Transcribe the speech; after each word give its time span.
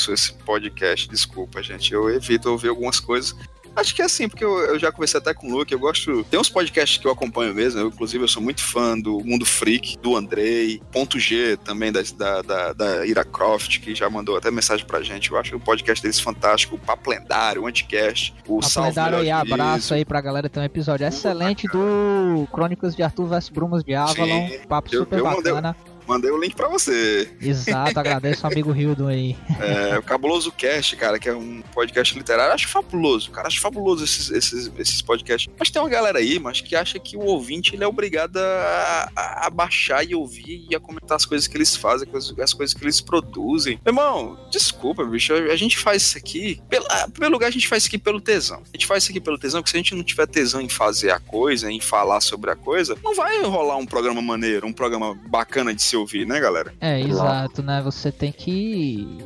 ouço 0.00 0.12
esse 0.12 0.32
podcast, 0.32 1.08
desculpa, 1.08 1.62
gente. 1.62 1.92
Eu 1.92 2.08
evito 2.08 2.50
ouvir 2.50 2.68
algumas 2.68 2.98
coisas. 2.98 3.36
Acho 3.76 3.94
que 3.94 4.02
é 4.02 4.04
assim, 4.04 4.28
porque 4.28 4.44
eu, 4.44 4.58
eu, 4.58 4.78
já 4.80 4.90
conversei 4.90 5.18
até 5.18 5.32
com 5.32 5.46
o 5.46 5.58
Luke, 5.58 5.72
eu 5.72 5.78
gosto. 5.78 6.24
Tem 6.24 6.40
uns 6.40 6.48
podcasts 6.48 6.98
que 6.98 7.06
eu 7.06 7.12
acompanho 7.12 7.54
mesmo, 7.54 7.80
eu, 7.80 7.86
inclusive 7.86 8.24
eu 8.24 8.26
sou 8.28 8.42
muito 8.42 8.64
fã 8.64 8.98
do 8.98 9.20
Mundo 9.20 9.46
Freak, 9.46 9.96
do 9.98 10.16
Andrei, 10.16 10.82
Ponto 10.90 11.20
G 11.20 11.56
também, 11.58 11.92
da, 11.92 12.00
da, 12.16 12.42
da, 12.42 12.72
da 12.72 13.06
Ira 13.06 13.24
Croft, 13.24 13.78
que 13.78 13.94
já 13.94 14.10
mandou 14.10 14.36
até 14.36 14.50
mensagem 14.50 14.84
pra 14.84 15.02
gente. 15.02 15.30
Eu 15.30 15.38
acho 15.38 15.54
o 15.54 15.60
podcast 15.60 16.02
deles 16.02 16.18
fantástico, 16.18 16.74
o 16.74 16.78
Papo 16.78 17.10
Lendário, 17.10 17.62
o 17.62 17.66
Anticast, 17.68 18.34
o 18.46 18.58
Papo 18.58 18.80
Lendário 18.80 19.22
e 19.22 19.30
abraço 19.30 19.94
aí 19.94 20.04
pra 20.04 20.20
galera, 20.20 20.48
tem 20.48 20.62
um 20.62 20.66
episódio 20.66 21.06
excelente 21.06 21.68
do 21.68 22.48
Crônicas 22.52 22.96
de 22.96 23.04
Arthur 23.04 23.26
vs 23.26 23.50
Brumas 23.50 23.84
de 23.84 23.94
Avalon, 23.94 24.48
Sim, 24.48 24.58
papo 24.68 24.90
super 24.90 25.18
eu 25.20 25.24
bacana. 25.24 25.76
Mandei, 25.78 25.89
Mandei 26.10 26.28
o 26.32 26.36
link 26.36 26.56
pra 26.56 26.66
você. 26.66 27.30
Exato, 27.40 27.94
agradeço 28.00 28.44
o 28.44 28.50
amigo 28.50 28.74
Hildo 28.74 29.06
aí. 29.06 29.36
É, 29.60 29.96
o 29.96 30.02
Cabuloso 30.02 30.50
Cast, 30.50 30.96
cara, 30.96 31.20
que 31.20 31.28
é 31.28 31.32
um 31.32 31.62
podcast 31.72 32.18
literário. 32.18 32.52
Acho 32.52 32.66
fabuloso, 32.66 33.30
cara. 33.30 33.46
Acho 33.46 33.60
fabuloso 33.60 34.02
esses, 34.02 34.28
esses, 34.28 34.72
esses 34.76 35.00
podcasts. 35.00 35.48
Mas 35.56 35.70
tem 35.70 35.80
uma 35.80 35.88
galera 35.88 36.18
aí, 36.18 36.40
mas 36.40 36.60
que 36.60 36.74
acha 36.74 36.98
que 36.98 37.16
o 37.16 37.20
ouvinte 37.20 37.76
ele 37.76 37.84
é 37.84 37.86
obrigado 37.86 38.38
a, 38.38 39.08
a, 39.14 39.46
a 39.46 39.50
baixar 39.50 40.04
e 40.04 40.12
ouvir 40.12 40.66
e 40.68 40.74
a 40.74 40.80
comentar 40.80 41.14
as 41.14 41.24
coisas 41.24 41.46
que 41.46 41.56
eles 41.56 41.76
fazem, 41.76 42.08
as, 42.12 42.34
as 42.40 42.52
coisas 42.52 42.74
que 42.74 42.82
eles 42.82 43.00
produzem. 43.00 43.80
Meu 43.84 43.92
irmão, 43.92 44.36
desculpa, 44.50 45.04
bicho. 45.04 45.32
A, 45.32 45.36
a 45.36 45.56
gente 45.56 45.78
faz 45.78 46.02
isso 46.02 46.18
aqui. 46.18 46.60
Pelo, 46.68 46.86
pelo 47.12 47.30
lugar, 47.30 47.46
a 47.46 47.52
gente 47.52 47.68
faz 47.68 47.84
isso 47.84 47.88
aqui 47.88 47.98
pelo 47.98 48.20
tesão. 48.20 48.64
A 48.64 48.76
gente 48.76 48.88
faz 48.88 49.04
isso 49.04 49.12
aqui 49.12 49.20
pelo 49.20 49.38
tesão, 49.38 49.60
porque 49.60 49.70
se 49.70 49.76
a 49.76 49.78
gente 49.78 49.94
não 49.94 50.02
tiver 50.02 50.26
tesão 50.26 50.60
em 50.60 50.68
fazer 50.68 51.12
a 51.12 51.20
coisa, 51.20 51.70
em 51.70 51.80
falar 51.80 52.20
sobre 52.20 52.50
a 52.50 52.56
coisa, 52.56 52.98
não 53.00 53.14
vai 53.14 53.40
rolar 53.44 53.76
um 53.76 53.86
programa 53.86 54.20
maneiro, 54.20 54.66
um 54.66 54.72
programa 54.72 55.14
bacana 55.28 55.72
de 55.72 55.80
ser 55.80 55.99
ouvir, 56.00 56.26
né, 56.26 56.40
galera? 56.40 56.72
É, 56.80 57.00
exato, 57.00 57.62
né? 57.62 57.80
Você 57.82 58.10
tem 58.10 58.32
que. 58.32 59.18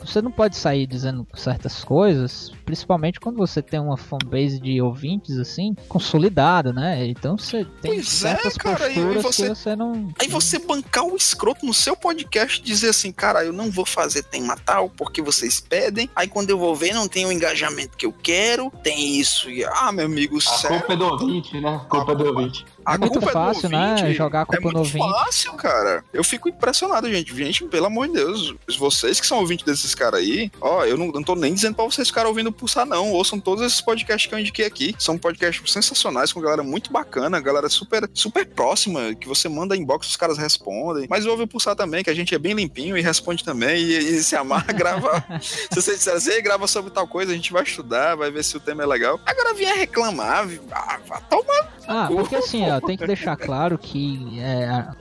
Você 0.00 0.20
não 0.20 0.30
pode 0.30 0.56
sair 0.56 0.86
dizendo 0.86 1.26
certas 1.34 1.84
coisas, 1.84 2.50
principalmente 2.64 3.20
quando 3.20 3.36
você 3.36 3.62
tem 3.62 3.80
uma 3.80 3.96
fanbase 3.96 4.60
de 4.60 4.80
ouvintes 4.80 5.38
assim, 5.38 5.74
consolidada, 5.88 6.72
né? 6.72 7.06
Então 7.06 7.36
você 7.38 7.64
tem 7.80 7.94
pois 7.94 8.24
é, 8.24 8.28
certas 8.28 8.56
é, 8.56 8.58
cara, 8.58 8.86
posturas 8.86 9.22
você... 9.22 9.42
que 9.42 9.48
você 9.48 9.76
não. 9.76 10.08
Aí 10.20 10.28
você 10.28 10.58
bancar 10.58 11.04
o 11.04 11.16
escroto 11.16 11.64
no 11.64 11.74
seu 11.74 11.96
podcast 11.96 12.60
e 12.60 12.64
dizer 12.64 12.90
assim, 12.90 13.12
cara, 13.12 13.44
eu 13.44 13.52
não 13.52 13.70
vou 13.70 13.86
fazer 13.86 14.22
tema 14.24 14.56
tal 14.56 14.90
porque 14.90 15.22
vocês 15.22 15.60
pedem. 15.60 16.08
Aí 16.14 16.28
quando 16.28 16.50
eu 16.50 16.58
vou 16.58 16.74
ver, 16.74 16.92
não 16.94 17.08
tem 17.08 17.26
o 17.26 17.32
engajamento 17.32 17.96
que 17.96 18.06
eu 18.06 18.12
quero, 18.12 18.70
tem 18.82 19.18
isso. 19.18 19.50
E, 19.50 19.64
ah, 19.64 19.92
meu 19.92 20.06
amigo, 20.06 20.38
A 20.38 20.40
sério? 20.40 20.78
culpa 20.78 20.92
é 20.92 20.96
do 20.96 21.04
ouvinte, 21.06 21.60
né? 21.60 21.74
A 21.74 21.78
culpa 21.88 22.12
é 22.12 22.14
do 22.14 22.26
ouvinte. 22.26 22.64
A 22.84 22.94
é 22.94 22.98
muito 22.98 23.18
é 23.18 23.32
fácil, 23.32 23.66
é 23.66 23.68
né? 23.70 24.12
Jogar 24.12 24.42
a 24.42 24.46
culpa 24.46 24.68
é 24.68 24.72
no 24.72 24.78
ouvinte. 24.78 25.04
É 25.04 25.24
fácil, 25.24 25.52
cara. 25.54 26.04
Eu 26.12 26.24
fico 26.24 26.48
impressionado, 26.48 27.10
gente. 27.10 27.34
Gente, 27.34 27.64
pelo 27.64 27.86
amor 27.86 28.08
de 28.08 28.14
Deus, 28.14 28.54
vocês 28.78 29.20
que 29.20 29.26
são 29.26 29.38
ouvintes 29.38 29.64
desses 29.64 29.94
caras 29.94 30.20
aí, 30.20 30.50
ó, 30.60 30.84
eu 30.84 30.96
não, 30.96 31.08
não 31.08 31.22
tô 31.22 31.34
nem 31.34 31.54
dizendo 31.54 31.74
pra 31.74 31.84
vocês 31.84 32.08
ficarem 32.08 32.28
ouvindo 32.28 32.52
pulsar, 32.52 32.86
não. 32.86 33.12
Ouçam 33.12 33.38
todos 33.38 33.64
esses 33.64 33.80
podcasts 33.80 34.28
que 34.28 34.34
eu 34.34 34.38
indiquei 34.38 34.66
aqui. 34.66 34.94
São 34.98 35.16
podcasts 35.16 35.72
sensacionais, 35.72 36.32
com 36.32 36.40
galera 36.40 36.62
muito 36.62 36.92
bacana, 36.92 37.40
galera 37.40 37.68
super, 37.68 38.08
super 38.12 38.46
próxima, 38.46 39.14
que 39.14 39.28
você 39.28 39.48
manda 39.48 39.76
inbox, 39.76 40.08
os 40.08 40.16
caras 40.16 40.38
respondem. 40.38 41.06
Mas 41.08 41.26
ouve 41.26 41.44
o 41.44 41.48
pulsar 41.48 41.76
também, 41.76 42.02
que 42.02 42.10
a 42.10 42.14
gente 42.14 42.34
é 42.34 42.38
bem 42.38 42.54
limpinho 42.54 42.96
e 42.96 43.00
responde 43.00 43.44
também. 43.44 43.82
E, 43.82 43.96
e 43.96 44.22
se 44.22 44.36
amarra, 44.36 44.70
grava. 44.72 45.24
se 45.40 45.80
você 45.80 45.94
disser 45.94 46.14
assim, 46.14 46.42
grava 46.42 46.66
sobre 46.66 46.90
tal 46.90 47.06
coisa, 47.06 47.32
a 47.32 47.34
gente 47.34 47.52
vai 47.52 47.62
estudar, 47.62 48.16
vai 48.16 48.30
ver 48.30 48.44
se 48.44 48.56
o 48.56 48.60
tema 48.60 48.82
é 48.82 48.86
legal. 48.86 49.20
Agora 49.24 49.54
vier 49.54 49.76
reclamar, 49.76 50.48
ah, 50.72 50.98
vai 51.06 51.20
tomar. 51.28 51.72
Ah, 51.86 52.08
porque 52.10 52.36
assim, 52.36 52.64
ó, 52.76 52.80
tem 52.80 52.96
que 52.96 53.06
deixar 53.06 53.36
claro 53.36 53.78
que 53.78 54.38
é, 54.38 54.66
a, 54.66 54.94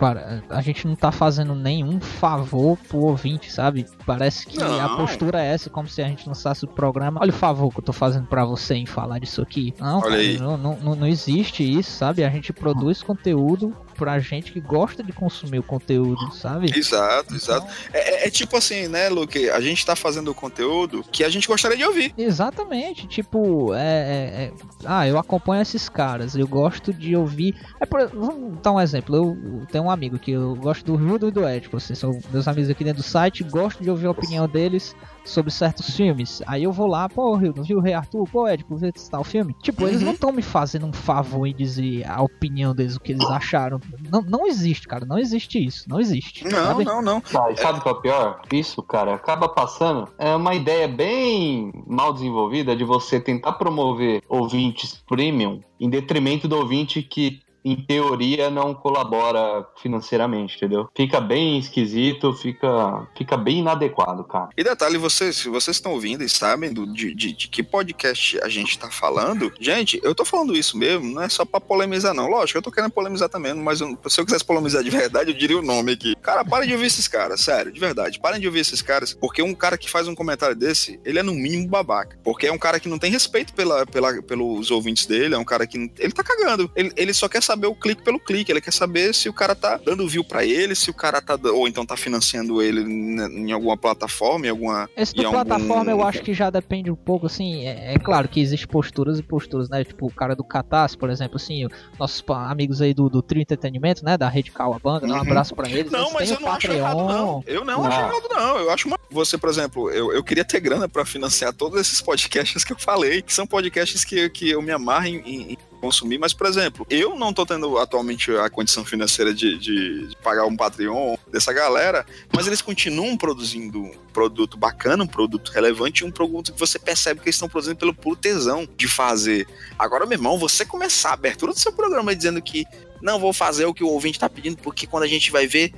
a, 0.49 0.61
gente 0.61 0.87
não 0.87 0.95
tá 0.95 1.11
fazendo 1.11 1.55
nenhum 1.55 1.99
favor 1.99 2.77
pro 2.87 2.99
ouvinte, 2.99 3.51
sabe? 3.51 3.85
Parece 4.05 4.47
que 4.47 4.57
não. 4.57 4.79
a 4.79 4.95
postura 4.97 5.43
é 5.43 5.53
essa, 5.53 5.69
como 5.69 5.87
se 5.87 6.01
a 6.01 6.07
gente 6.07 6.27
lançasse 6.27 6.63
o 6.65 6.67
programa. 6.67 7.19
Olha 7.21 7.31
o 7.31 7.33
favor 7.33 7.71
que 7.71 7.79
eu 7.79 7.83
tô 7.83 7.93
fazendo 7.93 8.27
para 8.27 8.45
você 8.45 8.75
em 8.75 8.85
falar 8.85 9.19
disso 9.19 9.41
aqui. 9.41 9.73
Não, 9.79 10.01
cara, 10.01 10.15
não, 10.39 10.57
não, 10.57 10.95
não 10.95 11.07
existe 11.07 11.63
isso, 11.63 11.91
sabe? 11.91 12.23
A 12.23 12.29
gente 12.29 12.53
produz 12.53 13.01
conteúdo 13.01 13.75
pra 14.01 14.17
gente 14.17 14.51
que 14.51 14.59
gosta 14.59 15.03
de 15.03 15.13
consumir 15.13 15.59
o 15.59 15.63
conteúdo, 15.63 16.33
sabe? 16.33 16.75
Exato, 16.75 17.35
então... 17.35 17.57
exato. 17.57 17.71
É, 17.93 18.23
é, 18.23 18.27
é, 18.27 18.29
tipo 18.31 18.57
assim, 18.57 18.87
né, 18.87 19.09
Luke? 19.09 19.47
A 19.51 19.61
gente 19.61 19.85
tá 19.85 19.95
fazendo 19.95 20.31
o 20.31 20.33
conteúdo 20.33 21.05
que 21.11 21.23
a 21.23 21.29
gente 21.29 21.47
gostaria 21.47 21.77
de 21.77 21.83
ouvir. 21.83 22.11
Exatamente. 22.17 23.07
Tipo, 23.07 23.75
é, 23.75 23.79
é, 23.79 24.43
é 24.43 24.51
ah, 24.85 25.07
eu 25.07 25.19
acompanho 25.19 25.61
esses 25.61 25.87
caras, 25.87 26.35
eu 26.35 26.47
gosto 26.47 26.91
de 26.91 27.15
ouvir. 27.15 27.55
É 27.79 27.85
por... 27.85 28.07
Vamos 28.07 28.59
dar 28.61 28.71
um 28.71 28.79
exemplo. 28.79 29.15
Eu 29.15 29.65
tenho 29.67 29.85
um 29.85 29.91
amigo 29.91 30.19
que 30.19 30.31
eu 30.31 30.55
gosto 30.55 30.85
do 30.85 30.95
Rio 30.95 31.15
e 31.27 31.31
do 31.31 31.45
Ético. 31.45 31.79
Vocês 31.79 31.97
são 31.97 32.19
meus 32.31 32.47
amigos 32.47 32.69
aqui 32.69 32.83
dentro 32.83 33.01
do 33.01 33.07
site, 33.07 33.43
gosto 33.43 33.83
de 33.83 33.89
ouvir 33.89 34.07
a 34.07 34.11
opinião 34.11 34.47
deles 34.47 34.95
sobre 35.23 35.51
certos 35.51 35.95
filmes. 35.95 36.41
Aí 36.47 36.63
eu 36.63 36.71
vou 36.71 36.87
lá, 36.87 37.07
pô, 37.07 37.35
Rio, 37.35 37.53
não 37.55 37.63
viu 37.63 37.77
o 37.77 37.81
Rei 37.81 37.93
Arthur? 37.93 38.27
Pô, 38.29 38.47
Ed, 38.47 38.63
por 38.65 38.77
ver 38.77 38.93
tal 39.09 39.23
filme. 39.23 39.55
Tipo, 39.61 39.83
uhum. 39.83 39.89
eles 39.89 40.01
não 40.01 40.13
estão 40.13 40.31
me 40.31 40.41
fazendo 40.41 40.85
um 40.85 40.93
favor 40.93 41.45
em 41.45 41.53
dizer 41.53 42.07
a 42.07 42.21
opinião 42.21 42.73
deles, 42.73 42.95
o 42.95 42.99
que 42.99 43.11
eles 43.11 43.25
acharam. 43.29 43.79
Não, 44.09 44.21
não 44.21 44.47
existe, 44.47 44.87
cara. 44.87 45.05
Não 45.05 45.17
existe 45.17 45.63
isso. 45.63 45.87
Não 45.87 45.99
existe. 45.99 46.43
Não, 46.45 46.65
sabe? 46.65 46.83
não, 46.83 47.01
não. 47.01 47.23
Ah, 47.33 47.55
sabe 47.55 47.79
o 47.79 47.81
que 47.81 47.89
é 47.89 47.91
o 47.91 48.01
pior? 48.01 48.41
Isso, 48.51 48.81
cara, 48.83 49.15
acaba 49.15 49.49
passando. 49.49 50.07
É 50.17 50.35
uma 50.35 50.55
ideia 50.55 50.87
bem 50.87 51.71
mal 51.87 52.13
desenvolvida 52.13 52.75
de 52.75 52.83
você 52.83 53.19
tentar 53.19 53.53
promover 53.53 54.21
ouvintes 54.27 55.01
premium 55.07 55.61
em 55.79 55.89
detrimento 55.89 56.47
do 56.47 56.57
ouvinte 56.57 57.01
que 57.01 57.41
em 57.63 57.75
teoria, 57.75 58.49
não 58.49 58.73
colabora 58.73 59.65
financeiramente, 59.81 60.57
entendeu? 60.57 60.89
Fica 60.95 61.21
bem 61.21 61.57
esquisito, 61.57 62.33
fica, 62.33 63.07
fica 63.17 63.37
bem 63.37 63.59
inadequado, 63.59 64.23
cara. 64.23 64.49
E 64.57 64.63
detalhe, 64.63 64.97
vocês, 64.97 65.37
se 65.37 65.49
vocês 65.49 65.77
estão 65.77 65.93
ouvindo 65.93 66.23
e 66.23 66.29
sabem 66.29 66.73
do, 66.73 66.91
de, 66.91 67.13
de, 67.13 67.33
de, 67.33 67.47
que 67.47 67.63
podcast 67.63 68.39
a 68.41 68.49
gente 68.49 68.77
tá 68.77 68.89
falando, 68.89 69.51
gente, 69.59 69.99
eu 70.03 70.15
tô 70.15 70.25
falando 70.25 70.55
isso 70.55 70.77
mesmo, 70.77 71.13
não 71.13 71.21
é 71.21 71.29
só 71.29 71.45
pra 71.45 71.59
polemizar, 71.59 72.13
não. 72.13 72.27
Lógico, 72.27 72.57
eu 72.57 72.63
tô 72.63 72.71
querendo 72.71 72.91
polemizar 72.91 73.29
também, 73.29 73.53
mas 73.53 73.81
eu, 73.81 73.97
se 74.07 74.19
eu 74.19 74.25
quisesse 74.25 74.43
polemizar 74.43 74.83
de 74.83 74.89
verdade, 74.89 75.31
eu 75.31 75.37
diria 75.37 75.57
o 75.57 75.61
nome 75.61 75.93
aqui. 75.93 76.15
Cara, 76.21 76.43
parem 76.43 76.67
de 76.67 76.73
ouvir 76.73 76.87
esses 76.87 77.07
caras, 77.07 77.41
sério, 77.41 77.71
de 77.71 77.79
verdade. 77.79 78.19
Parem 78.19 78.39
de 78.39 78.47
ouvir 78.47 78.59
esses 78.59 78.81
caras, 78.81 79.13
porque 79.13 79.41
um 79.41 79.53
cara 79.53 79.77
que 79.77 79.89
faz 79.89 80.07
um 80.07 80.15
comentário 80.15 80.55
desse, 80.55 80.99
ele 81.05 81.19
é 81.19 81.23
no 81.23 81.33
mínimo 81.33 81.67
babaca. 81.67 82.17
Porque 82.23 82.47
é 82.47 82.51
um 82.51 82.57
cara 82.57 82.79
que 82.79 82.89
não 82.89 82.99
tem 82.99 83.11
respeito 83.11 83.53
pela, 83.53 83.85
pela, 83.85 84.21
pelos 84.21 84.71
ouvintes 84.71 85.05
dele, 85.05 85.35
é 85.35 85.37
um 85.37 85.45
cara 85.45 85.67
que. 85.67 85.91
Ele 85.97 86.11
tá 86.11 86.23
cagando. 86.23 86.71
Ele, 86.75 86.91
ele 86.95 87.13
só 87.13 87.27
quer 87.27 87.41
saber 87.41 87.50
o 87.53 87.75
clique 87.75 88.03
pelo 88.03 88.19
clique. 88.19 88.51
Ele 88.51 88.61
quer 88.61 88.73
saber 88.73 89.13
se 89.13 89.29
o 89.29 89.33
cara 89.33 89.55
tá 89.55 89.77
dando 89.77 90.07
view 90.07 90.23
para 90.23 90.45
ele, 90.45 90.75
se 90.75 90.89
o 90.89 90.93
cara 90.93 91.21
tá. 91.21 91.37
Ou 91.51 91.67
então 91.67 91.85
tá 91.85 91.97
financiando 91.97 92.61
ele 92.61 92.81
em 92.81 93.51
alguma 93.51 93.77
plataforma, 93.77 94.45
em 94.47 94.49
alguma. 94.49 94.89
Esse 94.95 95.15
da 95.15 95.29
plataforma 95.29 95.91
algum... 95.91 96.01
eu 96.01 96.03
acho 96.03 96.21
que 96.21 96.33
já 96.33 96.49
depende 96.49 96.91
um 96.91 96.95
pouco, 96.95 97.25
assim. 97.25 97.65
É, 97.65 97.93
é, 97.93 97.99
claro 97.99 98.27
que 98.27 98.39
existem 98.39 98.67
posturas 98.67 99.19
e 99.19 99.23
posturas, 99.23 99.69
né? 99.69 99.83
Tipo, 99.83 100.07
o 100.07 100.13
cara 100.13 100.35
do 100.35 100.43
Catarse, 100.43 100.97
por 100.97 101.09
exemplo, 101.09 101.37
assim, 101.37 101.67
nossos 101.99 102.23
amigos 102.27 102.81
aí 102.81 102.93
do, 102.93 103.09
do 103.09 103.21
Trio 103.21 103.41
Entretenimento, 103.41 104.03
né? 104.03 104.17
Da 104.17 104.29
Rede 104.29 104.51
Banda, 104.81 105.05
uhum. 105.05 105.13
um 105.13 105.15
abraço 105.15 105.55
pra 105.55 105.69
eles. 105.69 105.91
Não, 105.91 106.11
mas 106.11 106.29
eu 106.29 106.39
não 106.39 106.49
Patreon. 106.49 106.73
acho 106.73 106.79
errado, 106.79 107.07
não. 107.07 107.43
Eu 107.45 107.65
não, 107.65 107.77
não. 107.81 107.85
acho 107.85 107.99
errado, 107.99 108.29
não. 108.29 108.57
Eu 108.57 108.71
acho 108.71 108.87
uma. 108.87 108.99
Você, 109.09 109.37
por 109.37 109.49
exemplo, 109.49 109.89
eu, 109.91 110.13
eu 110.13 110.23
queria 110.23 110.45
ter 110.45 110.59
grana 110.59 110.87
para 110.87 111.05
financiar 111.05 111.53
todos 111.53 111.79
esses 111.79 112.01
podcasts 112.01 112.63
que 112.63 112.73
eu 112.73 112.79
falei, 112.79 113.21
que 113.21 113.33
são 113.33 113.45
podcasts 113.45 114.05
que, 114.05 114.29
que 114.29 114.49
eu 114.49 114.61
me 114.61 114.71
amarro 114.71 115.07
em, 115.07 115.51
em 115.51 115.57
consumir, 115.81 116.19
mas, 116.19 116.31
por 116.31 116.45
exemplo, 116.45 116.85
eu 116.89 117.15
não 117.17 117.33
tô 117.33 117.45
tendo 117.45 117.79
atualmente 117.79 118.31
a 118.37 118.49
condição 118.49 118.85
financeira 118.85 119.33
de, 119.33 119.57
de, 119.57 120.07
de 120.07 120.17
pagar 120.17 120.45
um 120.45 120.55
Patreon 120.55 121.17
dessa 121.31 121.51
galera, 121.51 122.05
mas 122.31 122.45
eles 122.45 122.61
continuam 122.61 123.17
produzindo 123.17 123.81
um 123.81 123.91
produto 124.13 124.57
bacana, 124.57 125.03
um 125.03 125.07
produto 125.07 125.49
relevante, 125.49 126.05
um 126.05 126.11
produto 126.11 126.53
que 126.53 126.59
você 126.59 126.77
percebe 126.77 127.19
que 127.19 127.25
eles 127.25 127.35
estão 127.35 127.49
produzindo 127.49 127.77
pelo 127.77 127.93
puro 127.93 128.15
tesão 128.15 128.67
de 128.77 128.87
fazer. 128.87 129.47
Agora, 129.77 130.05
meu 130.05 130.17
irmão, 130.17 130.37
você 130.37 130.63
começar 130.63 131.09
a 131.09 131.13
abertura 131.13 131.51
do 131.51 131.59
seu 131.59 131.73
programa 131.73 132.15
dizendo 132.15 132.41
que 132.41 132.65
não 133.01 133.19
vou 133.19 133.33
fazer 133.33 133.65
o 133.65 133.73
que 133.73 133.83
o 133.83 133.87
ouvinte 133.87 134.19
tá 134.19 134.29
pedindo, 134.29 134.57
porque 134.57 134.85
quando 134.85 135.03
a 135.03 135.07
gente 135.07 135.31
vai 135.31 135.47
ver, 135.47 135.73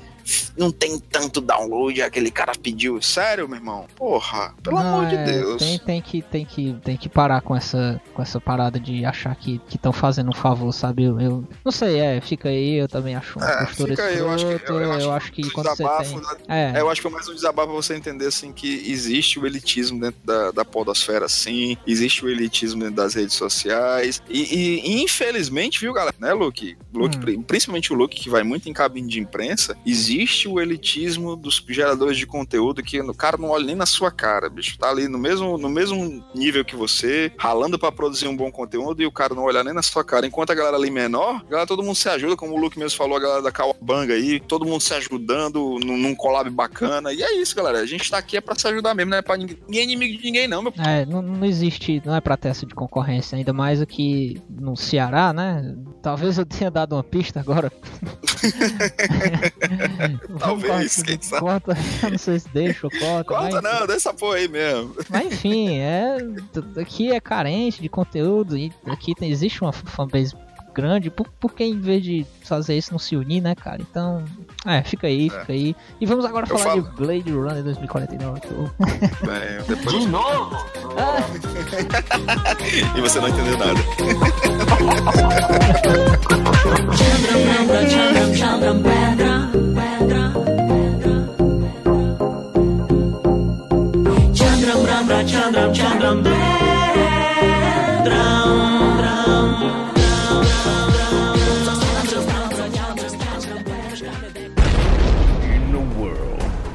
não 0.58 0.72
tem 0.72 1.00
tanto 1.00 1.42
download, 1.42 2.02
aquele 2.02 2.32
cara 2.32 2.54
pediu. 2.62 3.02
Sério, 3.02 3.48
meu 3.48 3.58
irmão? 3.58 3.86
Porra, 3.96 4.54
pelo 4.62 4.78
não, 4.78 5.00
amor 5.00 5.06
é, 5.06 5.10
de 5.10 5.32
Deus. 5.32 5.62
Tem, 5.62 5.80
tem, 5.80 6.02
que, 6.02 6.22
tem, 6.22 6.46
que, 6.46 6.74
tem 6.84 6.98
que 6.98 7.10
parar 7.10 7.42
com 7.42 7.56
essa, 7.56 8.02
com 8.14 8.22
essa 8.22 8.40
parada 8.40 8.80
de 8.80 9.06
achar 9.06 9.36
que 9.36 9.60
estão 9.74 9.92
fazendo 9.92 10.30
um 10.30 10.34
favor, 10.34 10.72
sabe? 10.72 11.04
Eu, 11.04 11.20
eu, 11.20 11.44
não 11.64 11.72
sei, 11.72 12.00
é, 12.00 12.22
fica 12.22 12.50
aí, 12.50 12.76
eu 12.76 12.88
também 12.88 13.16
acho 13.16 13.38
uma 13.40 13.50
é, 13.50 13.66
postura 13.66 13.90
fica 13.90 14.04
aí, 14.06 14.18
eu 14.18 14.30
acho 14.30 14.46
que, 14.46 14.72
eu, 14.72 14.80
eu 14.80 14.92
acho, 14.92 15.06
eu 15.06 15.12
acho 15.12 15.32
que 15.32 15.50
quando 15.50 15.68
você 15.70 15.84
tem... 15.84 16.16
Né? 16.16 16.74
É. 16.76 16.80
eu 16.80 16.90
acho 16.90 17.02
que 17.02 17.08
é 17.08 17.10
mais 17.10 17.28
um 17.28 17.34
desabafo 17.34 17.68
pra 17.70 17.76
você 17.76 17.96
entender, 17.96 18.28
assim, 18.28 18.52
que 18.54 18.92
existe 18.92 19.40
o 19.40 19.46
elitismo 19.46 20.00
dentro 20.00 20.20
da, 20.24 20.52
da 20.52 20.66
podosfera, 20.66 21.28
sim, 21.28 21.78
existe 21.88 22.24
o 22.24 22.30
elitismo 22.30 22.82
dentro 22.82 22.96
das 22.96 23.16
redes 23.16 23.36
sociais, 23.36 24.22
e, 24.30 24.82
e 24.86 25.02
infelizmente, 25.04 25.80
viu, 25.80 25.94
galera, 25.94 26.16
né, 26.20 26.34
Luke? 26.34 26.78
Luke 26.94 27.18
hum. 27.18 27.42
Principalmente 27.44 27.92
o 27.92 27.96
Luke, 27.96 28.20
que 28.20 28.30
vai 28.30 28.44
muito 28.44 28.70
em 28.70 28.74
cabine 28.74 29.08
de 29.08 29.20
imprensa, 29.20 29.76
existe 29.86 30.13
existe 30.14 30.48
o 30.48 30.60
elitismo 30.60 31.36
dos 31.36 31.64
geradores 31.68 32.18
de 32.18 32.26
conteúdo 32.26 32.84
que 32.84 33.00
o 33.02 33.14
cara 33.14 33.38
não 33.38 33.50
olha 33.50 33.66
nem 33.66 33.76
na 33.76 33.86
sua 33.86 34.12
cara, 34.12 34.50
bicho. 34.50 34.78
Tá 34.78 34.90
ali 34.90 35.08
no 35.08 35.18
mesmo, 35.18 35.58
no 35.58 35.70
mesmo 35.70 36.24
nível 36.36 36.64
que 36.64 36.76
você, 36.76 37.32
ralando 37.38 37.80
para 37.80 37.92
produzir 37.92 38.28
um 38.28 38.36
bom 38.36 38.52
conteúdo 38.52 39.02
e 39.02 39.06
o 39.06 39.12
cara 39.12 39.34
não 39.34 39.44
olhar 39.44 39.64
nem 39.64 39.74
na 39.74 39.82
sua 39.82 40.04
cara. 40.04 40.28
Enquanto 40.28 40.52
a 40.52 40.56
galera 40.56 40.78
ali 40.78 40.92
menor, 40.92 41.44
galera, 41.46 41.68
todo 41.68 41.84
mundo 41.84 41.96
se 41.96 42.10
ajuda, 42.10 42.36
como 42.36 42.54
o 42.54 42.58
Luke 42.58 42.78
mesmo 42.78 42.98
falou, 42.98 43.18
a 43.18 43.20
galera 43.20 43.42
da 43.42 43.52
Kawabanga 43.52 44.14
aí, 44.14 44.40
todo 44.40 44.66
mundo 44.66 44.82
se 44.82 44.94
ajudando 44.94 45.80
num, 45.84 45.98
num 45.98 46.16
collab 46.16 46.50
bacana. 46.50 47.12
E 47.12 47.24
é 47.24 47.36
isso, 47.38 47.56
galera. 47.56 47.80
A 47.80 47.86
gente 47.86 48.10
tá 48.10 48.18
aqui 48.18 48.38
é 48.38 48.42
pra 48.42 48.56
se 48.56 48.68
ajudar 48.68 48.94
mesmo, 48.94 49.12
não 49.12 49.18
é 49.18 49.22
pra 49.22 49.38
ninguém, 49.38 49.58
ninguém 49.66 49.82
é 49.82 49.84
inimigo 49.84 50.18
de 50.18 50.24
ninguém, 50.24 50.48
não, 50.48 50.62
meu 50.62 50.74
É, 50.78 51.06
não, 51.06 51.22
não 51.22 51.46
existe, 51.46 52.02
não 52.06 52.16
é 52.16 52.22
pra 52.22 52.38
ter 52.38 52.50
essa 52.50 52.66
de 52.66 52.76
concorrência, 52.76 53.38
ainda 53.38 53.54
mais 53.54 53.82
aqui 53.82 54.42
no 54.50 54.76
Ceará, 54.76 55.34
né? 55.34 55.76
Talvez 56.02 56.38
eu 56.38 56.46
tenha 56.46 56.70
dado 56.70 56.96
uma 56.96 57.04
pista 57.04 57.40
agora. 57.40 57.72
Talvez, 60.40 61.02
quem 61.04 61.22
sabe. 61.22 61.42
Corta, 61.42 61.78
não 62.10 62.18
sei 62.18 62.40
se 62.40 62.50
deixa 62.50 62.88
ou 62.88 62.92
corta. 62.92 63.24
Corta 63.24 63.62
mas... 63.62 63.80
não, 63.80 63.88
deixa 63.88 64.14
porra 64.14 64.36
aí 64.38 64.48
mesmo. 64.48 64.96
Mas 65.10 65.34
enfim, 65.34 65.78
é, 65.78 66.18
aqui 66.80 67.12
é 67.12 67.20
carente 67.20 67.82
de 67.82 67.90
conteúdo 67.90 68.58
e 68.58 68.72
aqui 68.86 69.14
tem, 69.16 69.30
existe 69.30 69.62
uma 69.62 69.72
fanbase 69.72 70.36
grande, 70.74 71.10
por, 71.10 71.28
por 71.40 71.54
que 71.54 71.64
em 71.64 71.80
vez 71.80 72.04
de 72.04 72.26
fazer 72.42 72.76
isso 72.78 72.92
não 72.92 73.00
se 73.00 73.16
unir, 73.16 73.42
né, 73.42 73.56
cara? 73.56 73.82
Então, 73.82 74.26
é, 74.66 74.84
fica 74.84 75.08
aí, 75.08 75.28
é. 75.28 75.30
fica 75.30 75.54
aí. 75.54 75.76
E 76.02 76.06
vamos 76.06 76.26
agora 76.26 76.46
eu 76.46 76.58
falar 76.58 76.72
falo... 76.76 76.82
de 76.82 76.90
Blade 76.96 77.32
Runner 77.32 77.64
2049. 77.64 78.42
É, 79.34 79.62
depois... 79.68 80.00
De 80.00 80.08
novo? 80.08 80.56
Ah. 80.98 81.20
e 82.98 83.02
você 83.02 83.20
não 83.20 83.30
entendeu 83.30 83.58
nada. 83.58 83.80
Chandram, 95.26 95.28
Chandram, 95.28 95.74
Chandram, 95.74 96.24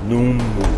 num 0.08 0.32
mundo. 0.32 0.69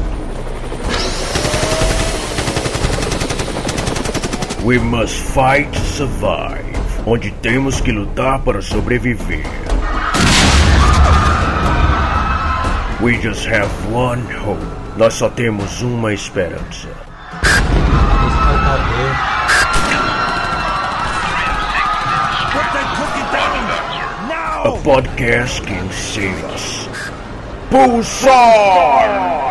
We 4.64 4.78
must 4.78 5.14
fight 5.14 5.72
to 5.72 5.80
survive, 5.80 6.76
onde 7.06 7.30
temos 7.42 7.80
que 7.80 7.92
lutar 7.92 8.42
para 8.42 8.60
sobreviver. 8.60 9.69
We 13.02 13.16
just 13.16 13.46
have 13.46 13.70
one 13.90 14.20
hope. 14.20 14.60
Nós 14.98 15.14
só 15.14 15.30
temos 15.30 15.80
uma 15.80 16.12
esperança. 16.12 16.88
A 24.62 24.70
podcast 24.84 25.62
can 25.62 25.90
save 25.90 26.44
us. 26.52 26.88
Pulsar! 27.70 29.49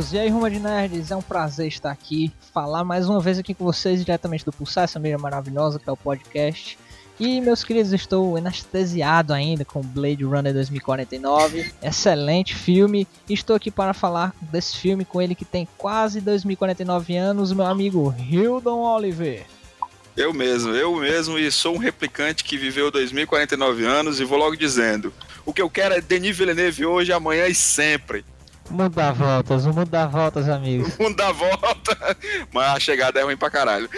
Queridos, 0.00 0.12
e 0.12 0.18
aí 0.18 0.28
Ruma 0.30 0.50
de 0.50 0.58
Nerds, 0.58 1.10
é 1.10 1.16
um 1.16 1.22
prazer 1.22 1.68
estar 1.68 1.90
aqui, 1.90 2.32
falar 2.54 2.84
mais 2.84 3.08
uma 3.08 3.20
vez 3.20 3.38
aqui 3.38 3.52
com 3.52 3.64
vocês 3.64 4.02
diretamente 4.02 4.44
do 4.44 4.52
Pulsar, 4.52 4.84
essa 4.84 4.98
mídia 4.98 5.18
maravilhosa 5.18 5.78
que 5.78 5.88
é 5.88 5.92
o 5.92 5.96
podcast. 5.96 6.78
E 7.18 7.40
meus 7.40 7.62
queridos, 7.62 7.92
estou 7.92 8.36
anestesiado 8.36 9.34
ainda 9.34 9.62
com 9.62 9.82
Blade 9.82 10.24
Runner 10.24 10.54
2049, 10.54 11.70
excelente 11.82 12.54
filme. 12.54 13.06
Estou 13.28 13.54
aqui 13.54 13.70
para 13.70 13.92
falar 13.92 14.34
desse 14.40 14.78
filme 14.78 15.04
com 15.04 15.20
ele 15.20 15.34
que 15.34 15.44
tem 15.44 15.68
quase 15.76 16.20
2049 16.20 17.16
anos, 17.16 17.52
meu 17.52 17.66
amigo 17.66 18.14
Hildon 18.18 18.80
Oliver. 18.80 19.44
Eu 20.16 20.32
mesmo, 20.32 20.70
eu 20.74 20.96
mesmo, 20.96 21.38
e 21.38 21.50
sou 21.52 21.74
um 21.74 21.78
replicante 21.78 22.42
que 22.42 22.56
viveu 22.56 22.90
2049 22.90 23.84
anos 23.84 24.18
e 24.18 24.24
vou 24.24 24.38
logo 24.38 24.56
dizendo: 24.56 25.12
o 25.44 25.52
que 25.52 25.60
eu 25.60 25.68
quero 25.68 25.94
é 25.94 26.00
Denis 26.00 26.38
Villeneuve 26.38 26.86
hoje, 26.86 27.12
amanhã 27.12 27.46
e 27.46 27.54
sempre. 27.54 28.24
Mundo 28.70 28.94
dá 28.94 29.12
voltas, 29.12 29.66
o 29.66 29.72
mundo 29.72 29.88
dá 29.90 30.06
voltas, 30.06 30.48
amigos. 30.48 30.94
O 30.98 31.02
mundo 31.02 31.16
dá 31.16 31.32
volta, 31.32 32.16
mas 32.52 32.76
a 32.76 32.80
chegada 32.80 33.18
é 33.20 33.24
ruim 33.24 33.36
pra 33.36 33.50
caralho. 33.50 33.88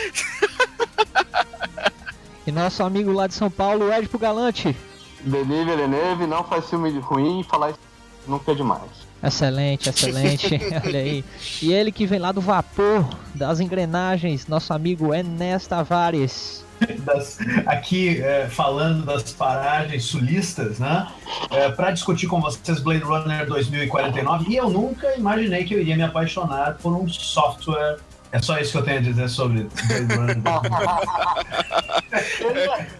E 2.47 2.51
nosso 2.51 2.83
amigo 2.83 3.13
lá 3.13 3.27
de 3.27 3.35
São 3.35 3.51
Paulo, 3.51 3.93
Edipo 3.93 4.19
Galante. 4.19 4.77
Denis 5.21 5.65
Villeneuve 5.65 6.27
não 6.27 6.43
faz 6.43 6.69
filme 6.69 6.91
ruim 6.99 7.41
e 7.41 7.45
falar 7.45 7.71
isso 7.71 7.79
nunca 8.27 8.53
é 8.53 8.55
demais. 8.55 9.01
Excelente, 9.23 9.89
excelente. 9.89 10.61
Olha 10.85 10.99
aí. 10.99 11.25
E 11.61 11.73
ele 11.73 11.93
que 11.93 12.07
vem 12.07 12.19
lá 12.19 12.33
do 12.33 12.41
vapor 12.41 13.09
das 13.35 13.61
engrenagens, 13.61 14.47
nosso 14.47 14.73
amigo 14.73 15.15
Enes 15.15 15.67
Tavares. 15.67 16.65
das, 16.99 17.39
aqui 17.67 18.21
é, 18.21 18.49
falando 18.49 19.07
das 19.07 19.33
paragens 19.33 20.05
sulistas, 20.05 20.81
né? 20.81 21.07
É, 21.51 21.71
para 21.71 21.93
discutir 21.93 22.27
com 22.27 22.41
vocês 22.41 22.81
Blade 22.81 23.05
Runner 23.05 23.47
2049. 23.47 24.51
E 24.51 24.57
eu 24.57 24.69
nunca 24.69 25.15
imaginei 25.17 25.65
que 25.65 25.75
eu 25.75 25.81
iria 25.81 25.97
me 25.97 26.03
apaixonar 26.03 26.77
por 26.83 26.93
um 26.93 27.07
software. 27.09 27.99
É 28.33 28.41
só 28.41 28.59
isso 28.59 28.73
que 28.73 28.79
eu 28.79 28.83
tenho 28.83 28.99
a 28.99 29.03
dizer 29.03 29.29
sobre 29.29 29.69
Blade 29.87 30.15
Runner. 30.15 30.43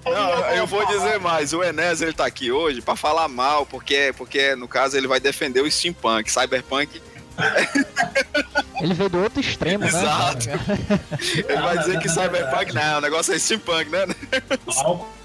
Não, 0.05 0.51
eu 0.51 0.67
vou 0.67 0.87
dizer 0.87 1.19
mais. 1.21 1.53
O 1.53 1.63
Enes 1.63 2.01
ele 2.01 2.13
tá 2.13 2.27
aqui 2.27 2.51
hoje 2.51 2.81
para 2.81 2.97
falar 2.97 3.29
mal, 3.29 3.67
porque, 3.67 4.13
porque 4.17 4.55
no 4.57 4.69
caso 4.69 4.97
ele 4.97 5.07
vai 5.07 5.21
defender 5.21 5.61
o 5.61 5.71
steampunk, 5.71 6.31
cyberpunk 6.31 7.01
ele 8.81 8.95
veio 8.95 9.09
do 9.09 9.23
outro 9.23 9.41
extremo, 9.41 9.85
Exato. 9.85 10.49
né? 10.49 10.55
Exato. 10.55 11.53
Ele 11.53 11.63
vai 11.63 11.79
dizer 11.79 11.99
que 11.99 12.09
Cyberpunk 12.09 12.75
não, 12.75 12.99
o 12.99 13.01
negócio 13.01 13.35
é 13.35 13.39
steampunk, 13.39 13.91
né? 13.91 14.07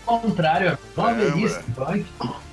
Ao 0.05 0.19
contrário, 0.19 0.77
não 0.95 1.05
haveria 1.05 1.49
steampunk. 1.49 2.05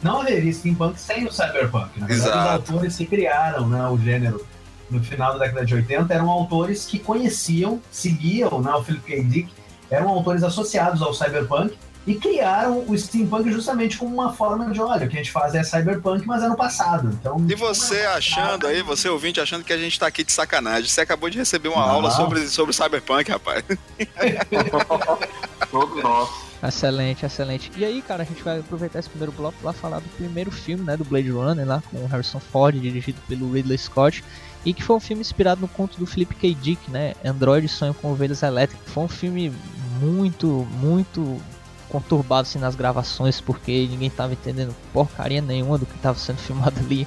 Não 0.03 0.21
haveria 0.21 0.53
steampunk 0.53 1.01
sem 1.01 1.27
o 1.27 1.33
Cyberpunk. 1.33 2.01
Na 2.01 2.07
verdade, 2.07 2.31
Exato. 2.31 2.39
os 2.39 2.71
autores 2.71 2.97
que 2.97 3.07
criaram 3.07 3.69
né, 3.69 3.87
o 3.87 3.99
gênero 3.99 4.45
no 4.91 5.03
final 5.03 5.33
da 5.39 5.47
década 5.47 5.65
de 5.65 5.75
80 5.75 6.13
eram 6.13 6.29
autores 6.31 6.85
que 6.85 6.99
conheciam, 6.99 7.81
seguiam 7.91 8.61
né, 8.61 8.73
o 8.73 8.83
Philip 8.83 9.05
K. 9.05 9.23
Dick, 9.25 9.53
eram 9.91 10.09
autores 10.09 10.43
associados 10.43 11.03
ao 11.03 11.13
Cyberpunk 11.13 11.77
e 12.07 12.15
criaram 12.17 12.85
o 12.87 12.99
steampunk 12.99 13.51
justamente 13.51 13.97
como 13.97 14.15
uma 14.15 14.33
forma 14.33 14.71
de, 14.71 14.81
olha, 14.81 15.07
o 15.07 15.09
que 15.09 15.15
a 15.15 15.19
gente 15.19 15.33
faz 15.33 15.55
é 15.55 15.63
cyberpunk, 15.63 16.27
mas 16.27 16.43
é 16.43 16.49
no 16.49 16.57
passado. 16.57 17.11
Então, 17.19 17.45
e 17.49 17.55
você 17.55 18.01
é 18.01 18.07
achando 18.07 18.67
aí, 18.67 18.83
você 18.83 19.09
ouvinte 19.09 19.41
achando 19.41 19.65
que 19.65 19.73
a 19.73 19.79
gente 19.79 19.99
tá 19.99 20.07
aqui 20.07 20.23
de 20.23 20.33
sacanagem. 20.33 20.89
Você 20.89 21.01
acabou 21.01 21.31
de 21.31 21.39
receber 21.39 21.69
uma 21.69 21.87
Não. 21.87 21.95
aula 21.95 22.11
sobre, 22.11 22.47
sobre 22.47 22.75
cyberpunk, 22.75 23.31
rapaz. 23.31 23.65
Todo 25.71 26.03
nosso. 26.03 26.45
Excelente, 26.67 27.27
excelente. 27.27 27.71
E 27.77 27.85
aí, 27.85 28.01
cara, 28.01 28.23
a 28.23 28.27
gente 28.27 28.43
vai 28.43 28.61
aproveitar 28.61 28.99
esse 28.99 29.09
primeiro 29.09 29.33
bloco 29.33 29.57
para 29.61 29.73
falar 29.73 30.01
do 30.01 30.09
primeiro 30.11 30.51
filme, 30.51 30.83
né, 30.83 30.97
do 30.97 31.05
Blade 31.05 31.31
Runner, 31.31 31.67
lá 31.67 31.83
com 31.91 31.99
o 31.99 32.07
Harrison 32.07 32.41
Ford, 32.41 32.81
dirigido 32.81 33.21
pelo 33.29 33.53
Ridley 33.53 33.77
Scott, 33.77 34.25
e 34.65 34.73
que 34.73 34.83
foi 34.83 34.97
um 34.97 35.01
filme 35.01 35.21
inspirado 35.21 35.61
no 35.61 35.69
conto 35.69 35.99
do 35.99 36.07
Philip 36.07 36.35
K. 36.35 36.55
Dick, 36.55 36.91
né, 36.91 37.15
Android 37.25 37.69
Sonho 37.69 37.95
com 37.95 38.13
Ovelhas 38.13 38.43
Elétricas. 38.43 38.87
Foi 38.93 39.05
um 39.05 39.09
filme 39.09 39.53
muito, 40.01 40.67
muito 40.81 41.41
conturbado 41.89 42.43
assim, 42.43 42.59
nas 42.59 42.75
gravações 42.75 43.41
porque 43.41 43.87
ninguém 43.89 44.11
tava 44.11 44.33
entendendo 44.33 44.75
porcaria 44.93 45.41
nenhuma 45.41 45.79
do 45.79 45.87
que 45.87 45.99
tava 45.99 46.19
sendo 46.19 46.39
filmado 46.43 46.81
ali. 46.81 47.07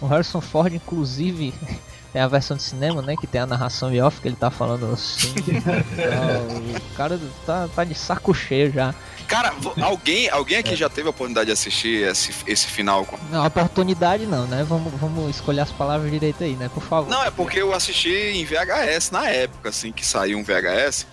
O 0.00 0.06
Harrison 0.06 0.42
Ford, 0.42 0.74
inclusive, 0.74 1.54
tem 2.12 2.20
a 2.20 2.28
versão 2.28 2.56
de 2.56 2.62
cinema, 2.62 3.00
né? 3.00 3.16
Que 3.16 3.26
tem 3.26 3.40
a 3.40 3.46
narração 3.46 3.90
em 3.92 4.00
off 4.02 4.20
que 4.20 4.28
ele 4.28 4.36
tá 4.36 4.50
falando 4.50 4.92
assim. 4.92 5.32
o 6.76 6.94
cara 6.94 7.18
tá, 7.46 7.66
tá 7.74 7.82
de 7.82 7.94
saco 7.94 8.34
cheio 8.34 8.70
já. 8.70 8.94
Cara, 9.26 9.52
alguém, 9.82 10.28
alguém 10.30 10.58
aqui 10.58 10.74
é. 10.74 10.76
já 10.76 10.88
teve 10.88 11.08
a 11.08 11.10
oportunidade 11.10 11.46
de 11.46 11.52
assistir 11.52 12.08
esse, 12.08 12.32
esse 12.46 12.66
final? 12.66 13.06
Não, 13.30 13.44
oportunidade 13.44 14.26
não, 14.26 14.46
né? 14.46 14.64
Vamos, 14.68 14.92
vamos 15.00 15.30
escolher 15.30 15.60
as 15.60 15.72
palavras 15.72 16.10
direito 16.10 16.44
aí, 16.44 16.54
né? 16.54 16.70
Por 16.72 16.82
favor. 16.82 17.10
Não, 17.10 17.24
é 17.24 17.30
porque 17.30 17.60
eu 17.60 17.74
assisti 17.74 18.10
em 18.10 18.44
VHS 18.44 19.10
na 19.10 19.28
época, 19.28 19.70
assim, 19.70 19.90
que 19.92 20.06
saiu 20.06 20.38
um 20.38 20.44
VHS. 20.44 21.06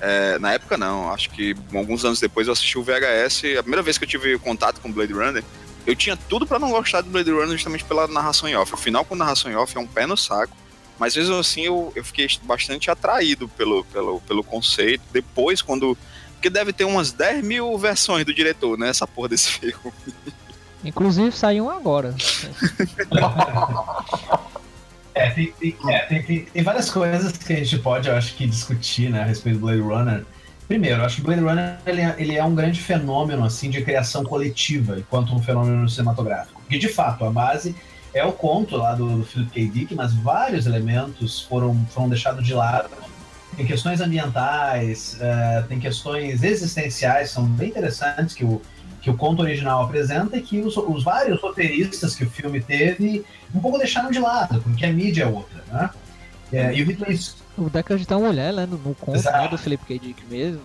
É, 0.00 0.38
na 0.38 0.52
época 0.52 0.76
não, 0.76 1.12
acho 1.12 1.30
que 1.30 1.56
alguns 1.74 2.04
anos 2.04 2.20
depois 2.20 2.46
eu 2.46 2.52
assisti 2.52 2.78
o 2.78 2.82
VHS. 2.82 3.56
A 3.58 3.62
primeira 3.62 3.82
vez 3.82 3.98
que 3.98 4.04
eu 4.04 4.08
tive 4.08 4.38
contato 4.38 4.80
com 4.80 4.92
Blade 4.92 5.12
Runner, 5.12 5.42
eu 5.86 5.96
tinha 5.96 6.16
tudo 6.16 6.46
para 6.46 6.58
não 6.58 6.70
gostar 6.70 7.00
do 7.00 7.10
Blade 7.10 7.30
Runner 7.30 7.48
justamente 7.48 7.84
pela 7.84 8.06
narração 8.06 8.48
em 8.48 8.54
off. 8.54 8.72
O 8.74 8.76
final 8.76 9.04
com 9.04 9.14
narração 9.14 9.50
em 9.50 9.56
off 9.56 9.76
é 9.76 9.80
um 9.80 9.86
pé 9.86 10.06
no 10.06 10.16
saco. 10.16 10.54
Mas 10.98 11.16
mesmo 11.16 11.36
assim 11.36 11.62
eu, 11.62 11.92
eu 11.94 12.04
fiquei 12.04 12.28
bastante 12.42 12.90
atraído 12.90 13.48
pelo, 13.48 13.84
pelo, 13.84 14.20
pelo 14.20 14.44
conceito. 14.44 15.02
Depois, 15.12 15.62
quando. 15.62 15.96
Porque 16.38 16.48
deve 16.48 16.72
ter 16.72 16.84
umas 16.84 17.10
10 17.10 17.44
mil 17.44 17.76
versões 17.76 18.24
do 18.24 18.32
diretor, 18.32 18.78
né? 18.78 18.88
Essa 18.88 19.08
porra 19.08 19.30
desse 19.30 19.48
filme. 19.50 19.92
Inclusive 20.84 21.32
saiu 21.32 21.64
um 21.64 21.70
agora. 21.70 22.14
é, 25.12 25.30
tem, 25.30 25.52
tem, 25.52 25.76
é 25.88 25.98
tem, 26.06 26.44
tem, 26.44 26.62
várias 26.62 26.88
coisas 26.90 27.36
que 27.36 27.52
a 27.52 27.56
gente 27.56 27.76
pode, 27.78 28.08
eu 28.08 28.14
acho 28.14 28.36
que, 28.36 28.46
discutir 28.46 29.10
né, 29.10 29.22
a 29.22 29.24
respeito 29.24 29.58
do 29.58 29.66
Blade 29.66 29.80
Runner. 29.80 30.24
Primeiro, 30.68 31.00
eu 31.00 31.04
acho 31.04 31.16
que 31.16 31.22
Blade 31.22 31.40
Runner 31.40 31.78
ele 31.84 32.02
é, 32.02 32.14
ele 32.18 32.36
é 32.36 32.44
um 32.44 32.54
grande 32.54 32.80
fenômeno 32.80 33.44
assim 33.44 33.68
de 33.68 33.82
criação 33.82 34.22
coletiva, 34.22 34.96
enquanto 34.96 35.34
um 35.34 35.42
fenômeno 35.42 35.88
cinematográfico. 35.88 36.60
Porque, 36.60 36.78
de 36.78 36.88
fato, 36.88 37.24
a 37.24 37.30
base 37.30 37.74
é 38.14 38.24
o 38.24 38.30
conto 38.30 38.76
lá 38.76 38.94
do, 38.94 39.18
do 39.18 39.24
Philip 39.24 39.50
K. 39.50 39.66
Dick, 39.66 39.94
mas 39.96 40.14
vários 40.14 40.66
elementos 40.66 41.42
foram, 41.42 41.84
foram 41.90 42.08
deixados 42.08 42.46
de 42.46 42.54
lado. 42.54 43.07
Tem 43.56 43.66
questões 43.66 44.00
ambientais, 44.00 45.18
uh, 45.20 45.66
tem 45.66 45.80
questões 45.80 46.42
existenciais, 46.42 47.30
são 47.30 47.44
bem 47.44 47.70
interessantes 47.70 48.34
que 48.34 48.44
o, 48.44 48.62
que 49.00 49.10
o 49.10 49.16
conto 49.16 49.42
original 49.42 49.82
apresenta 49.84 50.36
e 50.36 50.42
que 50.42 50.60
os, 50.60 50.76
os 50.76 51.02
vários 51.02 51.40
roteiristas 51.40 52.14
que 52.14 52.24
o 52.24 52.30
filme 52.30 52.60
teve 52.60 53.24
um 53.54 53.60
pouco 53.60 53.78
deixaram 53.78 54.10
de 54.10 54.18
lado, 54.18 54.60
porque 54.60 54.84
a 54.84 54.92
mídia 54.92 55.24
é 55.24 55.26
outra, 55.26 55.64
né? 55.72 55.90
É, 56.52 56.74
e 56.74 56.82
o 56.82 56.86
Ridley... 56.86 57.18
O 57.58 57.68
Deckard 57.68 58.06
tá 58.06 58.16
uma 58.16 58.28
mulher, 58.28 58.52
né, 58.52 58.64
no, 58.64 58.78
no 58.78 58.94
conto 58.94 59.22
né, 59.22 59.48
do 59.48 59.58
Philip 59.58 59.84
K. 59.84 59.98
Dick 59.98 60.22
mesmo, 60.30 60.62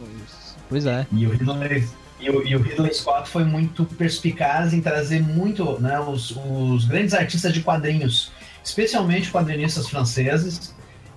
pois 0.70 0.86
é. 0.86 1.06
E 1.12 1.26
o 1.26 1.32
Ridley 1.32 1.88
e 2.20 2.30
o, 2.30 2.48
e 2.48 2.56
o, 2.56 2.62
Ridley 2.62 2.94
Scott 2.94 3.28
foi 3.28 3.44
muito 3.44 3.84
perspicaz 3.84 4.74
em 4.74 4.80
trazer 4.80 5.22
muito 5.22 5.78
né, 5.82 6.00
os, 6.00 6.32
os 6.32 6.86
grandes 6.86 7.14
artistas 7.14 7.52
de 7.54 7.62
quadrinhos, 7.62 8.32
especialmente 8.64 9.30
quadrinistas 9.30 9.90
franceses, 9.90 10.74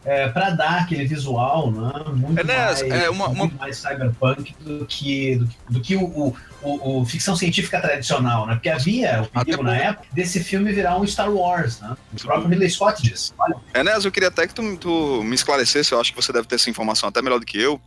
é, 0.06 0.28
para 0.28 0.50
dar 0.50 0.82
aquele 0.82 1.04
visual 1.04 1.72
né, 1.72 1.92
muito, 2.14 2.46
mais, 2.46 2.80
é 2.80 3.10
uma, 3.10 3.28
muito 3.28 3.54
uma... 3.54 3.60
mais 3.60 3.76
cyberpunk 3.76 4.54
do 4.60 4.86
que, 4.86 5.34
do, 5.34 5.48
do 5.68 5.80
que 5.80 5.96
o, 5.96 6.32
o, 6.62 7.00
o, 7.00 7.04
ficção 7.04 7.34
científica 7.34 7.80
tradicional, 7.80 8.46
né? 8.46 8.54
Porque 8.54 8.68
havia 8.68 9.22
o 9.22 9.26
perigo 9.26 9.64
na 9.64 9.76
época 9.76 10.06
desse 10.12 10.42
filme 10.44 10.72
virar 10.72 10.96
um 10.96 11.04
Star 11.04 11.28
Wars, 11.28 11.80
né? 11.80 11.96
O 12.12 12.22
próprio 12.22 12.48
Ridley 12.48 12.70
Scott 12.70 13.02
disse. 13.02 13.32
Olha. 13.36 13.56
Enéas, 13.74 14.04
eu 14.04 14.12
queria 14.12 14.28
até 14.28 14.46
que 14.46 14.54
tu, 14.54 14.76
tu 14.76 15.24
me 15.24 15.34
esclarecesse, 15.34 15.90
eu 15.90 16.00
acho 16.00 16.12
que 16.12 16.22
você 16.22 16.32
deve 16.32 16.46
ter 16.46 16.54
essa 16.54 16.70
informação 16.70 17.08
até 17.08 17.20
melhor 17.20 17.40
do 17.40 17.46
que 17.46 17.60
eu, 17.60 17.80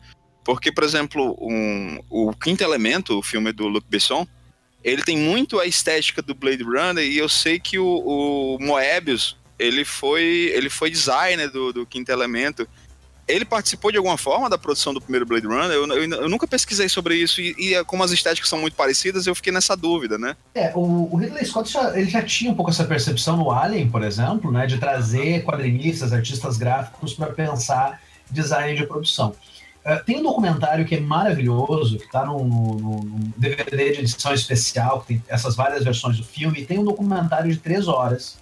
porque, 0.43 0.73
por 0.73 0.83
exemplo, 0.83 1.37
um, 1.39 1.99
o 2.09 2.33
Quinto 2.33 2.65
Elemento, 2.65 3.17
o 3.17 3.23
filme 3.23 3.53
do 3.53 3.65
Luc 3.69 3.85
Besson, 3.89 4.27
ele 4.83 5.03
tem 5.03 5.17
muito 5.17 5.57
a 5.57 5.65
estética 5.65 6.21
do 6.21 6.35
Blade 6.35 6.63
Runner 6.63 7.03
e 7.03 7.17
eu 7.17 7.29
sei 7.29 7.61
que 7.61 7.79
o, 7.79 7.85
o 7.85 8.57
Moebius, 8.59 9.37
ele 9.59 9.83
foi, 9.83 10.51
ele 10.55 10.69
foi 10.69 10.89
designer 10.89 11.51
do, 11.51 11.73
do 11.73 11.85
Quinto 11.85 12.11
Elemento. 12.11 12.67
Ele 13.27 13.45
participou 13.45 13.91
de 13.91 13.97
alguma 13.97 14.17
forma 14.17 14.49
da 14.49 14.57
produção 14.57 14.91
do 14.91 15.01
primeiro 15.01 15.25
Blade 15.25 15.45
Runner? 15.45 15.69
Eu, 15.69 15.85
eu, 15.87 16.09
eu 16.21 16.29
nunca 16.29 16.47
pesquisei 16.47 16.89
sobre 16.89 17.15
isso 17.15 17.39
e, 17.39 17.53
e, 17.59 17.83
como 17.83 18.03
as 18.03 18.09
estéticas 18.09 18.49
são 18.49 18.59
muito 18.59 18.73
parecidas, 18.73 19.27
eu 19.27 19.35
fiquei 19.35 19.53
nessa 19.53 19.77
dúvida, 19.77 20.17
né? 20.17 20.35
É, 20.55 20.71
o, 20.73 21.09
o 21.11 21.15
Ridley 21.15 21.45
Scott 21.45 21.71
já, 21.71 21.95
ele 21.95 22.09
já 22.09 22.23
tinha 22.23 22.51
um 22.51 22.55
pouco 22.55 22.71
essa 22.71 22.85
percepção 22.85 23.37
no 23.37 23.51
Alien, 23.51 23.87
por 23.89 24.01
exemplo, 24.01 24.51
né, 24.51 24.65
de 24.65 24.79
trazer 24.79 25.43
quadrinistas, 25.43 26.11
artistas 26.11 26.57
gráficos 26.57 27.13
para 27.13 27.27
pensar 27.27 28.01
design 28.31 28.75
de 28.75 28.87
produção. 28.87 29.35
É, 29.83 29.95
tem 29.97 30.17
um 30.17 30.23
documentário 30.23 30.85
que 30.85 30.95
é 30.95 30.99
maravilhoso, 30.99 31.97
que 31.97 32.05
está 32.05 32.25
no, 32.25 33.01
DVD 33.37 33.91
de 33.91 33.99
edição 33.99 34.33
especial, 34.33 35.01
que 35.01 35.07
tem 35.07 35.23
essas 35.27 35.55
várias 35.55 35.83
versões 35.83 36.17
do 36.17 36.23
filme, 36.23 36.61
e 36.61 36.65
tem 36.65 36.79
um 36.79 36.83
documentário 36.83 37.51
de 37.51 37.57
três 37.57 37.87
horas 37.87 38.37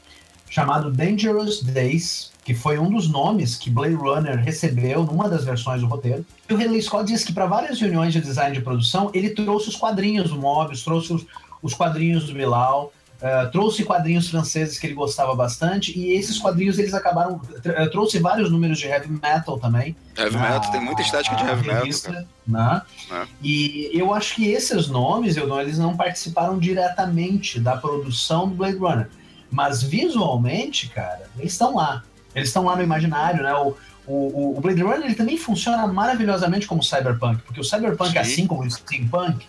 chamado 0.50 0.92
Dangerous 0.92 1.62
Days, 1.62 2.32
que 2.44 2.54
foi 2.54 2.80
um 2.80 2.90
dos 2.90 3.10
nomes 3.10 3.56
que 3.56 3.70
Blade 3.70 3.96
Runner 3.96 4.38
recebeu 4.38 5.04
numa 5.04 5.28
das 5.28 5.44
versões 5.44 5.82
do 5.82 5.88
roteiro. 5.88 6.26
E 6.50 6.54
o 6.54 6.58
Ridley 6.58 6.82
Scott 6.82 7.06
disse 7.06 7.26
que 7.26 7.34
para 7.34 7.46
várias 7.46 7.80
reuniões 7.80 8.14
de 8.14 8.22
design 8.22 8.56
de 8.56 8.62
produção, 8.62 9.12
ele 9.14 9.32
trouxe 9.32 9.70
os 9.70 9.76
quadrinhos 9.76 10.30
do 10.30 10.38
Mobius, 10.38 10.84
trouxe 10.84 11.14
os, 11.14 11.26
os 11.62 11.74
quadrinhos 11.74 12.26
do 12.26 12.34
Bilal, 12.34 12.94
Uh, 13.18 13.50
trouxe 13.52 13.84
quadrinhos 13.84 14.30
franceses 14.30 14.78
que 14.78 14.86
ele 14.86 14.94
gostava 14.94 15.34
bastante 15.34 15.92
e 15.98 16.12
esses 16.12 16.38
quadrinhos 16.38 16.78
eles 16.78 16.94
acabaram 16.94 17.38
uh, 17.38 17.90
trouxe 17.90 18.20
vários 18.20 18.52
números 18.52 18.78
de 18.78 18.86
heavy 18.86 19.10
metal 19.10 19.58
também 19.58 19.96
heavy 20.16 20.38
metal 20.38 20.72
tem 20.72 20.80
muita 20.80 21.02
estética 21.02 21.36
de 21.36 21.44
heavy 21.44 21.68
revista, 21.68 22.12
metal 22.12 22.28
né? 22.46 22.82
É. 23.12 23.26
e 23.42 23.90
eu 23.92 24.14
acho 24.14 24.36
que 24.36 24.48
esses 24.48 24.88
nomes 24.88 25.36
eu 25.36 25.60
eles 25.60 25.80
não 25.80 25.98
participaram 25.98 26.60
diretamente 26.60 27.60
da 27.60 27.76
produção 27.76 28.48
do 28.48 28.54
Blade 28.54 28.78
Runner 28.78 29.10
mas 29.52 29.82
visualmente 29.82 30.90
cara 30.90 31.30
eles 31.38 31.54
estão 31.54 31.76
lá 31.76 32.04
eles 32.36 32.50
estão 32.50 32.66
lá 32.66 32.76
no 32.76 32.84
imaginário 32.84 33.44
né 33.44 33.54
o, 33.54 33.76
o, 34.06 34.58
o 34.58 34.62
Blade 34.62 34.82
Runner 34.82 35.06
ele 35.06 35.16
também 35.16 35.38
funciona 35.38 35.86
maravilhosamente 35.88 36.68
como 36.68 36.84
cyberpunk 36.84 37.42
porque 37.44 37.60
o 37.60 37.64
cyberpunk 37.64 38.12
Sim. 38.12 38.18
assim 38.20 38.48
como 38.48 38.64
o 38.64 38.70
steampunk 38.70 39.46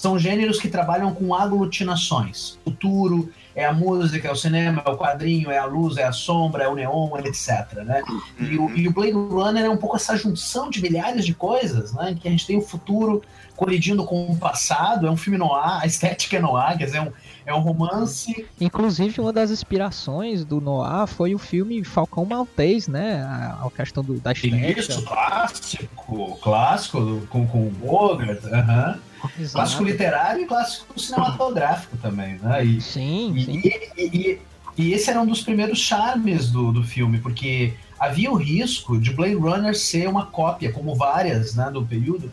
são 0.00 0.18
gêneros 0.18 0.58
que 0.58 0.68
trabalham 0.68 1.12
com 1.14 1.34
aglutinações. 1.34 2.58
Futuro, 2.64 3.30
é 3.54 3.66
a 3.66 3.72
música, 3.72 4.28
é 4.28 4.30
o 4.30 4.36
cinema, 4.36 4.82
é 4.84 4.90
o 4.90 4.96
quadrinho, 4.96 5.50
é 5.50 5.58
a 5.58 5.66
luz, 5.66 5.96
é 5.98 6.04
a 6.04 6.12
sombra, 6.12 6.64
é 6.64 6.68
o 6.68 6.74
neon, 6.74 7.10
etc. 7.18 7.84
Né? 7.84 8.02
E, 8.38 8.56
o, 8.56 8.70
e 8.70 8.88
o 8.88 8.92
Blade 8.92 9.12
Runner 9.12 9.64
é 9.64 9.68
um 9.68 9.76
pouco 9.76 9.96
essa 9.96 10.16
junção 10.16 10.70
de 10.70 10.80
milhares 10.80 11.26
de 11.26 11.34
coisas, 11.34 11.92
né? 11.92 12.12
em 12.12 12.14
que 12.14 12.26
a 12.26 12.30
gente 12.30 12.46
tem 12.46 12.56
o 12.56 12.62
futuro 12.62 13.22
colidindo 13.56 14.04
com 14.04 14.24
o 14.24 14.36
passado, 14.38 15.06
é 15.06 15.10
um 15.10 15.16
filme 15.16 15.38
noir, 15.38 15.82
a 15.82 15.86
estética 15.86 16.38
é 16.38 16.40
noir, 16.40 16.78
quer 16.78 16.86
dizer, 16.86 16.98
é 16.98 17.02
um, 17.02 17.12
é 17.46 17.54
um 17.54 17.60
romance. 17.60 18.46
Inclusive, 18.60 19.20
uma 19.20 19.32
das 19.32 19.50
inspirações 19.50 20.44
do 20.44 20.60
Noir 20.60 21.06
foi 21.06 21.34
o 21.34 21.38
filme 21.38 21.82
Falcão 21.84 22.24
Maltês, 22.24 22.88
né? 22.88 23.22
A, 23.22 23.66
a 23.66 23.70
questão 23.70 24.02
do, 24.02 24.20
da 24.20 24.32
estética. 24.32 24.80
Isso, 24.80 25.04
clássico, 25.04 26.38
clássico, 26.42 27.26
com, 27.28 27.46
com 27.46 27.66
o 27.66 27.70
Bogart, 27.70 28.44
aham. 28.44 28.90
Uh 28.90 28.94
-huh. 28.94 29.10
Exato. 29.38 29.52
Clássico 29.52 29.84
literário 29.84 30.42
e 30.42 30.46
clássico 30.46 30.98
cinematográfico 30.98 31.96
também, 31.98 32.38
né? 32.42 32.64
E, 32.64 32.80
sim, 32.80 33.34
e, 33.36 33.44
sim. 33.44 33.62
E, 33.62 34.02
e, 34.02 34.38
e, 34.78 34.92
esse 34.92 35.10
era 35.10 35.20
um 35.20 35.26
dos 35.26 35.42
primeiros 35.42 35.78
charmes 35.78 36.50
do, 36.50 36.72
do 36.72 36.82
filme, 36.82 37.18
porque 37.18 37.74
havia 37.98 38.30
o 38.30 38.36
risco 38.36 38.98
de 38.98 39.12
Blade 39.12 39.34
Runner 39.34 39.76
ser 39.76 40.08
uma 40.08 40.26
cópia, 40.26 40.72
como 40.72 40.94
várias 40.94 41.54
né, 41.54 41.70
do 41.70 41.84
período, 41.84 42.30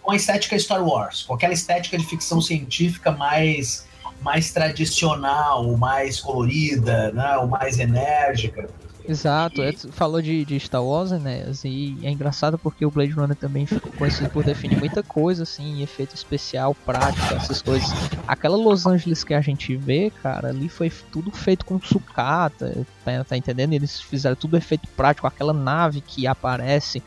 com 0.00 0.12
a 0.12 0.16
estética 0.16 0.58
Star 0.58 0.82
Wars, 0.82 1.22
com 1.22 1.34
aquela 1.34 1.52
estética 1.52 1.98
de 1.98 2.06
ficção 2.06 2.40
científica 2.40 3.10
mais 3.10 3.86
mais 4.20 4.52
tradicional, 4.52 5.76
mais 5.76 6.20
colorida, 6.20 7.10
né, 7.12 7.36
ou 7.38 7.48
mais 7.48 7.78
enérgica. 7.78 8.68
Exato, 9.08 9.62
e... 9.62 9.72
falou 9.90 10.22
de, 10.22 10.44
de 10.44 10.60
Star 10.60 10.84
Wars, 10.84 11.10
né? 11.10 11.50
E 11.64 11.98
é 12.02 12.10
engraçado 12.10 12.58
porque 12.58 12.84
o 12.86 12.90
Blade 12.90 13.12
Runner 13.12 13.34
também 13.34 13.66
ficou 13.66 13.90
conhecido 13.92 14.30
por 14.30 14.44
definir 14.44 14.78
muita 14.78 15.02
coisa, 15.02 15.42
assim, 15.42 15.82
efeito 15.82 16.14
especial, 16.14 16.74
prático, 16.86 17.34
essas 17.34 17.60
coisas. 17.60 17.88
Aquela 18.28 18.56
Los 18.56 18.86
Angeles 18.86 19.24
que 19.24 19.34
a 19.34 19.40
gente 19.40 19.74
vê, 19.76 20.12
cara, 20.22 20.48
ali 20.50 20.68
foi 20.68 20.90
tudo 21.10 21.32
feito 21.32 21.64
com 21.64 21.80
sucata, 21.80 22.86
tá, 23.04 23.24
tá 23.24 23.36
entendendo? 23.36 23.72
Eles 23.72 24.00
fizeram 24.00 24.36
tudo 24.36 24.56
efeito 24.56 24.86
prático, 24.96 25.26
aquela 25.26 25.52
nave 25.52 26.00
que 26.00 26.26
aparece 26.26 27.02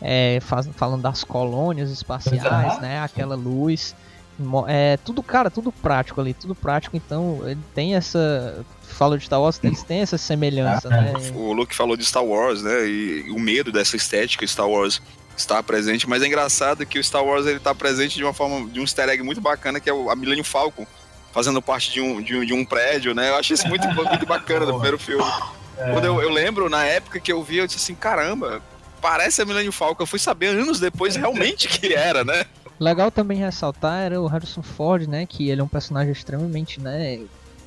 é, 0.00 0.38
faz, 0.40 0.66
falando 0.74 1.02
das 1.02 1.22
colônias 1.22 1.90
espaciais, 1.90 2.80
né? 2.80 3.00
Aquela 3.00 3.34
luz. 3.34 3.94
É 4.68 4.96
tudo, 4.98 5.22
cara, 5.22 5.50
tudo 5.50 5.70
prático 5.70 6.20
ali, 6.20 6.34
tudo 6.34 6.54
prático, 6.54 6.96
então 6.96 7.40
ele 7.44 7.60
tem 7.74 7.94
essa. 7.94 8.64
Fala 8.82 9.16
de 9.16 9.24
Star 9.24 9.40
Wars, 9.40 9.58
eles 9.62 9.82
têm 9.82 10.00
essa 10.00 10.18
semelhança, 10.18 10.88
né? 10.88 11.14
O 11.34 11.52
Luke 11.52 11.74
falou 11.74 11.96
de 11.96 12.04
Star 12.04 12.24
Wars, 12.24 12.62
né? 12.62 12.86
E 12.86 13.30
o 13.30 13.38
medo 13.38 13.72
dessa 13.72 13.96
estética 13.96 14.46
Star 14.46 14.68
Wars 14.68 15.00
está 15.36 15.62
presente, 15.62 16.08
mas 16.08 16.22
é 16.22 16.26
engraçado 16.26 16.84
que 16.84 16.98
o 16.98 17.04
Star 17.04 17.24
Wars 17.24 17.46
ele 17.46 17.56
está 17.56 17.74
presente 17.74 18.16
de 18.16 18.24
uma 18.24 18.34
forma, 18.34 18.68
de 18.68 18.78
um 18.78 18.82
easter 18.82 19.08
egg 19.08 19.22
muito 19.22 19.40
bacana, 19.40 19.80
que 19.80 19.88
é 19.88 19.92
a 19.92 20.14
Millennium 20.14 20.44
Falcon, 20.44 20.86
fazendo 21.32 21.62
parte 21.62 21.90
de 21.90 22.00
um, 22.00 22.20
de 22.20 22.36
um, 22.36 22.44
de 22.44 22.52
um 22.52 22.64
prédio, 22.64 23.14
né? 23.14 23.30
Eu 23.30 23.36
acho 23.36 23.54
isso 23.54 23.66
muito, 23.66 23.86
muito 23.88 24.26
bacana 24.26 24.66
do 24.66 24.72
primeiro 24.72 24.98
filme. 24.98 25.24
É. 25.78 25.90
Quando 25.92 26.04
eu, 26.04 26.20
eu 26.20 26.30
lembro, 26.30 26.68
na 26.68 26.84
época 26.84 27.18
que 27.18 27.32
eu 27.32 27.42
vi, 27.42 27.58
eu 27.58 27.66
disse 27.66 27.78
assim, 27.78 27.94
caramba, 27.94 28.62
parece 29.00 29.42
a 29.42 29.44
Millennium 29.44 29.72
Falcon. 29.72 30.02
Eu 30.02 30.06
fui 30.06 30.18
saber 30.18 30.48
anos 30.48 30.78
depois 30.78 31.16
realmente 31.16 31.68
que 31.68 31.92
era, 31.92 32.24
né? 32.24 32.44
Legal 32.82 33.12
também 33.12 33.38
ressaltar 33.38 34.00
era 34.02 34.20
o 34.20 34.26
Harrison 34.26 34.60
Ford, 34.60 35.06
né? 35.06 35.24
Que 35.24 35.48
ele 35.48 35.60
é 35.60 35.64
um 35.64 35.68
personagem 35.68 36.12
extremamente, 36.12 36.80
né? 36.80 37.20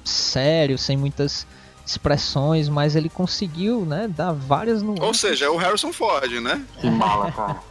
Sério, 0.04 0.78
sem 0.78 0.98
muitas 0.98 1.48
expressões, 1.86 2.68
mas 2.68 2.98
ele 2.98 3.08
conseguiu, 3.08 3.86
né? 3.86 4.10
Dar 4.10 4.34
várias 4.34 4.82
nuances. 4.82 5.06
Ou 5.06 5.14
seja, 5.14 5.46
é 5.46 5.50
o 5.50 5.56
Harrison 5.56 5.94
Ford, 5.94 6.30
né? 6.42 6.62
Que 6.82 6.90
mala, 6.90 7.32
cara. 7.32 7.62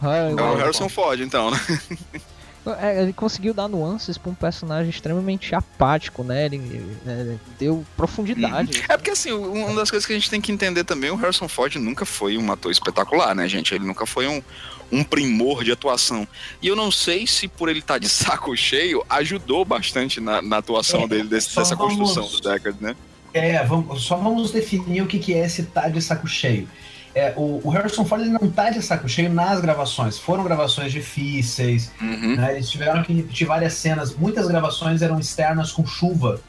é 0.02 0.32
o 0.32 0.56
Harrison 0.56 0.88
Ford, 0.88 1.20
então, 1.20 1.50
né? 1.50 1.60
É, 2.80 3.02
ele 3.02 3.12
conseguiu 3.12 3.52
dar 3.52 3.68
nuances 3.68 4.16
pra 4.16 4.30
um 4.30 4.34
personagem 4.34 4.88
extremamente 4.88 5.54
apático, 5.54 6.24
né? 6.24 6.46
Ele, 6.46 6.56
ele 6.56 6.98
é, 7.06 7.36
deu 7.58 7.84
profundidade. 7.96 8.78
Uhum. 8.78 8.84
É 8.88 8.96
porque, 8.96 9.10
assim, 9.10 9.32
uma 9.32 9.74
das 9.74 9.90
coisas 9.90 10.06
que 10.06 10.12
a 10.12 10.16
gente 10.16 10.30
tem 10.30 10.40
que 10.40 10.50
entender 10.50 10.84
também, 10.84 11.10
o 11.10 11.16
Harrison 11.16 11.46
Ford 11.46 11.74
nunca 11.76 12.06
foi 12.06 12.38
um 12.38 12.50
ator 12.50 12.72
espetacular, 12.72 13.34
né, 13.34 13.46
gente? 13.48 13.74
Ele 13.74 13.84
nunca 13.84 14.06
foi 14.06 14.26
um, 14.26 14.42
um 14.90 15.04
primor 15.04 15.62
de 15.62 15.72
atuação. 15.72 16.26
E 16.62 16.68
eu 16.68 16.74
não 16.74 16.90
sei 16.90 17.26
se 17.26 17.48
por 17.48 17.68
ele 17.68 17.80
estar 17.80 17.94
tá 17.94 17.98
de 17.98 18.08
saco 18.08 18.56
cheio, 18.56 19.04
ajudou 19.10 19.64
bastante 19.64 20.18
na, 20.20 20.40
na 20.40 20.58
atuação 20.58 21.02
é, 21.02 21.08
dele, 21.08 21.28
desse, 21.28 21.54
dessa 21.54 21.76
vamos, 21.76 21.96
construção 21.96 22.28
do 22.28 22.40
Deckard, 22.40 22.82
né? 22.82 22.96
É, 23.34 23.62
vamos, 23.64 24.02
só 24.02 24.16
vamos 24.16 24.52
definir 24.52 25.02
o 25.02 25.06
que, 25.06 25.18
que 25.18 25.34
é 25.34 25.44
esse 25.44 25.64
tá 25.64 25.88
de 25.88 26.00
saco 26.00 26.26
cheio. 26.26 26.68
É, 27.14 27.32
o, 27.36 27.60
o, 27.62 27.70
Harrison 27.70 28.04
Ford 28.04 28.22
ele 28.22 28.32
não 28.32 28.50
tá 28.50 28.70
de 28.70 28.82
saco 28.82 29.08
cheio 29.08 29.32
nas 29.32 29.60
gravações. 29.60 30.18
Foram 30.18 30.42
gravações 30.42 30.90
difíceis, 30.90 31.92
uhum. 32.00 32.34
né? 32.36 32.54
eles 32.54 32.68
tiveram 32.68 33.02
que 33.04 33.12
repetir 33.12 33.46
várias 33.46 33.74
cenas. 33.74 34.14
Muitas 34.16 34.48
gravações 34.48 35.00
eram 35.00 35.20
externas 35.20 35.70
com 35.70 35.86
chuva. 35.86 36.40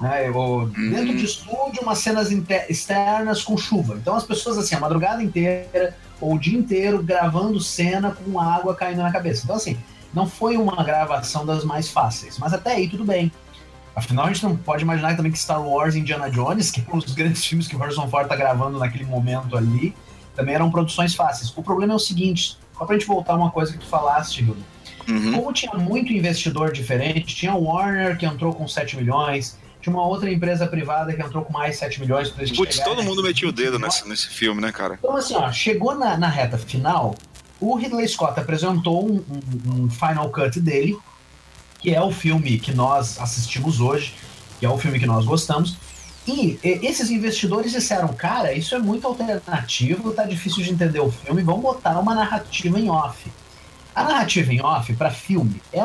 Né? 0.00 0.28
Ou, 0.30 0.62
uhum. 0.62 0.90
Dentro 0.90 1.16
de 1.16 1.24
estúdio, 1.24 1.82
umas 1.82 1.98
cenas 1.98 2.30
externas 2.68 3.42
com 3.42 3.56
chuva. 3.56 3.94
Então 3.94 4.14
as 4.14 4.24
pessoas, 4.24 4.58
assim, 4.58 4.74
a 4.74 4.80
madrugada 4.80 5.22
inteira 5.22 5.96
ou 6.20 6.34
o 6.34 6.38
dia 6.38 6.58
inteiro 6.58 7.02
gravando 7.02 7.60
cena 7.60 8.10
com 8.10 8.40
água 8.40 8.74
caindo 8.74 9.02
na 9.02 9.12
cabeça. 9.12 9.42
Então, 9.44 9.56
assim, 9.56 9.78
não 10.12 10.26
foi 10.26 10.56
uma 10.56 10.82
gravação 10.82 11.46
das 11.46 11.64
mais 11.64 11.88
fáceis. 11.88 12.38
Mas 12.38 12.52
até 12.52 12.72
aí, 12.72 12.88
tudo 12.88 13.04
bem. 13.04 13.30
Afinal, 13.94 14.26
a 14.26 14.32
gente 14.32 14.44
não 14.44 14.56
pode 14.56 14.82
imaginar 14.82 15.16
também 15.16 15.32
que 15.32 15.38
Star 15.38 15.60
Wars 15.60 15.94
e 15.94 15.98
Indiana 15.98 16.30
Jones, 16.30 16.70
que 16.70 16.80
são 16.82 16.98
os 16.98 17.12
grandes 17.14 17.44
filmes 17.44 17.66
que 17.66 17.74
o 17.74 17.78
Harrison 17.78 18.08
Ford 18.08 18.28
tá 18.28 18.36
gravando 18.36 18.78
naquele 18.78 19.04
momento 19.04 19.56
ali, 19.56 19.94
também 20.38 20.54
eram 20.54 20.70
produções 20.70 21.16
fáceis. 21.16 21.52
O 21.56 21.64
problema 21.64 21.94
é 21.94 21.96
o 21.96 21.98
seguinte, 21.98 22.56
só 22.78 22.86
pra 22.86 22.96
gente 22.96 23.08
voltar 23.08 23.34
uma 23.34 23.50
coisa 23.50 23.72
que 23.72 23.78
tu 23.78 23.86
falaste, 23.86 24.38
Hildo. 24.38 24.64
Uhum. 25.08 25.32
Como 25.32 25.52
tinha 25.52 25.74
muito 25.74 26.12
investidor 26.12 26.70
diferente, 26.70 27.34
tinha 27.34 27.54
o 27.54 27.64
Warner 27.64 28.16
que 28.16 28.24
entrou 28.24 28.54
com 28.54 28.68
7 28.68 28.96
milhões, 28.96 29.58
tinha 29.80 29.92
uma 29.92 30.06
outra 30.06 30.30
empresa 30.30 30.64
privada 30.68 31.12
que 31.12 31.20
entrou 31.20 31.44
com 31.44 31.52
mais 31.52 31.76
7 31.76 32.00
milhões 32.00 32.30
pra 32.30 32.46
Putz, 32.46 32.78
todo 32.78 33.02
mundo 33.02 33.20
metia 33.20 33.48
o 33.48 33.52
dedo 33.52 33.80
nesse, 33.80 34.08
nesse 34.08 34.28
filme, 34.28 34.60
né, 34.60 34.70
cara? 34.70 34.94
Então, 34.94 35.16
assim, 35.16 35.34
ó, 35.34 35.50
chegou 35.50 35.96
na, 35.96 36.16
na 36.16 36.28
reta 36.28 36.56
final, 36.56 37.16
o 37.60 37.74
Ridley 37.74 38.06
Scott 38.06 38.38
apresentou 38.38 39.10
um, 39.10 39.16
um, 39.16 39.84
um, 39.84 39.90
final 39.90 40.30
cut 40.30 40.60
dele, 40.60 40.96
que 41.80 41.92
é 41.92 42.00
o 42.00 42.12
filme 42.12 42.60
que 42.60 42.72
nós 42.72 43.20
assistimos 43.20 43.80
hoje, 43.80 44.14
que 44.60 44.66
é 44.66 44.68
o 44.68 44.78
filme 44.78 45.00
que 45.00 45.06
nós 45.06 45.24
gostamos, 45.24 45.76
e 46.28 46.58
esses 46.62 47.10
investidores 47.10 47.72
disseram, 47.72 48.08
cara, 48.08 48.52
isso 48.52 48.74
é 48.74 48.78
muito 48.78 49.06
alternativo, 49.06 50.12
tá 50.12 50.24
difícil 50.24 50.62
de 50.62 50.70
entender 50.70 51.00
o 51.00 51.10
filme, 51.10 51.42
vamos 51.42 51.62
botar 51.62 51.98
uma 51.98 52.14
narrativa 52.14 52.78
em 52.78 52.90
off. 52.90 53.32
A 53.94 54.04
narrativa 54.04 54.52
em 54.52 54.60
off, 54.60 54.92
para 54.92 55.10
filme, 55.10 55.62
é 55.72 55.82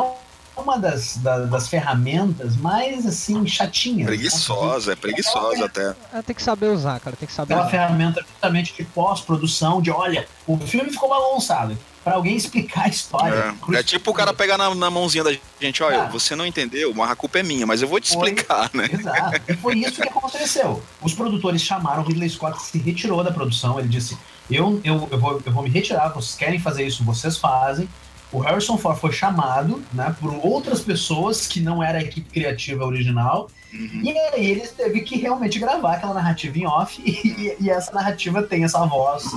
uma 0.57 0.77
das, 0.77 1.17
das, 1.17 1.49
das, 1.49 1.67
ferramentas 1.69 2.57
mais, 2.57 3.05
assim, 3.05 3.47
chatinhas. 3.47 4.05
Preguiçosa, 4.05 4.87
né? 4.87 4.93
é 4.93 4.95
preguiçosa 4.97 5.61
é, 5.61 5.65
até. 5.65 5.95
Tem 6.23 6.35
que 6.35 6.43
saber 6.43 6.67
usar, 6.67 6.99
cara, 6.99 7.15
tem 7.15 7.25
que 7.25 7.33
saber 7.33 7.53
É 7.53 7.55
uma 7.55 7.63
usar. 7.63 7.71
ferramenta 7.71 8.21
justamente 8.21 8.75
de 8.75 8.83
pós-produção, 8.83 9.81
de, 9.81 9.91
olha, 9.91 10.27
o 10.45 10.57
filme 10.57 10.91
ficou 10.91 11.07
balançado 11.07 11.77
para 12.03 12.15
alguém 12.15 12.35
explicar 12.35 12.85
a 12.85 12.89
história. 12.89 13.55
É, 13.69 13.75
é 13.75 13.83
tipo 13.83 14.11
o 14.11 14.13
cara 14.13 14.33
pegar 14.33 14.57
na, 14.57 14.75
na, 14.75 14.91
mãozinha 14.91 15.23
da 15.23 15.35
gente, 15.59 15.81
olha, 15.81 16.03
ah, 16.03 16.07
você 16.07 16.35
não 16.35 16.45
entendeu, 16.45 16.93
mas 16.93 17.09
a 17.09 17.15
culpa 17.15 17.39
é 17.39 17.43
minha, 17.43 17.65
mas 17.65 17.81
eu 17.81 17.87
vou 17.87 17.99
te 17.99 18.13
foi, 18.13 18.29
explicar, 18.29 18.69
né? 18.73 18.89
Exato. 18.91 19.41
E 19.47 19.55
foi 19.55 19.77
isso 19.77 20.01
que 20.01 20.09
aconteceu. 20.09 20.83
Os 21.01 21.13
produtores 21.13 21.61
chamaram, 21.61 22.03
o 22.03 22.05
Ridley 22.05 22.29
Scott 22.29 22.61
se 22.61 22.77
retirou 22.77 23.23
da 23.23 23.31
produção, 23.31 23.79
ele 23.79 23.87
disse, 23.87 24.17
eu, 24.51 24.81
eu, 24.83 25.07
eu, 25.09 25.19
vou, 25.19 25.41
eu 25.45 25.51
vou 25.51 25.63
me 25.63 25.69
retirar, 25.69 26.09
vocês 26.09 26.35
querem 26.35 26.59
fazer 26.59 26.85
isso, 26.85 27.03
vocês 27.03 27.37
fazem. 27.37 27.87
O 28.31 28.39
Harrison 28.39 28.77
Ford 28.77 28.99
foi 28.99 29.11
chamado, 29.11 29.81
né, 29.93 30.13
por 30.19 30.33
outras 30.43 30.81
pessoas 30.81 31.45
que 31.47 31.61
não 31.61 31.83
era 31.83 31.99
a 31.99 32.01
equipe 32.01 32.29
criativa 32.31 32.83
original, 32.83 33.47
uhum. 33.71 34.01
e 34.03 34.17
aí 34.17 34.51
eles 34.51 34.71
teve 34.71 35.01
que 35.01 35.17
realmente 35.17 35.59
gravar 35.59 35.93
aquela 35.93 36.15
narrativa 36.15 36.57
em 36.57 36.65
off, 36.65 36.99
e, 37.05 37.55
e 37.59 37.69
essa 37.69 37.93
narrativa 37.93 38.41
tem 38.41 38.63
essa 38.63 38.83
voz 38.85 39.31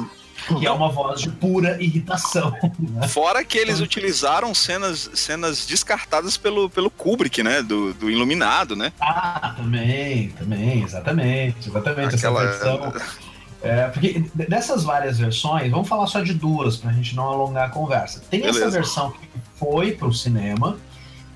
que 0.58 0.66
é 0.66 0.70
uma 0.70 0.88
voz 0.88 1.20
de 1.20 1.30
pura 1.30 1.80
irritação. 1.82 2.52
Né? 2.78 3.08
Fora 3.08 3.44
que 3.44 3.58
eles 3.58 3.80
utilizaram 3.80 4.54
cenas, 4.54 5.10
cenas 5.14 5.66
descartadas 5.66 6.36
pelo, 6.36 6.68
pelo 6.70 6.90
Kubrick, 6.90 7.42
né? 7.42 7.62
Do, 7.62 7.94
do 7.94 8.10
Iluminado, 8.10 8.76
né? 8.76 8.92
Ah, 9.00 9.54
também, 9.56 10.28
também, 10.30 10.82
exatamente, 10.82 11.68
exatamente. 11.68 12.14
Aquela... 12.14 12.44
Essa 12.44 12.76
versão. 12.76 12.92
É, 13.62 13.88
porque 13.88 14.24
dessas 14.34 14.84
várias 14.84 15.18
versões, 15.18 15.70
vamos 15.70 15.88
falar 15.88 16.06
só 16.06 16.20
de 16.20 16.34
duas 16.34 16.76
pra 16.76 16.92
gente 16.92 17.16
não 17.16 17.24
alongar 17.24 17.66
a 17.66 17.68
conversa. 17.70 18.22
Tem 18.30 18.40
Beleza. 18.40 18.60
essa 18.60 18.70
versão 18.70 19.10
que 19.10 19.26
foi 19.56 19.92
pro 19.92 20.12
cinema, 20.12 20.76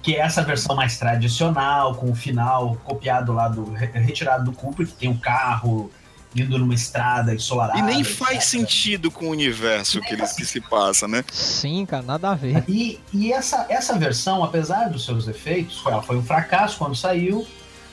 que 0.03 0.15
é 0.15 0.21
essa 0.21 0.43
versão 0.43 0.77
mais 0.77 0.99
tradicional, 0.99 1.95
com 1.95 2.11
o 2.11 2.15
final 2.15 2.77
copiado 2.85 3.33
lá 3.33 3.49
do. 3.49 3.73
retirado 3.73 4.45
do 4.45 4.53
Kubrick, 4.53 4.93
que 4.93 4.99
tem 4.99 5.11
o 5.11 5.19
carro 5.19 5.91
indo 6.35 6.59
numa 6.59 6.75
estrada 6.75 7.35
ensolarada. 7.35 7.79
E 7.79 7.83
nem 7.83 8.05
faz 8.05 8.39
etc. 8.39 8.49
sentido 8.49 9.11
com 9.11 9.27
o 9.27 9.31
universo 9.31 10.01
que, 10.01 10.15
ele, 10.15 10.23
que 10.23 10.45
se 10.45 10.61
passa, 10.61 11.09
né? 11.09 11.25
Sim, 11.33 11.85
cara, 11.87 12.03
nada 12.03 12.31
a 12.31 12.35
ver. 12.35 12.65
E, 12.69 13.01
e 13.13 13.33
essa, 13.33 13.67
essa 13.69 13.99
versão, 13.99 14.45
apesar 14.45 14.89
dos 14.89 15.05
seus 15.05 15.27
efeitos, 15.27 15.79
foi, 15.79 16.01
foi 16.03 16.17
um 16.17 16.23
fracasso 16.23 16.79
quando 16.79 16.95
saiu. 16.95 17.47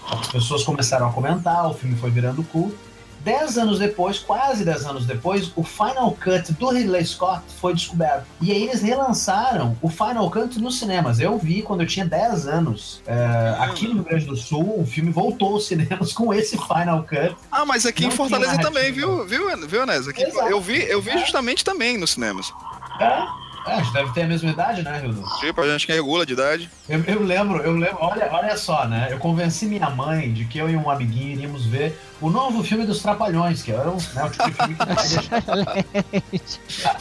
As 0.09 0.27
pessoas 0.27 0.63
começaram 0.63 1.09
a 1.09 1.13
comentar, 1.13 1.69
o 1.69 1.73
filme 1.73 1.97
foi 1.97 2.09
virando 2.09 2.43
culto. 2.43 2.86
Dez 3.27 3.57
anos 3.57 3.77
depois, 3.77 4.19
quase 4.19 4.63
dez 4.63 4.85
anos 4.85 5.05
depois, 5.05 5.51
o 5.53 5.61
Final 5.61 6.11
Cut 6.11 6.53
do 6.53 6.69
Ridley 6.69 7.05
Scott 7.05 7.41
foi 7.59 7.73
descoberto. 7.73 8.25
E 8.39 8.53
aí 8.53 8.63
eles 8.63 8.81
relançaram 8.81 9.77
o 9.81 9.89
Final 9.89 10.31
Cut 10.31 10.57
nos 10.61 10.79
cinemas. 10.79 11.19
Eu 11.19 11.37
vi 11.37 11.61
quando 11.61 11.81
eu 11.81 11.87
tinha 11.87 12.05
10 12.05 12.47
anos. 12.47 13.01
É, 13.05 13.57
aqui 13.59 13.85
no 13.85 13.95
Rio 13.95 14.03
Grande 14.05 14.25
do 14.27 14.37
Sul, 14.37 14.79
o 14.79 14.85
filme 14.85 15.11
voltou 15.11 15.55
aos 15.55 15.67
cinemas 15.67 16.13
com 16.15 16.33
esse 16.33 16.57
Final 16.57 17.03
Cut. 17.03 17.35
Ah, 17.51 17.65
mas 17.65 17.85
aqui 17.85 18.03
Não 18.03 18.09
em 18.09 18.11
Fortaleza 18.13 18.59
também, 18.59 18.93
viu, 18.93 19.25
viu, 19.25 19.67
viu 19.67 19.83
Anés? 19.83 20.07
Aqui, 20.07 20.23
eu 20.23 20.61
vi, 20.61 20.81
eu 20.83 21.01
vi 21.01 21.11
justamente 21.17 21.65
também 21.65 21.97
nos 21.97 22.11
cinemas. 22.11 22.53
É? 23.01 23.46
É, 23.67 23.73
a 23.73 23.83
gente 23.83 23.93
deve 23.93 24.13
ter 24.13 24.21
a 24.21 24.27
mesma 24.27 24.49
idade, 24.49 24.81
né, 24.81 24.99
Rildo? 24.99 25.23
Tipo, 25.39 25.61
a 25.61 25.67
gente 25.67 25.85
que 25.85 25.93
regula 25.93 26.25
de 26.25 26.33
idade. 26.33 26.69
Eu, 26.87 27.03
eu, 27.03 27.23
lembro, 27.23 27.59
eu 27.59 27.73
lembro, 27.73 27.97
olha, 27.99 28.29
olha 28.31 28.57
só, 28.57 28.87
né? 28.87 29.09
Eu 29.11 29.19
convenci 29.19 29.65
minha 29.65 29.89
mãe 29.89 30.31
de 30.31 30.45
que 30.45 30.57
eu 30.57 30.69
e 30.69 30.75
um 30.75 30.89
amiguinho 30.89 31.33
iríamos 31.33 31.65
ver 31.65 31.99
o 32.21 32.29
novo 32.29 32.63
filme 32.63 32.85
dos 32.85 33.01
Trapalhões, 33.01 33.61
que 33.61 33.71
era 33.71 33.89
um, 33.89 33.97
né, 34.13 34.23
o 34.23 34.29
tipo 34.29 34.49
de 34.49 34.53
filme 34.53 34.75
que 34.75 34.85
deixar. 34.85 35.43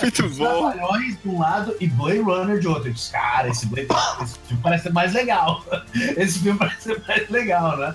Muito 0.02 0.28
bom. 0.30 0.72
Trapalhões 0.72 1.22
de 1.22 1.28
um 1.28 1.38
lado 1.38 1.76
e 1.80 1.86
Blade 1.86 2.20
Runner 2.20 2.58
de 2.58 2.68
outro. 2.68 2.88
Eu 2.88 2.92
disse, 2.92 3.12
cara, 3.12 3.48
esse, 3.48 3.66
Blade, 3.66 3.88
esse 4.22 4.38
filme 4.46 4.62
parece 4.62 4.82
ser 4.84 4.92
mais 4.92 5.12
legal. 5.12 5.64
Esse 6.16 6.40
filme 6.40 6.58
parece 6.58 6.82
ser 6.82 7.02
mais 7.06 7.28
legal, 7.30 7.76
né? 7.76 7.94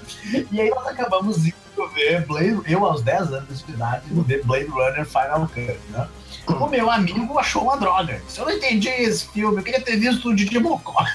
E 0.51 0.62
aí 0.62 0.69
nós 0.69 0.88
acabamos 0.88 1.45
indo 1.45 1.53
ver 1.93 2.25
Blade, 2.25 2.62
eu 2.65 2.86
aos 2.86 3.01
10 3.01 3.34
anos 3.34 3.63
de 3.63 3.71
idade, 3.71 4.03
ver 4.10 4.43
Blade 4.43 4.67
Runner 4.67 5.05
Final 5.05 5.47
Cut, 5.47 5.79
né? 5.89 6.07
O 6.47 6.67
meu 6.67 6.89
amigo 6.89 7.38
achou 7.38 7.63
uma 7.63 7.77
droga. 7.77 8.21
Eu 8.36 8.45
não 8.45 8.51
entendi 8.51 8.89
esse 8.89 9.27
filme, 9.27 9.58
eu 9.58 9.63
queria 9.63 9.82
ter 9.82 9.97
visto 9.97 10.30
o 10.30 10.36
Didi 10.36 10.60
Mocó. 10.60 11.06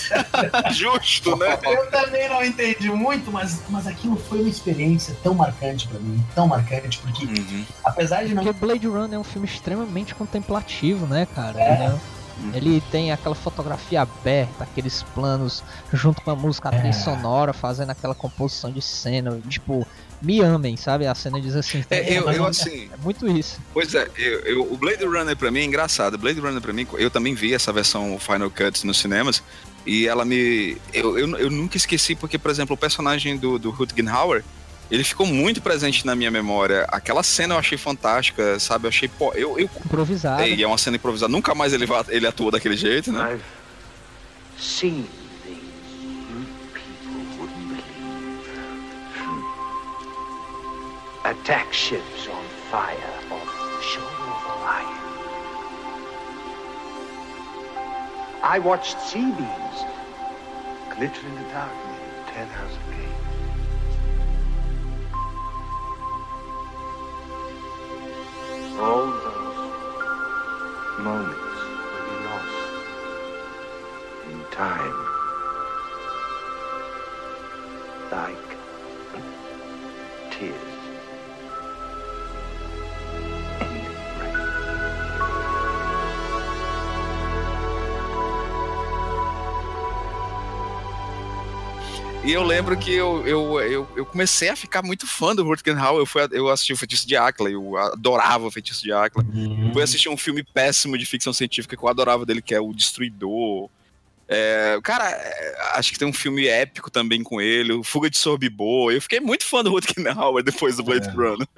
Justo, 0.72 1.36
né? 1.36 1.58
Eu 1.62 1.90
também 1.90 2.28
não 2.28 2.44
entendi 2.44 2.90
muito, 2.90 3.30
mas, 3.30 3.62
mas 3.68 3.86
aquilo 3.86 4.16
foi 4.16 4.40
uma 4.40 4.48
experiência 4.48 5.16
tão 5.22 5.34
marcante 5.34 5.86
pra 5.88 5.98
mim, 5.98 6.22
tão 6.34 6.46
marcante, 6.46 6.98
porque 6.98 7.24
uhum. 7.24 7.64
apesar 7.84 8.24
de 8.24 8.34
não. 8.34 8.42
Porque 8.42 8.58
Blade 8.58 8.86
Runner 8.86 9.14
é 9.14 9.18
um 9.18 9.24
filme 9.24 9.46
extremamente 9.46 10.14
contemplativo, 10.14 11.06
né, 11.06 11.26
cara? 11.34 11.60
É. 11.60 11.94
Uhum. 12.38 12.50
Ele 12.54 12.82
tem 12.90 13.12
aquela 13.12 13.34
fotografia 13.34 14.02
aberta, 14.02 14.64
aqueles 14.64 15.02
planos 15.14 15.62
junto 15.92 16.20
com 16.22 16.30
a 16.30 16.36
música 16.36 16.68
é. 16.74 16.92
sonora, 16.92 17.52
fazendo 17.52 17.90
aquela 17.90 18.14
composição 18.14 18.70
de 18.72 18.82
cena, 18.82 19.40
tipo, 19.48 19.86
me 20.20 20.40
amem, 20.40 20.76
sabe? 20.76 21.06
A 21.06 21.14
cena 21.14 21.40
diz 21.40 21.54
assim. 21.54 21.84
É, 21.90 22.18
eu, 22.18 22.30
eu 22.30 22.44
assim. 22.46 22.88
É 22.92 22.96
muito 23.02 23.28
isso. 23.28 23.60
Pois 23.72 23.94
é, 23.94 24.08
eu, 24.16 24.40
eu, 24.40 24.72
o 24.72 24.76
Blade 24.76 25.04
Runner 25.04 25.36
pra 25.36 25.50
mim 25.50 25.60
é 25.60 25.64
engraçado. 25.64 26.18
Blade 26.18 26.40
Runner 26.40 26.60
pra 26.60 26.72
mim, 26.72 26.86
eu 26.94 27.10
também 27.10 27.34
vi 27.34 27.54
essa 27.54 27.72
versão 27.72 28.18
Final 28.18 28.50
Cut 28.50 28.86
nos 28.86 28.98
cinemas. 28.98 29.42
E 29.86 30.08
ela 30.08 30.24
me. 30.24 30.78
Eu, 30.92 31.18
eu, 31.18 31.36
eu 31.36 31.50
nunca 31.50 31.76
esqueci, 31.76 32.14
porque, 32.14 32.38
por 32.38 32.50
exemplo, 32.50 32.74
o 32.74 32.78
personagem 32.78 33.36
do, 33.36 33.58
do 33.58 33.70
Rutgenhauer, 33.70 34.42
ele 34.90 35.02
ficou 35.02 35.26
muito 35.26 35.62
presente 35.62 36.04
na 36.06 36.14
minha 36.14 36.30
memória. 36.30 36.86
Aquela 36.88 37.22
cena 37.22 37.54
eu 37.54 37.58
achei 37.58 37.78
fantástica, 37.78 38.58
sabe? 38.60 38.86
Eu 38.86 38.88
achei. 38.90 39.08
Pô, 39.08 39.32
eu, 39.32 39.58
eu... 39.58 39.68
Improvisado. 39.84 40.42
E 40.44 40.62
é 40.62 40.66
uma 40.66 40.78
cena 40.78 40.96
improvisada. 40.96 41.32
Nunca 41.32 41.54
mais 41.54 41.72
ele, 41.72 41.86
vai, 41.86 42.04
ele 42.08 42.26
atua 42.26 42.50
daquele 42.50 42.76
jeito, 42.76 43.10
né? 43.10 43.34
I've 43.34 43.42
seen 44.58 45.06
things 45.42 45.60
you 46.30 46.46
people 46.72 47.40
wouldn't 47.40 47.68
believe. 47.68 47.84
Attack 51.24 51.72
ships 51.72 52.28
on 52.28 52.44
fire 52.70 52.96
off 53.32 53.46
the 53.46 53.82
shore 53.82 54.04
of 54.04 54.46
Orion. 54.62 55.04
I 58.42 58.58
watched 58.58 59.00
sea 59.00 59.32
beams 59.32 59.84
glitter 60.94 61.26
in 61.26 61.34
the 61.34 61.52
dark 61.52 61.72
near 61.88 62.46
10,000 62.46 62.83
All 68.76 69.06
those 69.06 69.58
moments 70.98 71.58
will 71.90 72.04
be 72.10 72.16
lost 72.26 72.58
in 74.26 74.38
time. 74.50 74.98
Like 78.10 78.43
E 92.24 92.32
eu 92.32 92.42
lembro 92.42 92.74
que 92.74 92.90
eu, 92.90 93.26
eu, 93.26 93.60
eu, 93.60 93.88
eu, 93.94 94.06
comecei 94.06 94.48
a 94.48 94.56
ficar 94.56 94.82
muito 94.82 95.06
fã 95.06 95.34
do 95.34 95.44
Rutger 95.44 95.78
Hauer. 95.78 96.00
Eu, 96.00 96.06
fui, 96.06 96.22
eu 96.32 96.48
assisti 96.48 96.72
o 96.72 96.76
Feitiço 96.76 97.06
de 97.06 97.14
Acla, 97.14 97.50
eu 97.50 97.76
adorava 97.76 98.46
o 98.46 98.50
Feitiço 98.50 98.82
de 98.82 98.92
Acla. 98.92 99.22
Uhum. 99.22 99.70
Fui 99.74 99.82
assistir 99.82 100.08
um 100.08 100.16
filme 100.16 100.42
péssimo 100.42 100.96
de 100.96 101.04
ficção 101.04 101.34
científica 101.34 101.76
que 101.76 101.84
eu 101.84 101.88
adorava 101.88 102.24
dele, 102.24 102.40
que 102.40 102.54
é 102.54 102.60
O 102.60 102.72
Destruidor. 102.72 103.68
É, 104.26 104.78
cara, 104.82 105.10
é, 105.10 105.56
acho 105.74 105.92
que 105.92 105.98
tem 105.98 106.08
um 106.08 106.14
filme 106.14 106.46
épico 106.46 106.90
também 106.90 107.22
com 107.22 107.42
ele, 107.42 107.74
o 107.74 107.84
Fuga 107.84 108.08
de 108.08 108.16
Sorbibô. 108.16 108.90
Eu 108.90 109.02
fiquei 109.02 109.20
muito 109.20 109.44
fã 109.44 109.62
do 109.62 109.70
Rutger 109.70 110.18
Hauer 110.18 110.42
depois 110.42 110.76
do 110.76 110.82
Blade 110.82 111.08
é. 111.08 111.12
Runner. 111.12 111.48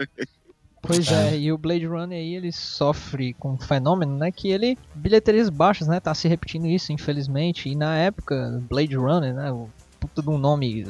Pois 0.82 1.10
é. 1.12 1.30
é, 1.30 1.38
e 1.38 1.52
o 1.52 1.58
Blade 1.58 1.86
Runner 1.86 2.18
aí, 2.18 2.34
ele 2.34 2.50
sofre 2.50 3.34
com 3.34 3.52
um 3.52 3.58
fenômeno, 3.58 4.16
né, 4.18 4.30
que 4.30 4.48
ele, 4.48 4.76
bilheterias 4.94 5.48
baixas, 5.48 5.88
né, 5.88 5.98
tá 6.00 6.14
se 6.14 6.28
repetindo 6.28 6.66
isso, 6.66 6.92
infelizmente, 6.92 7.68
e 7.68 7.74
na 7.74 7.96
época, 7.96 8.62
Blade 8.68 8.96
Runner, 8.96 9.34
né, 9.34 9.50
o 9.50 9.68
puta 10.06 10.22
de 10.22 10.30
um 10.30 10.38
nome 10.38 10.86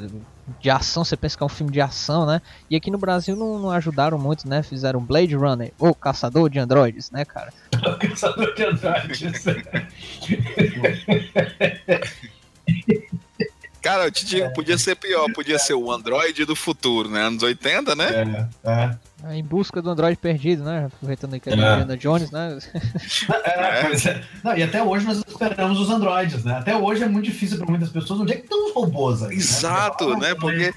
de 0.61 0.71
ação, 0.71 1.05
você 1.05 1.17
pensa 1.17 1.37
que 1.37 1.43
é 1.43 1.47
um 1.47 1.49
filme 1.49 1.73
de 1.73 1.81
ação, 1.81 2.27
né? 2.27 2.41
E 2.71 2.77
aqui 2.77 2.91
no 2.91 2.99
Brasil 2.99 3.35
não, 3.35 3.59
não 3.59 3.71
ajudaram 3.71 4.19
muito, 4.19 4.49
né? 4.49 4.63
Fizeram 4.63 5.01
Blade 5.01 5.35
Runner, 5.35 5.73
ou 5.79 5.95
Caçador 5.95 6.49
de 6.51 6.59
Androides, 6.59 7.11
né, 7.11 7.25
cara? 7.25 7.53
Caçador 7.99 8.55
de 8.55 8.65
Androides. 8.65 9.45
Cara, 13.87 14.07
eu 14.07 14.11
te 14.11 14.27
digo, 14.27 14.53
podia 14.53 14.77
ser 14.77 14.97
pior, 14.97 15.33
podia 15.33 15.61
ser 15.61 15.75
o 15.75 15.93
Android 15.93 16.45
do 16.45 16.57
futuro, 16.57 17.09
né? 17.09 17.23
Anos 17.23 17.45
80, 17.45 17.95
né? 17.95 18.49
É, 18.65 18.69
é. 18.69 18.99
É 19.29 19.37
em 19.37 19.43
busca 19.45 19.83
do 19.83 19.91
Android 19.91 20.17
perdido, 20.17 20.65
né? 20.65 20.87
Aproveitando 20.87 21.35
aí 21.35 21.41
que 21.41 21.49
é 21.49 21.53
Indiana 21.53 21.97
Jones, 21.97 22.31
né? 22.31 22.59
É, 23.45 24.11
é. 24.11 24.23
Não, 24.43 24.57
e 24.57 24.63
até 24.63 24.83
hoje 24.83 25.07
nós 25.07 25.23
esperamos 25.27 25.81
os 25.81 25.91
Androids, 25.91 26.45
né? 26.45 26.59
Até 26.59 26.77
hoje 26.77 27.03
é 27.03 27.09
muito 27.09 27.25
difícil 27.25 27.59
para 27.59 27.67
muitas 27.67 27.89
pessoas. 27.89 28.21
Onde 28.21 28.33
é 28.33 28.37
que 28.37 28.43
estão 28.43 28.67
os 28.67 28.73
robôs 28.73 29.23
aí? 29.23 29.31
Né? 29.31 29.35
Exato, 29.35 30.11
né? 30.17 30.29
né? 30.29 30.35
Porque 30.35 30.73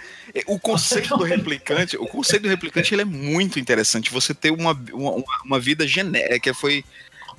o 0.47 0.59
conceito 0.59 1.17
do 1.17 1.23
replicante, 1.23 1.97
o 1.97 2.05
conceito 2.05 2.43
do 2.43 2.49
replicante 2.49 2.93
ele 2.93 3.01
é 3.01 3.05
muito 3.05 3.59
interessante. 3.59 4.12
Você 4.12 4.33
ter 4.33 4.51
uma, 4.51 4.79
uma, 4.93 5.23
uma 5.45 5.59
vida 5.59 5.88
genética, 5.88 6.53
foi 6.53 6.83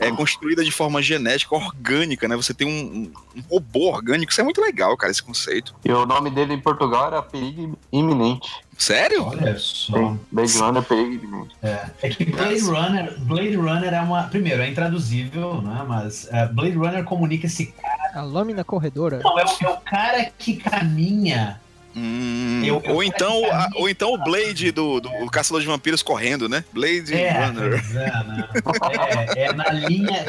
é 0.01 0.11
construída 0.11 0.65
de 0.65 0.71
forma 0.73 1.03
genética, 1.03 1.55
orgânica, 1.55 2.27
né? 2.27 2.35
Você 2.35 2.55
tem 2.55 2.67
um, 2.67 3.13
um, 3.37 3.43
robô 3.51 3.91
orgânico, 3.91 4.33
isso 4.33 4.41
é 4.41 4.45
muito 4.45 4.61
legal, 4.61 4.97
cara, 4.97 5.11
esse 5.11 5.23
conceito. 5.23 5.75
E 5.85 5.93
o 5.93 6.07
nome 6.07 6.31
dele 6.31 6.55
em 6.55 6.61
Portugal 6.61 7.09
era 7.09 7.23
Perigo 7.23 7.79
Iminente. 7.93 8.51
Sério? 8.79 9.27
Olha 9.27 9.59
só. 9.59 10.17
Blade 10.33 10.59
Runner 10.59 10.83
Perigo 10.83 11.25
Iminente. 11.25 11.57
É, 11.63 11.91
é 12.03 12.09
que 12.09 12.25
Blade 12.25 12.61
Runner, 12.61 13.21
Blade 13.21 13.57
Runner 13.57 13.93
é 13.93 14.01
uma. 14.01 14.23
Primeiro, 14.25 14.63
é 14.63 14.69
intraduzível, 14.71 15.61
né? 15.61 15.85
Mas 15.87 16.25
uh, 16.25 16.53
Blade 16.55 16.77
Runner 16.77 17.05
comunica 17.05 17.47
esse 17.47 17.67
cara. 17.67 18.13
A 18.15 18.23
lâmina 18.23 18.65
corredora. 18.65 19.21
Não, 19.23 19.39
é 19.39 19.45
o, 19.45 19.49
é 19.49 19.69
o 19.69 19.77
cara 19.81 20.31
que 20.39 20.57
caminha 20.57 21.61
Hum, 22.03 22.63
eu, 22.65 22.81
eu 22.83 22.95
ou, 22.95 23.03
então, 23.03 23.45
a, 23.53 23.69
ou 23.75 23.87
então 23.87 24.15
o 24.15 24.17
Blade 24.17 24.73
do, 24.73 25.01
do 25.01 25.11
Caçador 25.27 25.61
de 25.61 25.67
Vampiros 25.67 26.03
correndo, 26.03 26.49
né? 26.49 26.65
Blade 26.73 27.13
é, 27.13 27.45
Runner. 27.45 27.85
É, 27.91 28.25
né? 28.25 28.49
é, 29.37 29.43
é, 29.43 29.53
na 29.53 29.71
linha. 29.71 30.25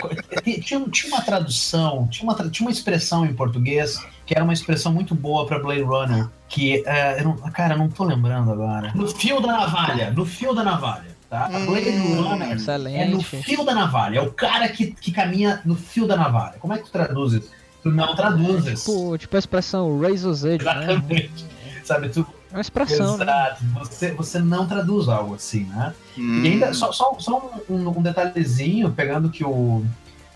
Tinha, 0.62 0.82
tinha 0.90 1.14
uma 1.14 1.22
tradução, 1.22 2.10
tinha 2.12 2.30
uma, 2.30 2.50
tinha 2.50 2.68
uma 2.68 2.72
expressão 2.72 3.26
em 3.26 3.34
português 3.34 4.06
que 4.26 4.36
era 4.36 4.44
uma 4.44 4.52
expressão 4.52 4.92
muito 4.92 5.16
boa 5.16 5.48
para 5.48 5.60
Blade 5.60 5.84
Runner. 5.84 6.28
Que, 6.50 6.84
uh, 6.86 7.20
eu 7.20 7.24
não, 7.24 7.36
cara, 7.52 7.76
eu 7.76 7.78
não 7.78 7.90
tô 7.90 8.04
lembrando 8.04 8.52
agora. 8.52 8.92
No 8.94 9.08
fio 9.08 9.40
da 9.40 9.54
navalha, 9.54 10.12
no 10.12 10.26
fio 10.26 10.54
da 10.54 10.64
navalha. 10.64 11.12
Tá? 11.30 11.50
Hum, 11.54 11.68
Blade 11.68 11.90
Runner 11.90 12.52
excelente. 12.52 12.98
é 12.98 13.08
no 13.08 13.22
fio 13.22 13.64
da 13.64 13.74
navalha. 13.74 14.20
É 14.20 14.22
o 14.22 14.32
cara 14.34 14.68
que, 14.68 14.88
que 14.88 15.14
caminha 15.14 15.62
no 15.64 15.76
fio 15.76 16.06
da 16.06 16.18
navalha. 16.18 16.56
Como 16.60 16.74
é 16.74 16.78
que 16.78 16.84
tu 16.84 16.92
traduz 16.92 17.32
isso? 17.32 17.62
tu 17.82 17.90
não 17.90 18.16
traduzes. 18.16 18.84
Tipo, 18.84 19.18
tipo 19.18 19.36
a 19.36 19.40
expressão 19.40 20.00
razor's 20.00 20.44
edge, 20.44 20.64
né? 20.64 20.84
Exatamente. 20.84 21.44
Né? 21.44 21.50
Sabe, 21.92 22.08
tu... 22.08 22.26
É 22.52 22.56
uma 22.56 22.62
expressão, 22.62 23.18
né? 23.18 23.24
Exato. 23.24 23.64
Né? 23.66 23.72
Você, 23.80 24.12
você 24.12 24.40
não 24.40 24.66
traduz 24.66 25.10
algo 25.10 25.36
assim, 25.36 25.66
né? 25.66 25.94
Hum. 26.18 26.42
E 26.44 26.48
ainda, 26.48 26.74
só, 26.74 26.94
só, 26.94 27.18
só 27.20 27.52
um, 27.70 27.90
um, 27.90 28.02
detalhezinho, 28.02 28.92
pegando 28.92 29.30
que 29.30 29.44
o, 29.44 29.86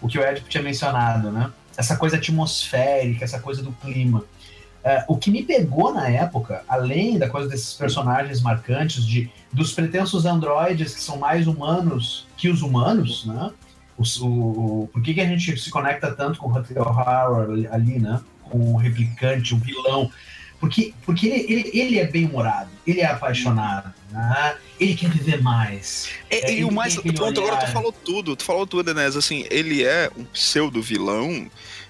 o 0.02 0.08
que 0.08 0.20
o 0.20 0.22
Ed 0.22 0.44
tinha 0.50 0.62
mencionado, 0.62 1.32
né? 1.32 1.50
Essa 1.78 1.96
coisa 1.96 2.18
atmosférica, 2.18 3.24
essa 3.24 3.40
coisa 3.40 3.64
do 3.64 3.72
clima. 3.72 4.20
Uh, 4.20 5.14
o 5.14 5.18
que 5.18 5.32
me 5.32 5.44
pegou 5.44 5.94
na 5.94 6.10
época, 6.10 6.62
além 6.68 7.18
da 7.18 7.30
coisa 7.30 7.48
desses 7.48 7.74
personagens 7.74 8.42
marcantes, 8.42 9.06
de 9.06 9.32
dos 9.52 9.72
pretensos 9.72 10.26
androides 10.26 10.94
que 10.94 11.02
são 11.02 11.18
mais 11.18 11.48
humanos 11.48 12.28
que 12.36 12.50
os 12.50 12.62
humanos, 12.62 13.26
né? 13.26 13.52
O, 13.98 14.04
o, 14.26 14.90
por 14.92 15.02
que, 15.02 15.14
que 15.14 15.22
a 15.22 15.26
gente 15.26 15.58
se 15.58 15.70
conecta 15.70 16.12
tanto 16.12 16.38
com 16.38 16.52
o 16.52 17.00
Hauer 17.00 17.70
ali, 17.72 17.98
né? 17.98 18.20
Com 18.44 18.74
o 18.74 18.76
replicante, 18.76 19.56
o 19.56 19.58
vilão. 19.58 20.12
Porque, 20.60 20.94
porque 21.06 21.28
ele, 21.28 21.46
ele, 21.52 21.72
ele 21.74 22.00
é 22.00 22.06
bem-humorado, 22.06 22.70
ele 22.88 23.02
é 23.02 23.06
apaixonado, 23.06 23.94
né? 24.12 24.56
ele 24.80 24.96
quer 24.96 25.10
viver 25.10 25.42
mais. 25.42 26.10
É, 26.30 26.54
e 26.54 26.64
o 26.64 26.72
mais. 26.72 26.96
Pronto, 26.96 27.42
agora 27.42 27.58
tu 27.58 27.72
falou 27.72 27.92
tudo, 27.92 28.36
tu 28.36 28.44
falou 28.44 28.66
tudo, 28.66 28.92
Enes. 28.92 29.16
Assim, 29.16 29.46
ele 29.50 29.84
é 29.84 30.10
um 30.18 30.24
pseudo-vilão 30.26 31.50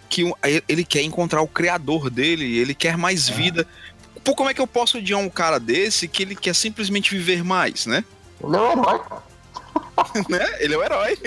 que 0.10 0.32
ele 0.67 0.84
quer 0.84 1.01
encontrar 1.01 1.41
o 1.41 1.47
criador 1.47 2.10
dele, 2.10 2.58
ele 2.58 2.73
quer 2.73 2.97
mais 2.97 3.30
é. 3.30 3.34
vida. 3.34 3.67
Pô, 4.23 4.36
como 4.36 4.49
é 4.49 4.54
que 4.54 4.62
eu 4.62 4.67
posso 4.67 4.97
odiar 4.97 5.19
um 5.19 5.30
cara 5.30 5.60
desse 5.60 6.08
que 6.08 6.23
ele 6.23 6.36
quer 6.36 6.56
simplesmente 6.56 7.15
viver 7.15 7.43
mais, 7.43 7.86
né? 7.86 8.04
Ele 8.43 8.56
é 8.56 8.60
um 8.60 8.71
herói, 8.71 9.01
né? 10.30 10.56
Ele 10.60 10.73
é 10.73 10.78
o 10.78 10.84
herói. 10.84 11.17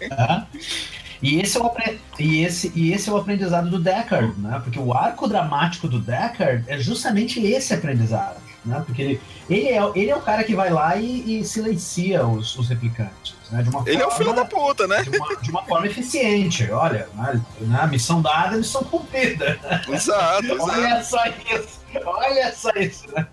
É. 0.00 0.90
E 1.22 1.40
esse, 1.40 1.58
é 1.58 1.60
o, 1.60 1.70
e, 2.18 2.44
esse, 2.44 2.72
e 2.74 2.92
esse 2.92 3.08
é 3.08 3.12
o 3.12 3.16
aprendizado 3.16 3.68
do 3.68 3.78
Deckard, 3.78 4.38
né? 4.40 4.60
Porque 4.64 4.78
o 4.78 4.94
arco 4.94 5.28
dramático 5.28 5.86
do 5.86 5.98
Deckard 5.98 6.64
é 6.66 6.78
justamente 6.78 7.44
esse 7.44 7.74
aprendizado, 7.74 8.40
né? 8.64 8.82
Porque 8.86 9.02
ele, 9.02 9.20
ele, 9.48 9.68
é, 9.68 9.92
ele 9.94 10.10
é 10.10 10.16
o 10.16 10.22
cara 10.22 10.42
que 10.44 10.54
vai 10.54 10.70
lá 10.70 10.96
e, 10.96 11.40
e 11.40 11.44
silencia 11.44 12.26
os, 12.26 12.56
os 12.56 12.68
replicantes. 12.68 13.34
Né? 13.50 13.62
De 13.62 13.68
uma 13.68 13.80
ele 13.80 13.98
forma, 13.98 14.02
é 14.02 14.06
o 14.06 14.10
filho 14.16 14.32
da 14.32 14.44
puta, 14.44 14.86
né? 14.86 15.02
De 15.02 15.10
uma, 15.10 15.36
de 15.36 15.50
uma 15.50 15.62
forma 15.64 15.86
eficiente. 15.86 16.70
Olha, 16.70 17.08
né? 17.14 17.40
né? 17.60 17.88
missão 17.90 18.22
dada, 18.22 18.56
missão 18.56 18.82
cumprida. 18.84 19.58
Exato, 19.88 20.56
Olha 20.60 21.02
só 21.02 21.22
isso. 21.26 21.79
Olha 22.04 22.52
só 22.52 22.70
isso, 22.70 23.04
né? 23.12 23.26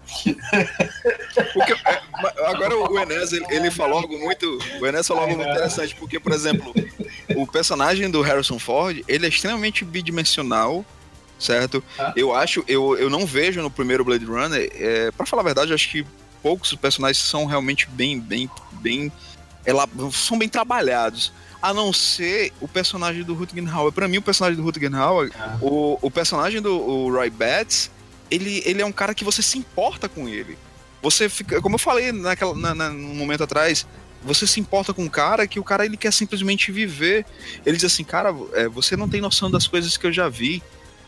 É, 2.37 2.45
agora 2.47 2.75
o 2.75 2.99
Enes, 2.99 3.31
ele, 3.31 3.45
ele, 3.49 3.71
falou 3.71 3.99
algo 3.99 4.17
muito. 4.17 4.57
O 4.81 4.85
Enes 4.85 5.07
falou 5.07 5.23
algo 5.23 5.35
muito 5.35 5.49
interessante, 5.49 5.95
porque, 5.95 6.19
por 6.19 6.31
exemplo, 6.31 6.73
o 7.35 7.45
personagem 7.45 8.09
do 8.09 8.21
Harrison 8.21 8.57
Ford, 8.57 9.03
ele 9.07 9.25
é 9.25 9.29
extremamente 9.29 9.85
bidimensional, 9.85 10.85
certo? 11.39 11.83
Ah. 11.99 12.13
Eu 12.15 12.33
acho, 12.33 12.63
eu, 12.67 12.97
eu 12.97 13.09
não 13.09 13.25
vejo 13.25 13.61
no 13.61 13.69
primeiro 13.69 14.03
Blade 14.03 14.25
Runner, 14.25 14.69
é, 14.73 15.11
para 15.11 15.25
falar 15.25 15.41
a 15.43 15.45
verdade, 15.45 15.73
acho 15.73 15.89
que 15.89 16.05
poucos 16.41 16.73
personagens 16.75 17.23
são 17.23 17.45
realmente 17.45 17.87
bem, 17.89 18.19
bem, 18.19 18.49
bem. 18.73 19.11
São 20.13 20.39
bem 20.39 20.47
trabalhados 20.47 21.33
a 21.61 21.73
não 21.73 21.91
ser 21.91 22.53
o 22.61 22.67
personagem 22.67 23.23
do 23.23 23.33
Rutger 23.33 23.75
Hauer. 23.75 23.91
Pra 23.91 24.07
mim, 24.07 24.17
o 24.17 24.21
personagem 24.21 24.55
do 24.55 24.63
Rutger 24.63 24.93
Hauer, 24.95 25.31
ah. 25.37 25.57
o, 25.61 25.97
o 26.01 26.11
personagem 26.11 26.61
do 26.61 26.73
o 26.73 27.11
Roy 27.11 27.29
Batts, 27.29 27.91
ele, 28.29 28.61
ele 28.65 28.81
é 28.81 28.85
um 28.85 28.91
cara 28.91 29.13
que 29.13 29.23
você 29.23 29.41
se 29.41 29.57
importa 29.57 30.07
com 30.07 30.27
ele. 30.27 30.57
Você 31.01 31.29
fica, 31.29 31.61
como 31.61 31.75
eu 31.75 31.79
falei 31.79 32.11
naquela, 32.11 32.55
na, 32.55 32.75
na, 32.75 32.89
num 32.89 33.15
momento 33.15 33.43
atrás, 33.43 33.85
você 34.23 34.47
se 34.47 34.59
importa 34.59 34.93
com 34.93 35.03
um 35.03 35.09
cara 35.09 35.47
que 35.47 35.59
o 35.59 35.63
cara 35.63 35.85
ele 35.85 35.97
quer 35.97 36.11
simplesmente 36.11 36.71
viver. 36.71 37.25
Ele 37.65 37.77
diz 37.77 37.85
assim, 37.85 38.03
cara, 38.03 38.33
é, 38.53 38.67
você 38.67 38.95
não 38.95 39.07
tem 39.07 39.21
noção 39.21 39.49
das 39.49 39.67
coisas 39.67 39.95
que 39.95 40.07
eu 40.07 40.11
já 40.11 40.27
vi, 40.27 40.61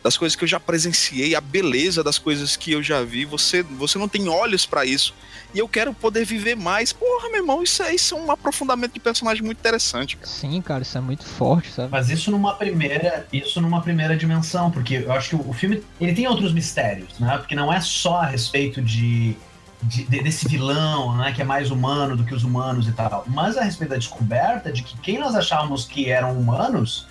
das 0.03 0.17
coisas 0.17 0.35
que 0.35 0.43
eu 0.43 0.47
já 0.47 0.59
presenciei, 0.59 1.35
a 1.35 1.41
beleza 1.41 2.03
das 2.03 2.17
coisas 2.17 2.55
que 2.55 2.71
eu 2.71 2.81
já 2.81 3.03
vi. 3.03 3.25
Você, 3.25 3.63
você 3.63 3.97
não 3.97 4.07
tem 4.07 4.27
olhos 4.29 4.65
para 4.65 4.85
isso. 4.85 5.13
E 5.53 5.59
eu 5.59 5.67
quero 5.67 5.93
poder 5.93 6.25
viver 6.25 6.55
mais. 6.55 6.93
Porra, 6.93 7.29
meu 7.29 7.41
irmão, 7.41 7.63
isso 7.63 7.81
é, 7.83 7.93
isso 7.93 8.15
é 8.15 8.17
um 8.19 8.31
aprofundamento 8.31 8.93
de 8.93 8.99
personagem 8.99 9.43
muito 9.43 9.57
interessante. 9.57 10.15
Cara. 10.15 10.27
Sim, 10.27 10.61
cara, 10.61 10.83
isso 10.83 10.97
é 10.97 11.01
muito 11.01 11.25
forte, 11.25 11.71
sabe? 11.71 11.89
Mas 11.91 12.09
isso 12.09 12.29
numa 12.31 12.53
primeira, 12.53 13.27
isso 13.33 13.59
numa 13.59 13.81
primeira 13.81 14.15
dimensão, 14.15 14.69
porque 14.71 14.95
eu 15.05 15.11
acho 15.11 15.29
que 15.29 15.35
o, 15.35 15.49
o 15.49 15.53
filme 15.53 15.83
ele 15.99 16.13
tem 16.13 16.27
outros 16.27 16.53
mistérios, 16.53 17.19
né? 17.19 17.37
Porque 17.37 17.55
não 17.55 17.73
é 17.73 17.81
só 17.81 18.17
a 18.17 18.25
respeito 18.25 18.81
de 18.81 19.35
de, 19.81 20.03
de, 20.03 20.21
desse 20.21 20.47
vilão, 20.47 21.15
né, 21.15 21.31
que 21.31 21.41
é 21.41 21.45
mais 21.45 21.71
humano 21.71 22.15
do 22.17 22.23
que 22.23 22.33
os 22.33 22.43
humanos 22.43 22.87
e 22.87 22.91
tal, 22.91 23.23
mas 23.27 23.57
a 23.57 23.63
respeito 23.63 23.91
da 23.91 23.95
descoberta 23.95 24.71
de 24.71 24.83
que 24.83 24.97
quem 24.97 25.17
nós 25.17 25.35
achávamos 25.35 25.85
que 25.85 26.09
eram 26.09 26.37
humanos 26.37 27.07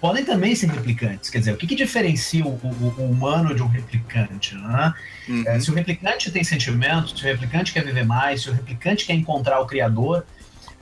podem 0.00 0.24
também 0.24 0.54
ser 0.54 0.68
replicantes. 0.70 1.30
Quer 1.30 1.38
dizer, 1.38 1.52
o 1.52 1.56
que, 1.56 1.66
que 1.66 1.74
diferencia 1.74 2.44
o, 2.44 2.50
o, 2.50 2.94
o, 2.98 3.10
humano 3.10 3.54
de 3.54 3.62
um 3.62 3.66
replicante? 3.66 4.54
Né? 4.54 4.94
Uhum. 5.28 5.44
É, 5.46 5.60
se 5.60 5.70
o 5.70 5.74
replicante 5.74 6.30
tem 6.30 6.44
sentimentos, 6.44 7.18
se 7.18 7.24
o 7.24 7.26
replicante 7.26 7.72
quer 7.72 7.84
viver 7.84 8.04
mais, 8.04 8.42
se 8.42 8.50
o 8.50 8.52
replicante 8.52 9.06
quer 9.06 9.14
encontrar 9.14 9.60
o 9.60 9.66
criador, 9.66 10.24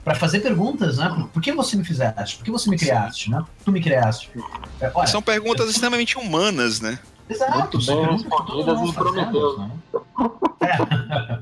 para 0.03 0.15
fazer 0.15 0.39
perguntas, 0.39 0.99
né? 0.99 1.27
Por 1.33 1.41
que 1.41 1.51
você 1.51 1.75
me 1.75 1.83
fizeste? 1.83 2.37
Por 2.37 2.45
que 2.45 2.51
você 2.51 2.69
me 2.69 2.77
criaste, 2.77 3.29
né? 3.29 3.43
Tu 3.65 3.71
me 3.73 3.81
criaste. 3.81 4.31
É, 4.79 4.89
olha, 4.95 5.05
São 5.05 5.21
perguntas 5.21 5.69
extremamente 5.69 6.17
humanas, 6.17 6.79
né? 6.79 6.97
Exato. 7.29 7.77
Muito 7.77 7.85
bem 7.85 8.11
respondidas 8.13 8.89
e 8.89 8.93
Prometeu. 8.93 9.57
Né? 9.57 9.71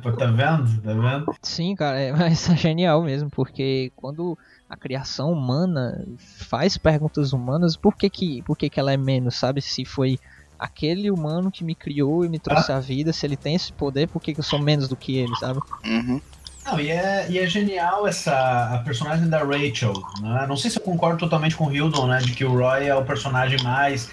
É, 0.06 0.12
tá 0.12 0.26
vendo? 0.28 0.82
Tá 0.82 0.94
vendo? 0.94 1.36
Sim, 1.42 1.76
cara, 1.76 2.00
é, 2.00 2.12
mas 2.14 2.50
é 2.50 2.56
genial 2.56 3.02
mesmo, 3.02 3.30
porque 3.30 3.92
quando 3.96 4.38
a 4.70 4.76
criação 4.76 5.32
humana 5.32 6.06
faz 6.18 6.78
perguntas 6.78 7.34
humanas, 7.34 7.76
por 7.76 7.96
que 7.96 8.10
que, 8.10 8.42
por 8.44 8.58
que, 8.58 8.70
que 8.70 8.80
ela 8.80 8.92
é 8.92 8.98
menos, 8.98 9.36
sabe? 9.36 9.62
Se 9.62 9.86
foi 9.86 10.20
aquele 10.58 11.12
humano 11.12 11.52
que 11.52 11.64
me 11.64 11.76
criou 11.76 12.24
e 12.26 12.30
me 12.30 12.40
trouxe 12.40 12.72
ah. 12.72 12.78
a 12.78 12.80
vida, 12.80 13.12
se 13.12 13.26
ele 13.26 13.36
tem 13.36 13.56
esse 13.56 13.74
poder, 13.74 14.08
por 14.08 14.22
que, 14.22 14.34
que 14.34 14.40
eu 14.40 14.44
sou 14.44 14.60
menos 14.60 14.88
do 14.88 14.96
que 14.96 15.18
ele, 15.18 15.36
sabe? 15.36 15.60
Uhum. 15.86 16.22
Não, 16.66 16.80
e 16.80 16.90
é, 16.90 17.28
e 17.30 17.38
é 17.38 17.46
genial 17.46 18.08
essa 18.08 18.74
a 18.74 18.80
personagem 18.80 19.30
da 19.30 19.44
Rachel. 19.44 19.94
Né? 20.20 20.46
Não 20.48 20.58
sei 20.58 20.72
se 20.72 20.80
eu 20.80 20.84
concordo 20.84 21.20
totalmente 21.20 21.56
com 21.56 21.68
o 21.68 21.72
Hildon, 21.72 22.08
né? 22.08 22.18
De 22.18 22.32
que 22.32 22.44
o 22.44 22.52
Roy 22.52 22.88
é 22.88 22.96
o 22.96 23.06
personagem 23.06 23.62
mais, 23.62 24.10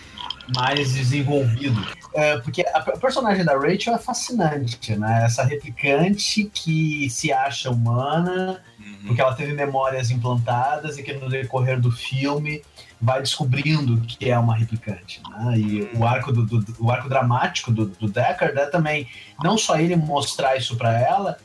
mais 0.55 0.93
desenvolvido. 0.95 1.81
É, 2.15 2.39
porque 2.39 2.63
a, 2.63 2.79
a, 2.79 2.99
personagem 2.99 3.45
da 3.45 3.57
Rachel 3.57 3.95
é 3.95 3.99
fascinante, 3.99 4.95
né? 4.97 5.25
Essa 5.25 5.43
replicante 5.45 6.45
que 6.53 7.09
se 7.09 7.33
acha 7.33 7.71
humana, 7.71 8.63
uhum. 8.79 9.07
porque 9.07 9.21
ela 9.21 9.35
teve 9.35 9.55
memórias 9.55 10.11
implantadas 10.11 10.99
e 10.99 11.03
que 11.03 11.13
no 11.15 11.29
decorrer 11.29 11.81
do 11.81 11.91
filme 11.91 12.63
vai 13.01 13.21
descobrindo 13.21 14.01
que 14.03 14.31
é 14.31 14.39
uma 14.39 14.55
replicante. 14.55 15.21
Né? 15.29 15.59
E 15.59 15.91
o 15.97 16.05
arco, 16.05 16.33
do, 16.33 16.47
do, 16.47 16.65
o 16.79 16.91
arco 16.91 17.09
dramático 17.09 17.73
do, 17.73 17.87
do 17.87 18.09
Deckard 18.09 18.57
é 18.57 18.67
também 18.67 19.09
não 19.43 19.59
só 19.59 19.77
ele 19.77 19.97
mostrar 19.97 20.57
isso 20.57 20.77
para 20.77 21.01
ela, 21.01 21.37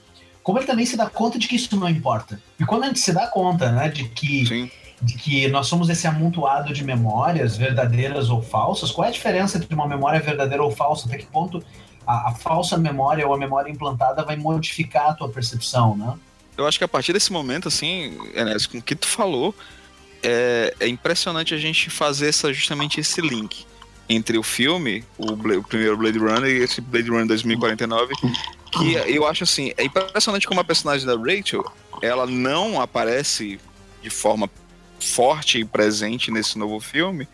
como 0.43 0.59
ele 0.59 0.67
também 0.67 0.85
se 0.85 0.95
dá 0.95 1.09
conta 1.09 1.39
de 1.39 1.47
que 1.47 1.55
isso 1.55 1.75
não 1.75 1.89
importa. 1.89 2.39
E 2.59 2.65
quando 2.65 2.83
a 2.83 2.87
gente 2.87 2.99
se 2.99 3.11
dá 3.11 3.25
conta, 3.27 3.71
né, 3.71 3.89
de 3.89 4.07
que, 4.07 4.71
de 5.01 5.15
que 5.15 5.47
nós 5.47 5.67
somos 5.67 5.89
esse 5.89 6.07
amontoado 6.07 6.73
de 6.73 6.83
memórias, 6.83 7.55
verdadeiras 7.55 8.29
ou 8.29 8.41
falsas, 8.41 8.91
qual 8.91 9.05
é 9.05 9.09
a 9.09 9.11
diferença 9.11 9.57
entre 9.57 9.73
uma 9.73 9.87
memória 9.87 10.19
verdadeira 10.19 10.63
ou 10.63 10.71
falsa? 10.71 11.07
Até 11.07 11.17
que 11.17 11.25
ponto 11.27 11.63
a, 12.05 12.29
a 12.29 12.31
falsa 12.33 12.77
memória 12.77 13.27
ou 13.27 13.33
a 13.33 13.37
memória 13.37 13.69
implantada 13.69 14.23
vai 14.23 14.35
modificar 14.35 15.11
a 15.11 15.13
tua 15.13 15.29
percepção, 15.29 15.95
né? 15.95 16.17
Eu 16.57 16.65
acho 16.65 16.79
que 16.79 16.83
a 16.83 16.87
partir 16.87 17.13
desse 17.13 17.31
momento, 17.31 17.67
assim, 17.67 18.17
Enes, 18.33 18.65
com 18.65 18.79
o 18.79 18.81
que 18.81 18.95
tu 18.95 19.07
falou, 19.07 19.53
é, 20.23 20.73
é 20.79 20.87
impressionante 20.87 21.53
a 21.53 21.57
gente 21.57 21.91
fazer 21.91 22.29
essa, 22.29 22.51
justamente 22.51 22.99
esse 22.99 23.21
link 23.21 23.65
entre 24.09 24.37
o 24.37 24.43
filme, 24.43 25.03
o, 25.17 25.33
o, 25.33 25.63
primeiro 25.63 25.97
Blade 25.97 26.17
Runner 26.17 26.49
e 26.49 26.63
esse 26.63 26.81
Blade 26.81 27.09
Runner 27.09 27.27
2049, 27.27 28.15
que 28.71 28.93
eu 28.93 29.27
acho 29.27 29.43
assim, 29.43 29.73
é 29.77 29.83
impressionante 29.83 30.47
como 30.47 30.59
a 30.59 30.63
personagem 30.63 31.05
da 31.05 31.15
Rachel, 31.15 31.63
ela 32.01 32.25
não 32.25 32.81
aparece 32.81 33.59
de 34.01 34.09
forma 34.09 34.49
forte 34.99 35.59
e 35.59 35.65
presente 35.65 36.31
nesse 36.31 36.57
novo 36.57 36.79
filme, 36.79 37.27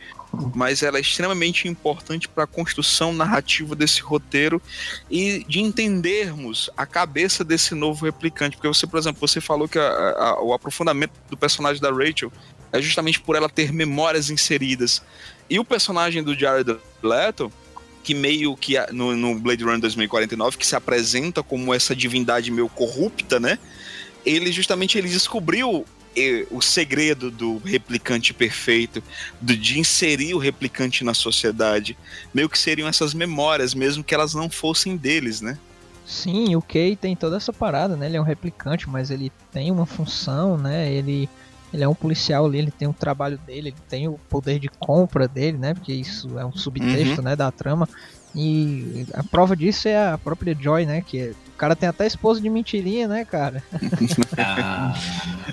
mas 0.55 0.81
ela 0.81 0.97
é 0.97 1.01
extremamente 1.01 1.67
importante 1.67 2.27
para 2.27 2.45
a 2.45 2.47
construção 2.47 3.13
narrativa 3.13 3.75
desse 3.75 4.01
roteiro 4.01 4.61
e 5.09 5.43
de 5.47 5.61
entendermos 5.61 6.69
a 6.75 6.85
cabeça 6.85 7.43
desse 7.43 7.75
novo 7.75 8.05
replicante. 8.05 8.57
Porque 8.57 8.67
você, 8.67 8.87
por 8.87 8.97
exemplo, 8.97 9.19
você 9.25 9.39
falou 9.39 9.67
que 9.67 9.77
a, 9.77 9.83
a, 9.83 10.41
o 10.41 10.53
aprofundamento 10.53 11.13
do 11.29 11.37
personagem 11.37 11.81
da 11.81 11.91
Rachel 11.91 12.31
é 12.71 12.81
justamente 12.81 13.19
por 13.19 13.35
ela 13.35 13.47
ter 13.47 13.71
memórias 13.71 14.31
inseridas. 14.31 15.03
E 15.49 15.59
o 15.59 15.65
personagem 15.65 16.23
do 16.23 16.37
Jared 16.37 16.77
Leto, 17.03 17.51
que 18.03 18.15
meio 18.15 18.57
que 18.57 18.75
no, 18.91 19.15
no 19.15 19.39
Blade 19.39 19.63
Runner 19.63 19.79
2049, 19.79 20.57
que 20.57 20.65
se 20.65 20.75
apresenta 20.75 21.43
como 21.43 21.73
essa 21.73 21.95
divindade 21.95 22.49
meio 22.49 22.67
corrupta, 22.67 23.39
né? 23.39 23.59
Ele 24.25 24.51
justamente 24.51 24.97
ele 24.97 25.09
descobriu 25.09 25.85
o 26.51 26.61
segredo 26.61 27.31
do 27.31 27.57
replicante 27.57 28.33
perfeito, 28.33 29.03
do, 29.41 29.55
de 29.55 29.79
inserir 29.79 30.33
o 30.33 30.37
replicante 30.37 31.03
na 31.03 31.13
sociedade. 31.13 31.97
Meio 32.33 32.49
que 32.49 32.57
seriam 32.57 32.87
essas 32.87 33.13
memórias, 33.13 33.73
mesmo 33.73 34.03
que 34.03 34.13
elas 34.13 34.33
não 34.33 34.49
fossem 34.49 34.95
deles, 34.95 35.41
né? 35.41 35.57
Sim, 36.05 36.55
o 36.55 36.61
Kay 36.61 36.95
tem 36.95 37.15
toda 37.15 37.37
essa 37.37 37.53
parada, 37.53 37.95
né? 37.95 38.07
Ele 38.07 38.17
é 38.17 38.21
um 38.21 38.25
replicante, 38.25 38.89
mas 38.89 39.09
ele 39.09 39.31
tem 39.51 39.71
uma 39.71 39.85
função, 39.85 40.57
né? 40.57 40.91
Ele 40.91 41.29
ele 41.73 41.83
é 41.83 41.87
um 41.87 41.95
policial 41.95 42.45
ali, 42.45 42.59
ele 42.59 42.69
tem 42.69 42.87
o 42.87 42.93
trabalho 42.93 43.37
dele, 43.39 43.69
ele 43.69 43.75
tem 43.89 44.07
o 44.07 44.19
poder 44.29 44.59
de 44.59 44.69
compra 44.69 45.27
dele, 45.27 45.57
né? 45.57 45.73
Porque 45.73 45.91
isso 45.91 46.37
é 46.37 46.45
um 46.45 46.55
subtexto, 46.55 47.17
uhum. 47.17 47.23
né, 47.23 47.35
da 47.35 47.49
trama. 47.49 47.89
E 48.35 49.07
a 49.13 49.23
prova 49.23 49.55
disso 49.55 49.87
é 49.87 50.11
a 50.11 50.17
própria 50.17 50.55
Joy, 50.59 50.85
né? 50.85 51.01
Que 51.01 51.33
o 51.53 51.57
cara 51.57 51.75
tem 51.75 51.87
até 51.87 52.07
esposa 52.07 52.41
de 52.41 52.49
mentirinha, 52.49 53.07
né, 53.07 53.23
cara? 53.25 53.63
Ah. 54.37 54.95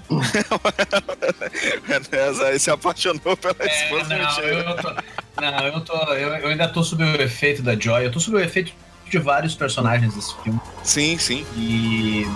Ele 2.49 2.59
se 2.59 2.71
apaixonou 2.71 3.37
pela 3.37 3.55
é, 3.59 3.67
esposa 3.67 4.09
não, 4.09 4.17
de 4.17 4.25
mentira. 4.25 4.47
Eu 4.49 4.77
tô, 4.77 4.95
não, 5.41 5.67
eu, 5.67 5.81
tô, 5.83 5.95
eu, 6.15 6.29
eu 6.37 6.49
ainda 6.49 6.67
tô 6.69 6.83
sob 6.83 7.05
o 7.05 7.23
efeito 7.23 7.63
da 7.63 7.79
Joy. 7.79 8.07
Eu 8.07 8.13
tô 8.13 8.19
sob 8.19 8.39
o 8.39 8.41
efeito 8.41 8.73
de 9.09 9.19
vários 9.19 9.55
personagens 9.55 10.15
desse 10.15 10.35
filme. 10.43 10.59
Sim, 10.83 11.19
sim. 11.19 11.45
E. 11.57 12.27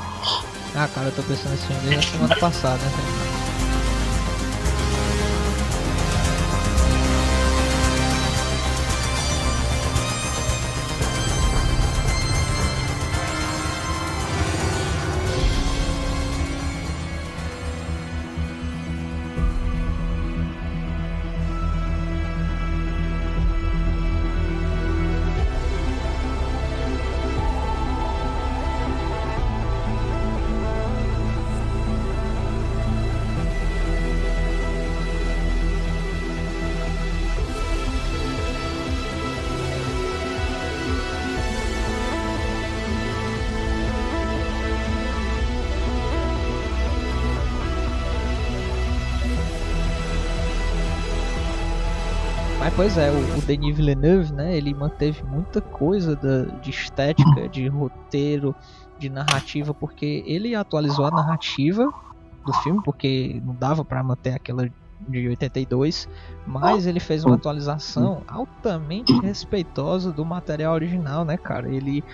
Ah, 0.74 0.86
cara, 0.94 1.08
eu 1.08 1.12
tô 1.12 1.22
pensando 1.22 1.52
nesse 1.52 1.66
filme 1.66 1.80
desde 1.82 2.08
a 2.08 2.10
semana 2.10 2.36
passada, 2.36 2.82
né? 2.82 3.33
Pois 52.84 52.98
é, 52.98 53.10
o, 53.10 53.38
o 53.38 53.40
Denis 53.40 53.74
Villeneuve, 53.74 54.30
né, 54.34 54.54
ele 54.54 54.74
manteve 54.74 55.22
muita 55.22 55.58
coisa 55.58 56.14
da, 56.14 56.42
de 56.60 56.68
estética, 56.68 57.48
de 57.48 57.66
roteiro, 57.66 58.54
de 58.98 59.08
narrativa, 59.08 59.72
porque 59.72 60.22
ele 60.26 60.54
atualizou 60.54 61.06
a 61.06 61.10
narrativa 61.10 61.90
do 62.44 62.52
filme, 62.52 62.82
porque 62.84 63.40
não 63.42 63.54
dava 63.54 63.86
para 63.86 64.02
manter 64.02 64.34
aquela 64.34 64.68
de 65.08 65.28
82, 65.28 66.06
mas 66.46 66.86
ele 66.86 67.00
fez 67.00 67.24
uma 67.24 67.36
atualização 67.36 68.22
altamente 68.28 69.18
respeitosa 69.18 70.12
do 70.12 70.22
material 70.22 70.74
original, 70.74 71.24
né, 71.24 71.38
cara? 71.38 71.70
Ele 71.70 72.04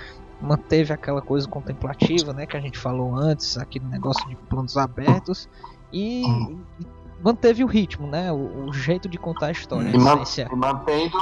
manteve 0.41 0.93
aquela 0.93 1.21
coisa 1.21 1.49
contemplativa, 1.49 2.33
né, 2.33 2.47
que 2.47 2.57
a 2.57 2.61
gente 2.61 2.79
falou 2.79 3.17
antes, 3.17 3.59
aquele 3.59 3.87
negócio 3.87 4.25
de 4.29 4.37
planos 4.37 4.77
abertos 4.77 5.49
e, 5.93 6.23
e 6.25 6.87
manteve 7.23 7.63
o 7.63 7.67
ritmo, 7.67 8.07
né? 8.07 8.33
O, 8.33 8.69
o 8.69 8.73
jeito 8.73 9.09
de 9.09 9.19
contar 9.19 9.47
a 9.47 9.51
história. 9.53 9.89
E, 9.89 9.99
man, 9.99 10.23
e 10.37 10.57
mantendo, 10.57 11.19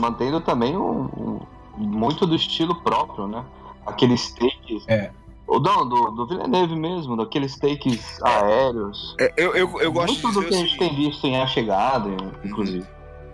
mantendo 0.00 0.40
também 0.40 0.76
um, 0.76 1.04
um, 1.16 1.40
muito 1.76 2.26
do 2.26 2.34
estilo 2.34 2.74
próprio, 2.82 3.26
né? 3.26 3.44
Aqueles 3.86 4.32
takes. 4.32 4.84
É. 4.86 5.10
O 5.46 5.58
não, 5.58 5.86
do, 5.86 6.10
do 6.12 6.26
Villeneuve 6.26 6.76
mesmo, 6.76 7.16
daqueles 7.16 7.58
takes 7.58 8.22
aéreos. 8.22 9.14
É, 9.20 9.32
eu, 9.36 9.54
eu, 9.54 9.80
eu 9.80 9.92
gosto 9.92 10.22
muito 10.22 10.40
do 10.40 10.46
que 10.46 10.54
a 10.54 10.58
gente 10.58 10.78
tem 10.78 10.94
visto 10.94 11.26
em 11.26 11.36
A 11.36 11.46
Chegada, 11.46 12.08
inclusive. 12.44 12.86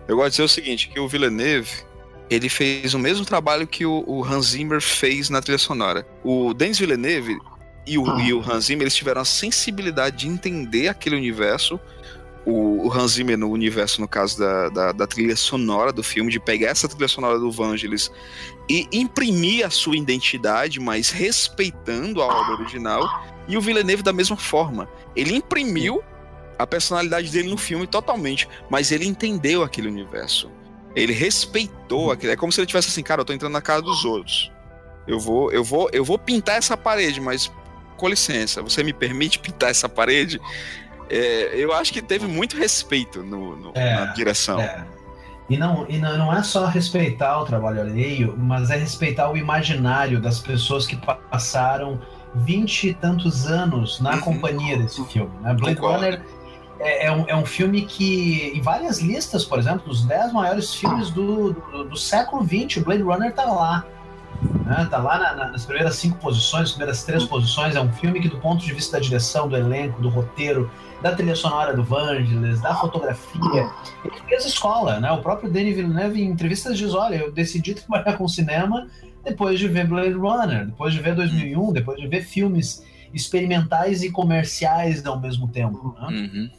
Eu 0.07 0.17
gosto 0.17 0.29
de 0.29 0.31
dizer 0.31 0.43
o 0.43 0.49
seguinte, 0.49 0.89
que 0.89 0.99
o 0.99 1.07
Villeneuve, 1.07 1.83
ele 2.29 2.49
fez 2.49 2.93
o 2.93 2.99
mesmo 2.99 3.23
trabalho 3.25 3.67
que 3.67 3.85
o, 3.85 4.03
o 4.07 4.25
Hans 4.25 4.47
Zimmer 4.47 4.81
fez 4.81 5.29
na 5.29 5.41
trilha 5.41 5.59
sonora. 5.59 6.05
O 6.23 6.53
Denis 6.53 6.79
Villeneuve 6.79 7.37
e 7.85 7.97
o, 7.97 8.19
e 8.19 8.33
o 8.33 8.39
Hans 8.39 8.65
Zimmer, 8.65 8.83
eles 8.83 8.95
tiveram 8.95 9.21
a 9.21 9.25
sensibilidade 9.25 10.17
de 10.17 10.27
entender 10.27 10.87
aquele 10.87 11.15
universo 11.15 11.79
o, 12.49 12.91
Hans 12.91 13.13
Zimmer 13.13 13.37
no 13.37 13.49
universo, 13.49 14.01
no 14.01 14.07
caso 14.07 14.39
da, 14.39 14.69
da, 14.69 14.91
da, 14.91 15.07
trilha 15.07 15.35
sonora 15.35 15.91
do 15.91 16.03
filme, 16.03 16.31
de 16.31 16.39
pegar 16.39 16.69
essa 16.69 16.87
trilha 16.87 17.07
sonora 17.07 17.37
do 17.37 17.51
Vangelis 17.51 18.11
e 18.69 18.87
imprimir 18.91 19.65
a 19.65 19.69
sua 19.69 19.95
identidade, 19.95 20.79
mas 20.79 21.09
respeitando 21.09 22.21
a 22.21 22.25
obra 22.25 22.55
original, 22.55 23.07
e 23.47 23.57
o 23.57 23.61
Villeneuve 23.61 24.03
da 24.03 24.13
mesma 24.13 24.37
forma. 24.37 24.87
Ele 25.15 25.35
imprimiu 25.35 26.03
a 26.57 26.67
personalidade 26.67 27.31
dele 27.31 27.49
no 27.49 27.57
filme 27.57 27.87
totalmente, 27.87 28.47
mas 28.69 28.91
ele 28.91 29.05
entendeu 29.05 29.63
aquele 29.63 29.87
universo. 29.87 30.51
Ele 30.95 31.13
respeitou 31.13 32.11
aquele. 32.11 32.33
É 32.33 32.35
como 32.35 32.51
se 32.51 32.59
ele 32.59 32.67
tivesse 32.67 32.89
assim, 32.89 33.01
cara, 33.01 33.21
eu 33.21 33.25
tô 33.25 33.33
entrando 33.33 33.53
na 33.53 33.61
casa 33.61 33.81
dos 33.81 34.05
outros. 34.05 34.51
Eu 35.07 35.19
vou, 35.19 35.51
eu 35.51 35.63
vou, 35.63 35.89
eu 35.91 36.03
vou 36.03 36.19
pintar 36.19 36.57
essa 36.57 36.77
parede, 36.77 37.19
mas 37.19 37.51
com 37.97 38.07
licença, 38.07 38.61
você 38.61 38.83
me 38.83 38.93
permite 38.93 39.39
pintar 39.39 39.71
essa 39.71 39.89
parede? 39.89 40.39
É, 41.09 41.55
eu 41.55 41.73
acho 41.73 41.91
que 41.91 42.01
teve 42.01 42.27
muito 42.27 42.55
respeito 42.55 43.23
no, 43.23 43.55
no 43.55 43.71
é, 43.73 43.95
na 43.95 44.05
direção. 44.13 44.59
É. 44.59 44.85
E, 45.49 45.57
não, 45.57 45.85
e 45.89 45.97
não, 45.97 46.17
não 46.17 46.33
é 46.33 46.43
só 46.43 46.67
respeitar 46.67 47.41
o 47.41 47.45
trabalho 47.45 47.81
alheio, 47.81 48.35
mas 48.37 48.69
é 48.69 48.77
respeitar 48.77 49.31
o 49.31 49.35
imaginário 49.35 50.21
das 50.21 50.39
pessoas 50.39 50.85
que 50.85 50.95
passaram 50.95 51.99
vinte 52.35 52.89
e 52.89 52.93
tantos 52.93 53.47
anos 53.47 53.99
na 53.99 54.15
uhum. 54.15 54.21
companhia 54.21 54.77
desse 54.77 55.03
filme. 55.05 55.31
Né? 55.41 55.55
Blade. 55.55 55.79
Runner 55.79 56.21
é, 56.79 57.07
é, 57.07 57.11
um, 57.11 57.25
é 57.27 57.35
um 57.35 57.45
filme 57.45 57.81
que, 57.85 58.51
em 58.55 58.61
várias 58.61 58.99
listas, 58.99 59.43
por 59.43 59.59
exemplo, 59.59 59.91
os 59.91 60.05
10 60.05 60.31
maiores 60.31 60.73
filmes 60.73 61.09
do, 61.09 61.53
do, 61.53 61.83
do 61.85 61.97
século 61.97 62.43
XX, 62.43 62.83
Blade 62.83 63.01
Runner 63.01 63.33
tá 63.33 63.45
lá. 63.45 63.85
Né? 64.65 64.87
Tá 64.89 64.97
lá 64.97 65.17
na, 65.17 65.35
na, 65.35 65.51
nas 65.51 65.65
primeiras 65.65 65.95
cinco 65.95 66.17
posições, 66.17 66.63
as 66.63 66.71
primeiras 66.71 67.03
três 67.03 67.23
posições. 67.25 67.75
É 67.75 67.81
um 67.81 67.91
filme 67.91 68.19
que, 68.19 68.29
do 68.29 68.37
ponto 68.37 68.63
de 68.63 68.73
vista 68.73 68.97
da 68.97 69.03
direção, 69.03 69.47
do 69.47 69.57
elenco, 69.57 70.01
do 70.01 70.09
roteiro, 70.09 70.69
da 71.01 71.15
trilha 71.15 71.35
sonora 71.35 71.73
do 71.73 71.83
Vangelis, 71.83 72.61
da 72.61 72.75
fotografia, 72.75 73.69
ele 74.03 74.15
fez 74.27 74.45
escola. 74.45 74.99
Né? 74.99 75.11
O 75.11 75.21
próprio 75.21 75.49
Denis 75.49 75.75
Villeneuve, 75.75 76.21
em 76.21 76.27
entrevistas, 76.27 76.77
diz: 76.77 76.93
Olha, 76.93 77.15
eu 77.15 77.31
decidi 77.31 77.73
trabalhar 77.75 78.17
com 78.17 78.27
cinema 78.27 78.87
depois 79.23 79.59
de 79.59 79.67
ver 79.67 79.87
Blade 79.87 80.13
Runner, 80.13 80.65
depois 80.65 80.93
de 80.93 80.99
ver 80.99 81.15
2001, 81.15 81.73
depois 81.73 81.99
de 81.99 82.07
ver 82.07 82.23
filmes 82.23 82.85
experimentais 83.13 84.03
e 84.03 84.11
comerciais 84.11 85.05
ao 85.05 85.19
mesmo 85.19 85.47
tempo. 85.47 85.95
Né? 85.99 86.07
Uhum. 86.07 86.49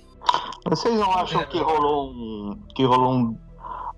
Vocês 0.66 0.98
não 0.98 1.10
acham 1.12 1.44
que 1.46 1.58
rolou 1.58 2.10
um. 2.10 2.58
que 2.74 2.84
rolou 2.84 3.14
um. 3.14 3.38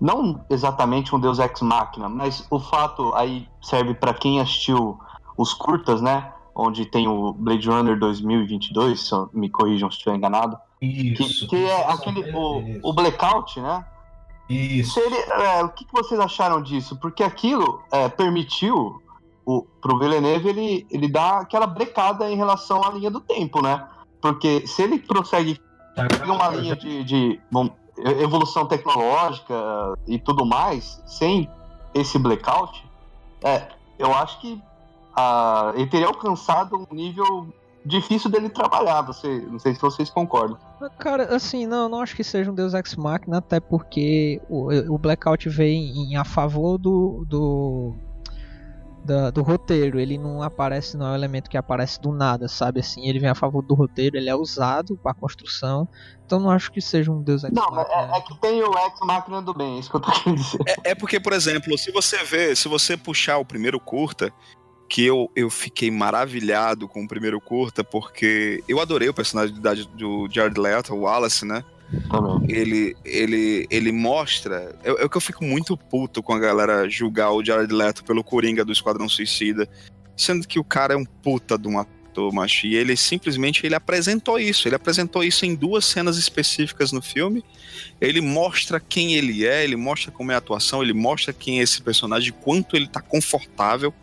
Não 0.03 0.43
exatamente 0.49 1.15
um 1.15 1.19
Deus 1.19 1.39
Ex 1.39 1.61
Machina, 1.61 2.09
mas 2.09 2.45
o 2.49 2.59
fato 2.59 3.15
aí 3.15 3.47
serve 3.61 3.93
para 3.93 4.13
quem 4.13 4.41
assistiu 4.41 4.99
os 5.37 5.53
curtas, 5.53 6.01
né? 6.01 6.29
Onde 6.53 6.85
tem 6.85 7.07
o 7.07 7.31
Blade 7.31 7.69
Runner 7.69 7.97
2022, 7.97 8.99
se 8.99 9.15
me 9.31 9.49
corrijam 9.49 9.89
se 9.89 9.95
estiver 9.95 10.17
enganado. 10.17 10.57
Isso. 10.81 11.47
Que, 11.47 11.55
que 11.55 11.55
é 11.55 11.89
aquele. 11.89 12.29
O, 12.35 12.89
o 12.89 12.93
Blackout, 12.93 13.61
né? 13.61 13.85
Isso. 14.49 14.99
Ele, 14.99 15.15
é, 15.15 15.63
o 15.63 15.69
que, 15.69 15.87
vocês 15.89 16.19
acharam 16.19 16.61
disso? 16.61 16.97
Porque 16.97 17.23
aquilo 17.23 17.81
é, 17.89 18.09
permitiu 18.09 19.01
o, 19.45 19.61
pro 19.81 19.97
Villeneuve 19.97 20.49
ele, 20.49 20.87
ele 20.91 21.07
dar 21.07 21.39
aquela 21.39 21.65
brecada 21.65 22.29
em 22.29 22.35
relação 22.35 22.83
à 22.83 22.91
linha 22.91 23.09
do 23.09 23.21
tempo, 23.21 23.61
né? 23.61 23.87
Porque 24.21 24.67
se 24.67 24.81
ele 24.81 24.99
prossegue 24.99 25.57
Seguir 25.95 26.29
uma 26.29 26.49
linha 26.49 26.75
de, 26.75 27.03
de 27.03 27.39
bom, 27.51 27.69
evolução 27.97 28.65
tecnológica 28.65 29.53
e 30.07 30.17
tudo 30.17 30.45
mais, 30.45 31.01
sem 31.05 31.49
esse 31.93 32.17
blackout, 32.17 32.83
é, 33.43 33.67
eu 33.99 34.13
acho 34.13 34.39
que 34.41 34.61
ah, 35.15 35.71
ele 35.75 35.87
teria 35.87 36.07
alcançado 36.07 36.75
um 36.75 36.95
nível 36.95 37.47
difícil 37.85 38.29
dele 38.29 38.49
trabalhar. 38.49 39.01
Você, 39.03 39.39
não 39.49 39.59
sei 39.59 39.75
se 39.75 39.81
vocês 39.81 40.09
concordam. 40.09 40.57
Cara, 40.97 41.35
assim, 41.35 41.67
não, 41.67 41.87
não 41.87 42.01
acho 42.01 42.15
que 42.15 42.23
seja 42.23 42.51
um 42.51 42.55
Deus 42.55 42.73
Ex 42.73 42.95
Machina, 42.95 43.37
até 43.37 43.59
porque 43.59 44.41
o, 44.49 44.69
o 44.93 44.97
Blackout 44.97 45.47
vem 45.49 45.91
em, 45.91 46.15
a 46.15 46.23
favor 46.23 46.77
do, 46.77 47.25
do 47.27 47.93
da, 49.03 49.29
do 49.29 49.43
roteiro. 49.43 49.99
Ele 49.99 50.17
não 50.17 50.41
aparece, 50.41 50.97
não 50.97 51.07
é 51.07 51.11
um 51.11 51.15
elemento 51.15 51.49
que 51.49 51.57
aparece 51.57 52.01
do 52.01 52.11
nada, 52.11 52.47
sabe? 52.47 52.79
Assim, 52.79 53.07
ele 53.07 53.19
vem 53.19 53.29
a 53.29 53.35
favor 53.35 53.61
do 53.61 53.73
roteiro, 53.73 54.17
ele 54.17 54.29
é 54.29 54.35
usado 54.35 54.97
para 54.97 55.13
construção. 55.13 55.87
Então 56.25 56.39
não 56.39 56.49
acho 56.49 56.71
que 56.71 56.81
seja 56.81 57.11
um 57.11 57.21
Deus 57.21 57.43
Ex 57.43 57.53
Não, 57.53 57.79
é, 57.79 58.17
é, 58.17 58.21
que 58.21 58.39
tem 58.39 58.63
o 58.63 58.71
Ex 58.77 58.99
Machina 59.01 59.41
do 59.41 59.53
bem, 59.53 59.75
é 59.75 59.79
isso 59.79 59.89
que 59.89 59.97
eu 59.97 60.01
tô 60.01 60.11
querendo 60.11 60.41
dizer. 60.41 60.59
É, 60.67 60.91
é 60.91 60.95
porque, 60.95 61.19
por 61.19 61.33
exemplo, 61.33 61.77
se 61.77 61.91
você 61.91 62.23
vê, 62.23 62.55
se 62.55 62.67
você 62.67 62.95
puxar 62.95 63.37
o 63.37 63.45
primeiro 63.45 63.79
curta, 63.79 64.33
que 64.89 65.03
eu, 65.03 65.29
eu 65.35 65.49
fiquei 65.49 65.89
maravilhado 65.89 66.87
com 66.87 67.03
o 67.03 67.07
primeiro 67.07 67.41
curta, 67.41 67.83
porque 67.83 68.63
eu 68.67 68.79
adorei 68.79 69.09
o 69.09 69.13
personagem 69.13 69.55
do 69.95 70.27
Jared 70.29 70.59
Leto, 70.59 70.93
o 70.93 71.01
Wallace, 71.01 71.45
né? 71.45 71.63
Ele, 72.47 72.95
ele, 73.03 73.67
ele 73.69 73.91
mostra. 73.91 74.75
É, 74.83 74.91
é 75.03 75.09
que 75.09 75.17
eu 75.17 75.21
fico 75.21 75.43
muito 75.43 75.77
puto 75.77 76.21
com 76.21 76.33
a 76.33 76.39
galera 76.39 76.89
julgar 76.89 77.31
o 77.31 77.43
Jared 77.43 77.73
Leto 77.73 78.03
pelo 78.03 78.23
Coringa 78.23 78.65
do 78.65 78.71
Esquadrão 78.71 79.07
Suicida. 79.07 79.67
Sendo 80.15 80.47
que 80.47 80.59
o 80.59 80.63
cara 80.63 80.93
é 80.93 80.97
um 80.97 81.05
puta 81.05 81.57
de 81.57 81.67
um 81.67 81.79
ator, 81.79 82.31
macho. 82.33 82.67
E 82.67 82.75
ele 82.75 82.95
simplesmente 82.95 83.65
ele 83.65 83.75
apresentou 83.75 84.39
isso. 84.39 84.67
Ele 84.67 84.75
apresentou 84.75 85.23
isso 85.23 85.45
em 85.45 85.55
duas 85.55 85.85
cenas 85.85 86.17
específicas 86.17 86.91
no 86.91 87.01
filme. 87.01 87.43
Ele 87.99 88.21
mostra 88.21 88.79
quem 88.79 89.15
ele 89.15 89.45
é, 89.45 89.63
ele 89.63 89.75
mostra 89.75 90.11
como 90.11 90.31
é 90.31 90.35
a 90.35 90.37
atuação, 90.37 90.83
ele 90.83 90.93
mostra 90.93 91.33
quem 91.33 91.59
é 91.59 91.63
esse 91.63 91.81
personagem, 91.81 92.33
quanto 92.41 92.75
ele 92.75 92.87
tá 92.87 93.01
confortável. 93.01 93.93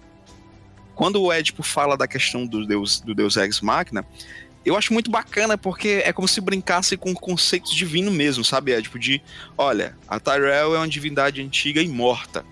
Quando 0.95 1.23
o 1.23 1.33
Edipo 1.33 1.63
fala 1.63 1.97
da 1.97 2.07
questão 2.07 2.45
do 2.45 2.67
Deus, 2.67 3.01
do 3.01 3.15
Deus 3.15 3.37
Ex 3.37 3.61
Machina, 3.61 4.05
eu 4.65 4.77
acho 4.77 4.93
muito 4.93 5.11
bacana 5.11 5.57
porque 5.57 6.03
é 6.05 6.13
como 6.13 6.29
se 6.29 6.41
brincasse 6.41 6.97
com 6.97 7.15
conceitos 7.15 7.75
divinos 7.75 8.13
mesmo, 8.13 8.45
sabe? 8.45 8.73
É 8.73 8.83
tipo 8.83 8.99
de, 8.99 9.23
olha, 9.57 9.97
a 10.07 10.21
Tyrell 10.21 10.75
é 10.75 10.79
uma 10.79 10.89
divindade 10.89 11.41
antiga 11.41 11.81
e 11.83 11.89
morta. 11.89 12.45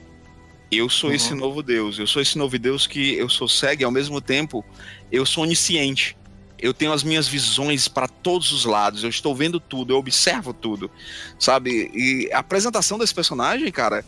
Eu 0.71 0.89
sou 0.89 1.11
uhum. 1.11 1.17
esse 1.17 1.35
novo 1.35 1.63
Deus, 1.63 1.99
eu 1.99 2.07
sou 2.07 2.21
esse 2.21 2.37
novo 2.37 2.59
Deus 2.59 2.87
que 2.87 3.15
eu 3.15 3.29
sou 3.29 3.49
cego 3.49 3.83
e 3.83 3.85
ao 3.85 3.91
mesmo 3.91 4.21
tempo 4.21 4.65
eu 5.11 5.25
sou 5.25 5.45
onisciente. 5.45 6.17
Eu 6.59 6.75
tenho 6.75 6.93
as 6.93 7.05
minhas 7.05 7.29
visões 7.29 7.87
para 7.87 8.09
todos 8.09 8.51
os 8.51 8.65
lados, 8.65 9.05
eu 9.05 9.09
estou 9.09 9.35
vendo 9.35 9.61
tudo, 9.61 9.93
eu 9.93 9.97
observo 9.97 10.53
tudo, 10.53 10.91
sabe? 11.39 11.91
E 11.95 12.29
a 12.33 12.41
apresentação 12.41 12.99
desse 12.99 13.15
personagem, 13.15 13.71
cara, 13.71 14.05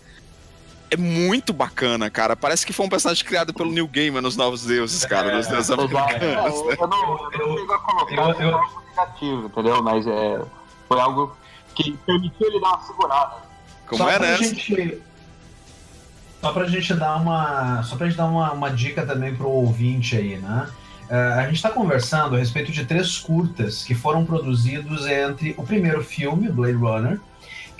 é 0.90 0.96
muito 0.96 1.52
bacana, 1.52 2.10
cara. 2.10 2.34
Parece 2.34 2.66
que 2.66 2.72
foi 2.72 2.86
um 2.86 2.88
personagem 2.88 3.24
criado 3.24 3.54
pelo 3.54 3.70
New 3.70 3.86
Gamer 3.86 4.20
nos 4.20 4.36
Novos 4.36 4.64
Deuses, 4.64 5.04
cara, 5.04 5.30
é, 5.30 5.36
nos 5.36 5.46
Deuses 5.46 5.70
Americanos. 5.70 6.20
Né? 6.20 6.76
Eu 6.78 6.88
não, 6.88 7.32
eu 7.32 7.66
não 7.66 7.74
a 7.74 7.78
colocar 7.78 8.14
eu, 8.14 8.48
eu, 8.48 8.56
algo 8.56 8.82
negativo, 8.88 9.46
entendeu? 9.46 9.82
Mas 9.82 10.06
é, 10.06 10.42
foi 10.88 11.00
algo 11.00 11.36
que 11.74 11.92
permitiu 12.04 12.48
ele 12.48 12.60
dar 12.60 12.70
uma 12.70 12.80
segurada. 12.82 13.36
Como 13.86 14.02
só 14.02 14.10
é, 14.10 14.18
né? 14.18 14.36
Gente, 14.36 15.02
só 16.40 16.52
pra 16.52 16.66
gente 16.66 16.94
dar 16.94 17.16
uma. 17.16 17.82
Só 17.82 17.96
pra 17.96 18.06
gente 18.06 18.16
dar 18.16 18.26
uma, 18.26 18.52
uma 18.52 18.70
dica 18.70 19.06
também 19.06 19.34
pro 19.34 19.48
ouvinte 19.48 20.16
aí, 20.16 20.38
né? 20.38 20.68
Uh, 21.10 21.40
a 21.40 21.42
gente 21.46 21.56
está 21.56 21.70
conversando 21.70 22.36
a 22.36 22.38
respeito 22.38 22.70
de 22.70 22.84
três 22.84 23.18
curtas 23.18 23.82
que 23.82 23.94
foram 23.94 24.24
produzidos 24.24 25.06
entre 25.06 25.54
o 25.58 25.64
primeiro 25.64 26.04
filme, 26.04 26.48
Blade 26.48 26.74
Runner, 26.74 27.20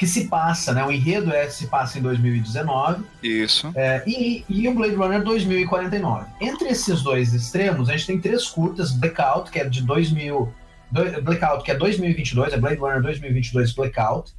que 0.01 0.07
se 0.07 0.29
passa, 0.29 0.73
né? 0.73 0.83
O 0.83 0.91
enredo 0.91 1.31
é, 1.31 1.51
se 1.51 1.67
passa 1.67 1.99
em 1.99 2.01
2019. 2.01 3.05
Isso. 3.23 3.71
É, 3.75 4.03
e, 4.07 4.43
e 4.49 4.67
o 4.67 4.75
Blade 4.75 4.95
Runner 4.95 5.23
2049. 5.23 6.25
Entre 6.41 6.69
esses 6.69 7.03
dois 7.03 7.35
extremos, 7.35 7.91
a 7.91 7.93
gente 7.93 8.07
tem 8.07 8.19
três 8.19 8.47
curtas, 8.47 8.93
Blackout, 8.93 9.51
que 9.51 9.59
é 9.59 9.69
de 9.69 9.83
2000, 9.83 10.51
do, 10.91 11.23
Blackout, 11.23 11.63
que 11.63 11.71
é 11.71 11.75
2022, 11.75 12.55
é 12.55 12.57
Blade 12.57 12.81
Runner 12.81 13.03
2022 13.03 13.75
Blackout, 13.75 14.33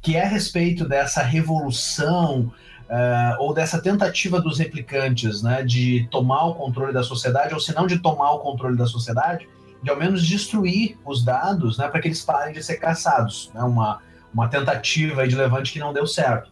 que 0.00 0.14
é 0.14 0.22
a 0.22 0.28
respeito 0.28 0.86
dessa 0.86 1.24
revolução 1.24 2.52
uh, 2.88 3.34
ou 3.40 3.52
dessa 3.52 3.82
tentativa 3.82 4.40
dos 4.40 4.60
replicantes, 4.60 5.42
né, 5.42 5.64
de 5.64 6.06
tomar 6.12 6.44
o 6.44 6.54
controle 6.54 6.92
da 6.92 7.02
sociedade, 7.02 7.52
ou 7.52 7.58
se 7.58 7.74
não 7.74 7.88
de 7.88 7.98
tomar 7.98 8.30
o 8.30 8.38
controle 8.38 8.76
da 8.76 8.86
sociedade, 8.86 9.48
de 9.82 9.90
ao 9.90 9.96
menos 9.96 10.24
destruir 10.24 10.96
os 11.04 11.24
dados, 11.24 11.78
né, 11.78 11.88
para 11.88 12.00
que 12.00 12.06
eles 12.06 12.22
parem 12.22 12.54
de 12.54 12.62
ser 12.62 12.76
caçados, 12.76 13.50
né, 13.52 13.60
uma 13.64 14.08
uma 14.32 14.48
tentativa 14.48 15.26
de 15.26 15.36
levante 15.36 15.72
que 15.72 15.78
não 15.78 15.92
deu 15.92 16.06
certo. 16.06 16.50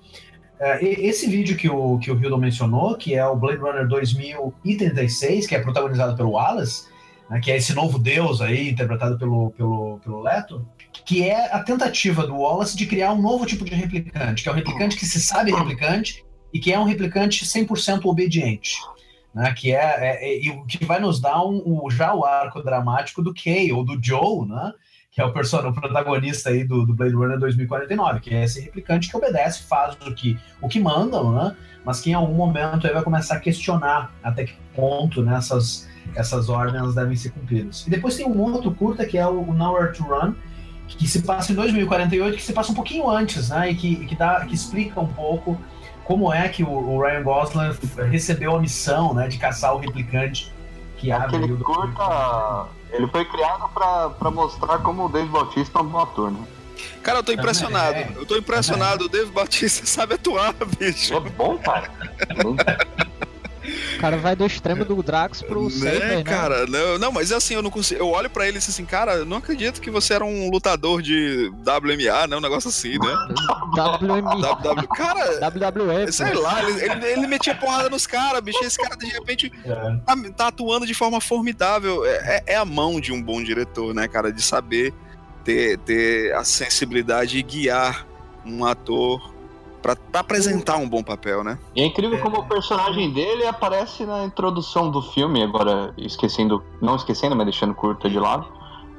É, 0.61 0.85
esse 0.85 1.29
vídeo 1.29 1.57
que 1.57 1.69
o, 1.71 1.99
que 1.99 2.11
o 2.11 2.21
Hildon 2.21 2.39
mencionou, 2.39 2.97
que 2.97 3.15
é 3.15 3.25
o 3.25 3.37
Blade 3.37 3.59
Runner 3.59 3.87
2036, 3.87 5.47
que 5.47 5.55
é 5.55 5.61
protagonizado 5.61 6.17
pelo 6.17 6.33
Wallace, 6.33 6.89
né, 7.31 7.41
que 7.41 7.53
é 7.53 7.57
esse 7.57 7.73
novo 7.75 7.99
deus 7.99 8.41
aí, 8.41 8.71
interpretado 8.71 9.17
pelo, 9.17 9.51
pelo, 9.53 10.01
pelo 10.03 10.21
Leto, 10.21 10.67
que 11.05 11.23
é 11.23 11.53
a 11.55 11.63
tentativa 11.63 12.27
do 12.27 12.37
Wallace 12.37 12.77
de 12.77 12.87
criar 12.87 13.13
um 13.13 13.23
novo 13.23 13.47
tipo 13.47 13.65
de 13.65 13.75
replicante, 13.75 14.43
que 14.43 14.49
é 14.49 14.53
um 14.53 14.57
replicante 14.57 14.97
que 14.97 15.07
se 15.07 15.21
sabe 15.21 15.53
replicante 15.53 16.25
e 16.53 16.59
que 16.59 16.73
é 16.73 16.79
um 16.79 16.85
replicante 16.85 17.45
100% 17.45 18.07
obediente. 18.07 18.77
Né, 19.33 19.53
que 19.53 19.73
é, 19.73 19.77
é, 19.79 20.39
é, 20.39 20.57
que 20.67 20.85
vai 20.85 20.99
nos 20.99 21.21
dar 21.21 21.45
um, 21.45 21.85
um, 21.85 21.91
já 21.91 22.15
o 22.15 22.25
arco 22.25 22.63
dramático 22.63 23.23
do 23.23 23.35
Kay 23.35 23.71
ou 23.71 23.85
do 23.85 24.03
Joe, 24.03 24.49
né, 24.49 24.73
que 25.19 25.23
é 25.23 25.25
o, 25.25 25.33
personagem, 25.33 25.73
o 25.73 25.75
protagonista 25.75 26.51
aí 26.51 26.63
do, 26.63 26.87
do, 26.87 26.95
Blade 26.95 27.13
Runner 27.13 27.41
2049, 27.41 28.21
que 28.21 28.33
é 28.33 28.45
esse 28.45 28.61
replicante 28.61 29.11
que 29.11 29.17
obedece, 29.17 29.65
faz 29.65 29.97
o 30.07 30.15
que, 30.15 30.39
o 30.61 30.69
que 30.69 30.79
mandam, 30.79 31.33
né? 31.33 31.57
Mas 31.85 32.01
que 32.01 32.11
em 32.11 32.15
algum 32.15 32.35
momento 32.35 32.87
aí 32.87 32.93
vai 32.93 33.03
começar 33.03 33.35
a 33.35 33.41
questionar 33.41 34.15
até 34.23 34.45
que 34.45 34.55
ponto 34.77 35.21
né, 35.21 35.37
essas, 35.37 35.89
essas 36.15 36.49
ordens 36.49 36.95
devem 36.95 37.17
ser 37.17 37.31
cumpridas. 37.31 37.85
E 37.85 37.91
depois 37.91 38.17
tem 38.17 38.27
um 38.27 38.41
outro 38.41 38.71
curta 38.71 39.05
que 39.05 39.19
é 39.19 39.27
o, 39.27 39.53
Nowhere 39.53 39.93
to 39.93 40.05
Run, 40.05 40.35
que 40.87 41.09
se 41.09 41.23
passa 41.23 41.51
em 41.51 41.57
2048, 41.57 42.37
que 42.37 42.43
se 42.43 42.53
passa 42.53 42.71
um 42.71 42.77
pouquinho 42.77 43.11
antes, 43.11 43.49
né? 43.49 43.73
E 43.73 43.75
que, 43.75 44.07
que, 44.07 44.15
dá, 44.15 44.47
que 44.47 44.55
explica 44.55 45.01
um 45.01 45.09
pouco 45.09 45.61
como 46.05 46.33
é 46.33 46.49
que 46.49 46.63
o, 46.63 46.71
o 46.71 47.03
Ryan 47.03 47.25
Gosling 47.25 47.77
recebeu 48.09 48.55
a 48.55 48.61
missão 48.61 49.13
né, 49.13 49.27
de 49.27 49.37
caçar 49.37 49.75
o 49.75 49.79
replicante 49.79 50.53
que 50.97 51.11
abre 51.11 51.39
Aquele 51.39 51.57
curta, 51.57 52.69
ele 52.93 53.07
foi 53.09 53.25
criado 53.25 53.69
pra, 53.71 54.11
pra 54.11 54.31
mostrar 54.31 54.79
como 54.79 55.07
o 55.07 55.09
Dave 55.09 55.29
Bautista 55.29 55.79
é 55.79 55.83
um 55.83 55.87
bom 55.87 56.01
ator, 56.01 56.31
né? 56.31 56.47
Cara, 57.03 57.19
eu 57.19 57.23
tô 57.23 57.33
impressionado. 57.33 57.97
É. 57.97 58.13
Eu 58.15 58.27
tô 58.27 58.37
impressionado. 58.37 59.05
O 59.07 59.09
Dave 59.09 59.31
Bautista 59.31 59.85
sabe 59.87 60.15
atuar, 60.15 60.55
bicho. 60.79 61.15
É 61.15 61.21
bom, 61.21 61.59
cara. 61.59 61.91
O 63.97 64.01
cara 64.01 64.17
vai 64.17 64.35
do 64.35 64.47
extremo 64.47 64.85
do 64.85 65.03
Drax 65.03 65.43
pro 65.43 65.65
né, 65.65 65.71
Saber, 65.71 66.17
né? 66.17 66.23
cara, 66.23 66.67
não, 66.67 66.99
não, 66.99 67.13
mas 67.13 67.33
assim, 67.33 67.55
eu 67.55 67.63
não 67.63 67.71
consigo. 67.71 68.01
Eu 68.01 68.09
olho 68.09 68.31
pra 68.31 68.47
ele 68.47 68.57
e 68.57 68.59
disse 68.59 68.71
assim, 68.71 68.85
cara, 68.85 69.15
eu 69.17 69.27
não 69.27 69.39
acredito 69.39 69.81
que 69.81 69.91
você 69.91 70.15
era 70.15 70.25
um 70.25 70.51
lutador 70.51 71.03
de 71.03 71.51
WMA, 71.65 72.27
né? 72.27 72.37
Um 72.37 72.41
negócio 72.41 72.69
assim, 72.69 72.99
né? 72.99 73.27
WMA. 73.77 74.41
W, 74.63 74.89
cara. 74.89 75.49
WWE. 75.49 76.13
Sei 76.13 76.33
lá, 76.35 76.63
ele, 76.63 76.85
ele, 76.85 77.07
ele 77.07 77.27
metia 77.27 77.55
porrada 77.55 77.89
nos 77.89 78.07
caras, 78.07 78.41
bicho. 78.41 78.63
Esse 78.65 78.79
cara, 78.79 78.97
de 78.97 79.07
repente, 79.07 79.53
é. 79.65 79.75
tá, 80.07 80.17
tá, 80.37 80.47
atuando 80.49 80.87
de 80.87 80.95
forma 80.95 81.21
formidável. 81.21 82.05
É, 82.05 82.43
é, 82.47 82.55
é 82.55 82.57
a 82.57 82.65
mão 82.65 83.01
de 83.01 83.13
um 83.13 83.23
bom 83.23 83.43
diretor, 83.43 83.95
né, 83.95 84.09
cara? 84.09 84.33
De 84.33 84.43
saber 84.43 84.93
ter, 85.45 85.79
ter 85.79 86.35
a 86.35 86.45
sensibilidade 86.45 87.39
e 87.39 87.43
guiar 87.43 88.07
um 88.45 88.65
ator 88.65 89.35
para 89.83 89.97
apresentar 90.15 90.77
um 90.77 90.89
bom 90.89 91.03
papel, 91.03 91.43
né? 91.45 91.59
E 91.75 91.83
é 91.83 91.87
incrível 91.87 92.21
como 92.21 92.39
o 92.39 92.45
personagem 92.45 93.13
dele 93.13 93.47
aparece 93.47 94.05
na 94.05 94.25
introdução 94.25 94.91
do 94.91 95.03
filme, 95.03 95.43
agora 95.43 95.93
esquecendo, 95.97 96.63
não 96.81 96.97
esquecendo, 96.97 97.37
mas 97.37 97.47
deixando 97.47 97.75
curta 97.75 98.09
de 98.09 98.19
lado. 98.19 98.47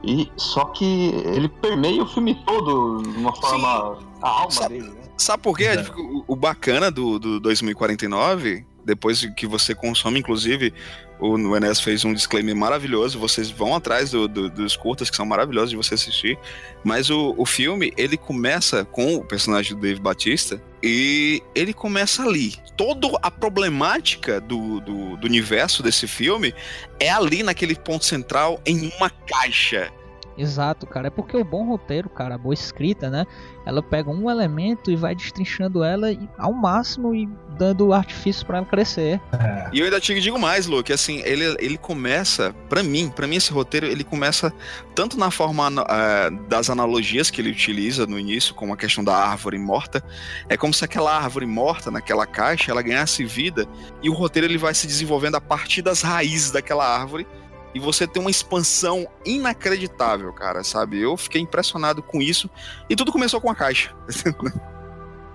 E 0.03 0.31
só 0.37 0.65
que 0.65 1.09
ele 1.25 1.49
permeia 1.49 2.01
o 2.01 2.07
filme 2.07 2.35
todo 2.45 3.03
de 3.03 3.17
uma 3.17 3.35
forma 3.35 3.97
Sim. 3.97 4.05
a 4.21 4.29
alma 4.29 4.51
sabe, 4.51 4.79
dele. 4.79 4.89
Né? 4.91 5.01
Sabe 5.17 5.43
por 5.43 5.57
quê? 5.57 5.65
É. 5.65 5.81
O, 5.97 6.23
o 6.27 6.35
bacana 6.35 6.89
do, 6.89 7.19
do 7.19 7.39
2049 7.39 8.65
depois 8.85 9.25
que 9.35 9.45
você 9.45 9.75
consome, 9.75 10.19
inclusive, 10.19 10.73
o 11.19 11.55
Enes 11.55 11.81
fez 11.81 12.05
um 12.05 12.13
disclaimer 12.13 12.55
maravilhoso. 12.55 13.19
Vocês 13.19 13.51
vão 13.51 13.75
atrás 13.75 14.11
do, 14.11 14.27
do, 14.27 14.49
dos 14.49 14.77
curtas 14.77 15.09
que 15.09 15.17
são 15.17 15.25
maravilhosos 15.25 15.71
de 15.71 15.75
você 15.75 15.93
assistir. 15.95 16.37
Mas 16.83 17.09
o, 17.09 17.35
o 17.37 17.45
filme, 17.45 17.93
ele 17.97 18.15
começa 18.15 18.85
com 18.85 19.15
o 19.15 19.25
personagem 19.25 19.75
do 19.75 19.81
Dave 19.81 19.99
Batista 19.99 20.61
e 20.81 21.43
ele 21.53 21.73
começa 21.73 22.23
ali. 22.23 22.55
Toda 22.77 23.09
a 23.21 23.29
problemática 23.29 24.39
do, 24.39 24.79
do, 24.79 25.17
do 25.17 25.27
universo 25.27 25.83
desse 25.83 26.07
filme 26.07 26.53
é 26.99 27.09
ali 27.09 27.43
naquele 27.43 27.75
ponto 27.75 28.05
central 28.05 28.61
em 28.65 28.89
uma 28.97 29.09
caixa. 29.09 29.91
Exato, 30.39 30.87
cara. 30.87 31.07
É 31.07 31.09
porque 31.09 31.35
o 31.35 31.43
bom 31.43 31.67
roteiro, 31.67 32.07
cara, 32.07 32.35
a 32.35 32.37
boa 32.37 32.53
escrita, 32.53 33.09
né? 33.09 33.25
Ela 33.65 33.83
pega 33.83 34.09
um 34.09 34.31
elemento 34.31 34.89
e 34.89 34.95
vai 34.95 35.13
destrinchando 35.13 35.83
ela 35.83 36.07
ao 36.37 36.53
máximo 36.53 37.13
e 37.13 37.27
dando 37.57 37.91
artifício 37.91 38.45
para 38.45 38.59
ela 38.59 38.65
crescer. 38.65 39.19
É. 39.33 39.69
E 39.73 39.79
eu 39.79 39.85
ainda 39.85 39.99
te 39.99 40.17
digo 40.21 40.39
mais, 40.39 40.65
Luke, 40.65 40.93
assim, 40.93 41.21
ele, 41.25 41.43
ele 41.59 41.77
começa, 41.77 42.55
para 42.69 42.81
mim, 42.81 43.11
para 43.13 43.27
mim 43.27 43.35
esse 43.35 43.51
roteiro, 43.51 43.85
ele 43.85 44.05
começa 44.05 44.53
tanto 44.95 45.19
na 45.19 45.29
forma 45.29 45.69
uh, 45.69 46.47
das 46.47 46.69
analogias 46.69 47.29
que 47.29 47.41
ele 47.41 47.51
utiliza 47.51 48.07
no 48.07 48.17
início, 48.17 48.55
como 48.55 48.73
a 48.73 48.77
questão 48.77 49.03
da 49.03 49.13
árvore 49.13 49.57
morta, 49.59 50.01
é 50.47 50.55
como 50.55 50.73
se 50.73 50.85
aquela 50.85 51.17
árvore 51.17 51.45
morta 51.45 51.91
naquela 51.91 52.25
caixa, 52.25 52.71
ela 52.71 52.81
ganhasse 52.81 53.25
vida 53.25 53.67
e 54.01 54.09
o 54.09 54.13
roteiro 54.13 54.47
ele 54.47 54.57
vai 54.57 54.73
se 54.73 54.87
desenvolvendo 54.87 55.35
a 55.35 55.41
partir 55.41 55.81
das 55.81 56.01
raízes 56.01 56.51
daquela 56.51 56.87
árvore 56.87 57.27
e 57.73 57.79
você 57.79 58.07
tem 58.07 58.21
uma 58.21 58.31
expansão 58.31 59.07
inacreditável, 59.25 60.31
cara, 60.33 60.63
sabe? 60.63 60.99
Eu 60.99 61.15
fiquei 61.15 61.41
impressionado 61.41 62.01
com 62.01 62.21
isso 62.21 62.49
e 62.89 62.95
tudo 62.95 63.11
começou 63.11 63.39
com 63.39 63.49
a 63.49 63.55
caixa. 63.55 63.93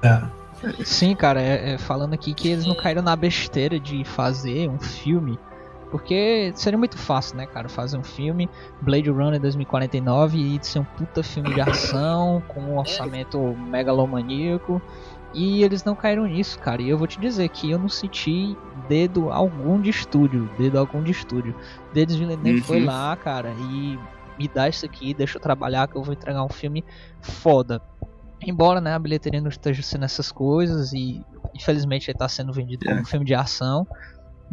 É. 0.02 0.44
Sim, 0.84 1.14
cara, 1.14 1.40
é, 1.40 1.72
é, 1.74 1.78
falando 1.78 2.14
aqui 2.14 2.32
que 2.34 2.48
eles 2.48 2.64
não 2.66 2.74
caíram 2.74 3.02
na 3.02 3.14
besteira 3.16 3.78
de 3.78 4.04
fazer 4.04 4.68
um 4.68 4.78
filme, 4.78 5.38
porque 5.90 6.52
seria 6.54 6.78
muito 6.78 6.96
fácil, 6.96 7.36
né, 7.36 7.46
cara, 7.46 7.68
fazer 7.68 7.96
um 7.96 8.04
filme 8.04 8.48
Blade 8.80 9.10
Runner 9.10 9.40
2049 9.40 10.38
e 10.38 10.58
ser 10.62 10.80
um 10.80 10.84
puta 10.84 11.22
filme 11.22 11.54
de 11.54 11.60
ação 11.60 12.42
com 12.48 12.60
um 12.60 12.78
orçamento 12.78 13.38
megalomaníaco 13.38 14.80
e 15.34 15.62
eles 15.64 15.84
não 15.84 15.94
caíram 15.94 16.26
nisso, 16.26 16.58
cara. 16.58 16.80
E 16.80 16.88
eu 16.88 16.96
vou 16.96 17.06
te 17.06 17.18
dizer 17.18 17.48
que 17.48 17.70
eu 17.70 17.78
não 17.78 17.88
senti 17.88 18.56
dedo 18.88 19.30
algum 19.30 19.80
de 19.80 19.90
estúdio. 19.90 20.48
Dedo 20.56 20.78
algum 20.78 21.02
de 21.02 21.10
estúdio. 21.10 21.54
Dedos 21.92 22.16
Villeneuve 22.16 22.60
uhum. 22.60 22.64
foi 22.64 22.84
lá, 22.84 23.16
cara, 23.16 23.50
e 23.58 23.98
me 24.38 24.48
dá 24.48 24.68
isso 24.68 24.84
aqui, 24.84 25.14
deixa 25.14 25.36
eu 25.36 25.42
trabalhar 25.42 25.88
que 25.88 25.96
eu 25.96 26.02
vou 26.02 26.12
entregar 26.12 26.44
um 26.44 26.48
filme 26.48 26.84
foda. 27.20 27.82
Embora 28.40 28.80
né, 28.80 28.94
a 28.94 28.98
bilheteria 28.98 29.40
não 29.40 29.48
esteja 29.48 29.82
sendo 29.82 30.04
essas 30.04 30.30
coisas 30.30 30.92
e 30.92 31.24
infelizmente 31.54 32.10
ele 32.10 32.16
está 32.16 32.28
sendo 32.28 32.52
vendido 32.52 32.84
como 32.84 32.98
é. 32.98 33.02
um 33.02 33.04
filme 33.04 33.24
de 33.24 33.34
ação. 33.34 33.86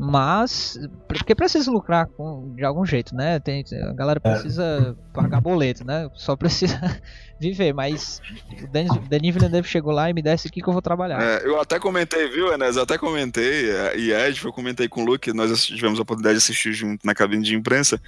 Mas, 0.04 0.80
porque 1.08 1.36
precisa 1.36 1.70
lucrar 1.70 2.08
com, 2.08 2.56
de 2.56 2.66
algum 2.66 2.84
jeito, 2.84 3.14
né? 3.14 3.40
Tem, 3.40 3.64
a 3.88 3.94
galera 3.94 4.20
é. 4.24 4.32
precisa 4.32 4.98
é. 4.98 5.14
pagar 5.14 5.40
boleto, 5.40 5.86
né? 5.86 6.10
Só 6.16 6.36
precisa 6.36 7.00
viver, 7.40 7.72
mas 7.72 8.20
o 8.64 8.68
Denis 9.08 9.34
Villeneuve 9.36 9.68
chegou 9.68 9.94
lá 9.94 10.10
e 10.10 10.14
me 10.14 10.24
desse 10.24 10.48
aqui 10.48 10.60
que 10.60 10.68
eu 10.68 10.74
vou 10.74 10.82
trabalhar. 10.82 11.22
É, 11.22 11.46
eu 11.46 11.62
até 11.62 11.78
comentei, 11.78 12.28
viu, 12.30 12.52
Enes? 12.52 12.78
Eu 12.78 12.82
até 12.82 12.98
comentei, 12.98 13.70
é, 13.70 13.96
e 13.96 14.12
Ed, 14.12 14.44
eu 14.44 14.52
comentei 14.52 14.88
com 14.90 15.04
o 15.04 15.06
Luke, 15.06 15.32
nós 15.34 15.68
tivemos 15.68 16.00
a 16.00 16.02
oportunidade 16.02 16.40
de 16.40 16.44
assistir 16.44 16.74
junto 16.74 17.06
na 17.06 17.14
cabine 17.14 17.44
de 17.44 17.56
imprensa. 17.56 18.02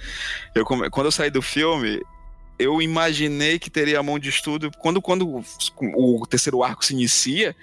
Eu, 0.52 0.64
quando 0.64 1.06
eu 1.06 1.12
saí 1.12 1.30
do 1.30 1.40
filme, 1.40 2.02
eu 2.58 2.80
imaginei 2.80 3.58
que 3.58 3.68
teria 3.68 3.98
a 3.98 4.02
mão 4.02 4.18
de 4.18 4.28
estudo. 4.28 4.70
Quando, 4.78 5.02
quando 5.02 5.42
o 5.96 6.26
terceiro 6.26 6.62
arco 6.62 6.84
se 6.84 6.92
inicia 6.92 7.54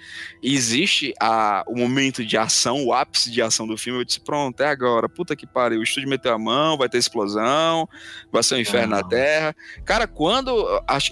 e 0.42 0.54
existe 0.54 1.14
a, 1.20 1.64
o 1.66 1.76
momento 1.76 2.24
de 2.24 2.36
ação, 2.36 2.84
o 2.84 2.92
ápice 2.92 3.30
de 3.30 3.40
ação 3.40 3.66
do 3.66 3.76
filme, 3.76 4.00
eu 4.00 4.04
disse: 4.04 4.20
pronto, 4.20 4.60
é 4.60 4.66
agora. 4.66 5.08
Puta 5.08 5.34
que 5.34 5.46
pariu. 5.46 5.80
O 5.80 5.82
estúdio 5.82 6.08
meteu 6.08 6.34
a 6.34 6.38
mão, 6.38 6.76
vai 6.76 6.88
ter 6.88 6.98
explosão, 6.98 7.88
vai 8.30 8.42
ser 8.42 8.56
um 8.56 8.58
inferno 8.58 8.94
na 8.94 9.02
Terra. 9.02 9.56
Cara, 9.84 10.06
quando. 10.06 10.52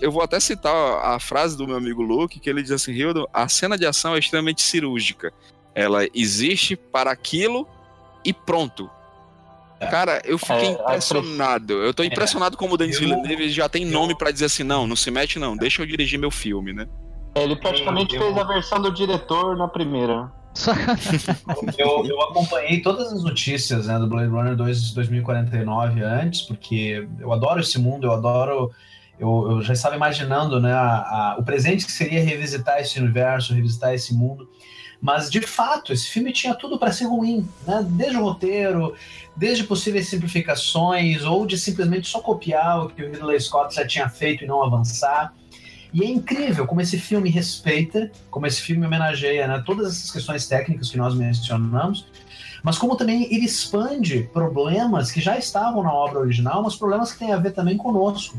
Eu 0.00 0.12
vou 0.12 0.22
até 0.22 0.38
citar 0.38 0.74
a 1.04 1.18
frase 1.18 1.56
do 1.56 1.66
meu 1.66 1.76
amigo 1.76 2.02
Luke, 2.02 2.38
que 2.38 2.50
ele 2.50 2.62
diz 2.62 2.72
assim: 2.72 2.92
Hildo, 2.92 3.28
a 3.32 3.48
cena 3.48 3.78
de 3.78 3.86
ação 3.86 4.14
é 4.14 4.18
extremamente 4.18 4.62
cirúrgica. 4.62 5.32
Ela 5.74 6.06
existe 6.14 6.76
para 6.76 7.10
aquilo 7.10 7.66
e 8.24 8.32
pronto 8.32 8.90
Cara, 9.88 10.20
eu 10.24 10.38
fiquei 10.38 10.68
é, 10.68 10.70
impressionado. 10.72 11.72
Eu 11.72 11.94
tô 11.94 12.04
impressionado 12.04 12.56
como 12.56 12.74
o 12.74 12.76
Denis 12.76 12.96
eu... 12.96 13.00
Villeneuve 13.00 13.50
já 13.50 13.68
tem 13.68 13.84
nome 13.84 14.14
para 14.14 14.30
dizer 14.30 14.46
assim, 14.46 14.62
não, 14.62 14.86
não 14.86 14.96
se 14.96 15.10
mete 15.10 15.38
não, 15.38 15.56
deixa 15.56 15.82
eu 15.82 15.86
dirigir 15.86 16.18
meu 16.18 16.30
filme, 16.30 16.72
né? 16.72 16.86
É, 17.34 17.44
ele 17.44 17.56
praticamente 17.56 18.14
eu... 18.14 18.20
fez 18.20 18.36
a 18.36 18.44
versão 18.44 18.80
do 18.82 18.92
diretor 18.92 19.56
na 19.56 19.68
primeira. 19.68 20.30
eu, 21.78 22.04
eu, 22.04 22.20
acompanhei 22.22 22.82
todas 22.82 23.12
as 23.12 23.22
notícias 23.22 23.86
né, 23.86 23.98
do 23.98 24.08
Blade 24.08 24.30
Runner 24.30 24.56
2 24.56 24.92
2049 24.92 26.02
antes, 26.02 26.42
porque 26.42 27.06
eu 27.20 27.32
adoro 27.32 27.60
esse 27.60 27.78
mundo, 27.78 28.06
eu 28.06 28.12
adoro. 28.12 28.70
Eu, 29.18 29.50
eu 29.50 29.62
já 29.62 29.74
estava 29.74 29.94
imaginando 29.94 30.60
né, 30.60 30.72
a, 30.72 31.34
a, 31.34 31.36
o 31.38 31.44
presente 31.44 31.84
que 31.84 31.92
seria 31.92 32.24
revisitar 32.24 32.80
esse 32.80 32.98
universo, 32.98 33.54
revisitar 33.54 33.94
esse 33.94 34.14
mundo. 34.14 34.48
Mas, 35.00 35.30
de 35.30 35.40
fato, 35.40 35.92
esse 35.92 36.08
filme 36.08 36.32
tinha 36.32 36.54
tudo 36.54 36.78
para 36.78 36.92
ser 36.92 37.04
ruim, 37.04 37.48
né? 37.66 37.84
Desde 37.88 38.18
o 38.18 38.22
roteiro, 38.22 38.94
desde 39.34 39.64
possíveis 39.64 40.08
simplificações, 40.08 41.24
ou 41.24 41.46
de 41.46 41.56
simplesmente 41.56 42.06
só 42.06 42.20
copiar 42.20 42.84
o 42.84 42.90
que 42.90 43.02
o 43.02 43.10
Ridley 43.10 43.40
Scott 43.40 43.74
já 43.74 43.86
tinha 43.86 44.08
feito 44.08 44.44
e 44.44 44.46
não 44.46 44.62
avançar. 44.62 45.32
E 45.92 46.04
é 46.04 46.06
incrível 46.06 46.66
como 46.66 46.80
esse 46.80 46.98
filme 46.98 47.30
respeita, 47.30 48.12
como 48.30 48.46
esse 48.46 48.60
filme 48.60 48.86
homenageia 48.86 49.48
né, 49.48 49.62
todas 49.64 49.88
essas 49.88 50.10
questões 50.10 50.46
técnicas 50.46 50.90
que 50.90 50.96
nós 50.96 51.14
mencionamos, 51.14 52.06
mas 52.62 52.78
como 52.78 52.94
também 52.94 53.24
ele 53.24 53.46
expande 53.46 54.28
problemas 54.32 55.10
que 55.10 55.20
já 55.20 55.36
estavam 55.38 55.82
na 55.82 55.92
obra 55.92 56.20
original, 56.20 56.62
mas 56.62 56.76
problemas 56.76 57.12
que 57.12 57.18
têm 57.18 57.32
a 57.32 57.38
ver 57.38 57.52
também 57.52 57.76
conosco 57.76 58.36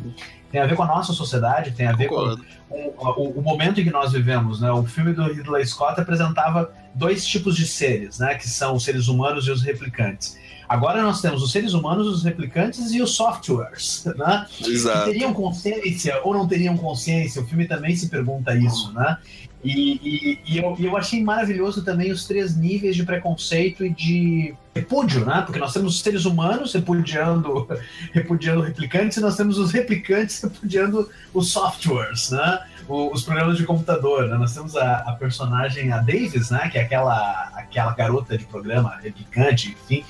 tem 0.51 0.61
a 0.61 0.65
ver 0.65 0.75
com 0.75 0.83
a 0.83 0.87
nossa 0.87 1.13
sociedade, 1.13 1.71
tem 1.71 1.87
a 1.87 1.93
ver 1.93 2.07
com, 2.07 2.35
o, 2.69 3.39
o, 3.39 3.41
momento 3.41 3.79
em 3.79 3.83
que 3.83 3.91
nós 3.91 4.11
vivemos. 4.11 4.61
Né? 4.61 4.71
O 4.71 4.83
filme 4.83 5.13
do 5.13 5.23
Ridley 5.23 5.65
Scott 5.65 5.99
apresentava 5.99 6.71
dois 6.93 7.25
tipos 7.25 7.55
de 7.55 7.65
seres, 7.65 8.19
né? 8.19 8.35
que 8.35 8.47
são 8.47 8.75
os 8.75 8.83
seres 8.83 9.07
humanos 9.07 9.47
e 9.47 9.51
os 9.51 9.61
replicantes. 9.61 10.37
Agora 10.67 11.01
nós 11.01 11.19
temos 11.19 11.43
os 11.43 11.51
seres 11.51 11.73
humanos, 11.73 12.07
os 12.07 12.23
replicantes 12.23 12.93
e 12.93 13.01
os 13.01 13.11
softwares, 13.11 14.05
né? 14.15 14.47
Exato. 14.65 14.99
Que 14.99 15.11
teriam 15.11 15.33
consciência 15.33 16.21
ou 16.23 16.33
não 16.33 16.47
teriam 16.47 16.77
consciência. 16.77 17.41
O 17.41 17.45
filme 17.45 17.67
também 17.67 17.93
se 17.93 18.07
pergunta 18.07 18.55
isso, 18.55 18.93
né? 18.93 19.17
E, 19.63 19.93
e, 20.03 20.39
e 20.45 20.57
eu, 20.57 20.75
eu 20.79 20.97
achei 20.97 21.23
maravilhoso 21.23 21.83
também 21.83 22.11
os 22.11 22.25
três 22.25 22.55
níveis 22.57 22.95
de 22.95 23.03
preconceito 23.03 23.85
e 23.85 23.89
de 23.89 24.55
repúdio, 24.73 25.25
né? 25.25 25.43
Porque 25.45 25.59
nós 25.59 25.73
temos 25.73 25.95
os 25.95 26.01
seres 26.01 26.25
humanos 26.25 26.73
repudiando, 26.73 27.67
repudiando 28.11 28.61
replicantes 28.61 29.17
e 29.17 29.21
nós 29.21 29.35
temos 29.35 29.57
os 29.57 29.71
replicantes 29.71 30.41
repudiando 30.43 31.09
os 31.33 31.51
softwares, 31.51 32.31
né? 32.31 32.59
os 32.87 33.23
programas 33.23 33.57
de 33.57 33.65
computador, 33.65 34.27
né? 34.27 34.37
Nós 34.37 34.53
temos 34.53 34.75
a, 34.75 34.97
a, 34.97 35.13
personagem, 35.13 35.93
a 35.93 35.99
Davis, 35.99 36.49
né? 36.49 36.67
Que 36.69 36.77
é 36.77 36.81
aquela, 36.81 37.49
aquela 37.55 37.93
garota 37.93 38.37
de 38.37 38.45
programa 38.45 38.97
replicante, 39.01 39.77
enfim, 39.83 40.03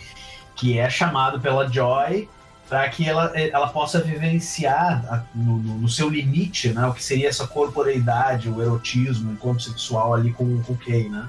que 0.56 0.80
é 0.80 0.90
chamado 0.90 1.40
pela 1.40 1.68
Joy 1.68 2.28
para 2.72 2.88
que 2.88 3.06
ela, 3.06 3.34
ela 3.38 3.68
possa 3.68 4.00
vivenciar 4.00 5.26
no, 5.36 5.58
no, 5.58 5.90
seu 5.90 6.08
limite, 6.08 6.70
né, 6.70 6.88
o 6.88 6.94
que 6.94 7.04
seria 7.04 7.28
essa 7.28 7.46
corporeidade, 7.46 8.48
o 8.48 8.62
erotismo, 8.62 9.30
o 9.30 9.34
encontro 9.34 9.62
sexual 9.62 10.14
ali 10.14 10.32
com, 10.32 10.64
com 10.64 10.72
o 10.72 10.78
Kay, 10.78 11.10
né? 11.10 11.28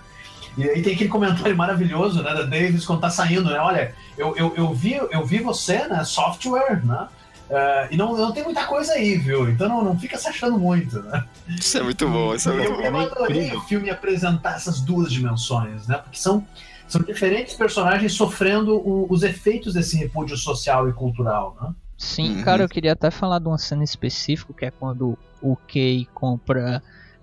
E 0.57 0.63
aí 0.63 0.81
tem 0.83 0.95
aquele 0.95 1.11
comentário 1.11 1.57
maravilhoso, 1.57 2.23
né, 2.23 2.33
da 2.33 2.43
Davis 2.43 2.87
quando 2.87 3.01
tá 3.01 3.11
saindo, 3.11 3.51
né? 3.51 3.59
Olha, 3.59 3.93
eu, 4.17 4.37
eu, 4.37 4.55
eu, 4.57 4.73
vi, 4.73 4.93
eu 4.93 5.27
vi 5.27 5.41
você, 5.41 5.89
né, 5.89 6.05
software, 6.05 6.81
né? 6.87 7.09
Uh, 7.51 7.89
e 7.91 7.97
não, 7.97 8.17
não 8.17 8.31
tem 8.31 8.45
muita 8.45 8.65
coisa 8.65 8.93
aí, 8.93 9.17
viu? 9.17 9.51
Então 9.51 9.69
não, 9.69 9.83
não 9.83 9.99
fica 9.99 10.17
se 10.17 10.29
achando 10.29 10.57
muito, 10.57 11.03
né? 11.03 11.25
Isso 11.49 11.77
é 11.77 11.83
muito 11.83 12.09
bom, 12.09 12.37
isso 12.37 12.51
é 12.51 12.53
muito 12.53 12.71
eu, 12.71 12.93
bom. 12.93 13.01
Eu 13.03 13.11
adorei 13.11 13.53
o 13.53 13.61
filme 13.63 13.91
apresentar 13.91 14.55
essas 14.55 14.81
duas 14.81 15.13
dimensões, 15.13 15.89
né? 15.89 15.97
Porque 15.97 16.19
são 16.19 16.47
São 16.93 17.01
diferentes 17.01 17.55
personagens 17.55 18.13
sofrendo 18.13 18.77
o, 18.77 19.07
os 19.11 19.23
efeitos 19.23 19.73
desse 19.73 19.97
repúdio 19.97 20.37
social 20.37 20.87
e 20.91 20.93
cultural, 20.93 21.57
né? 21.59 21.75
Sim, 21.97 22.37
uhum. 22.37 22.43
cara, 22.43 22.65
eu 22.65 22.69
queria 22.69 22.93
até 22.93 23.11
falar 23.11 23.39
de 23.39 23.47
uma 23.47 23.57
cena 23.57 23.83
específica, 23.83 24.53
que 24.53 24.67
é 24.67 24.71
quando 24.71 25.17
o 25.41 25.57
Kay 25.57 26.07
compra 26.13 26.83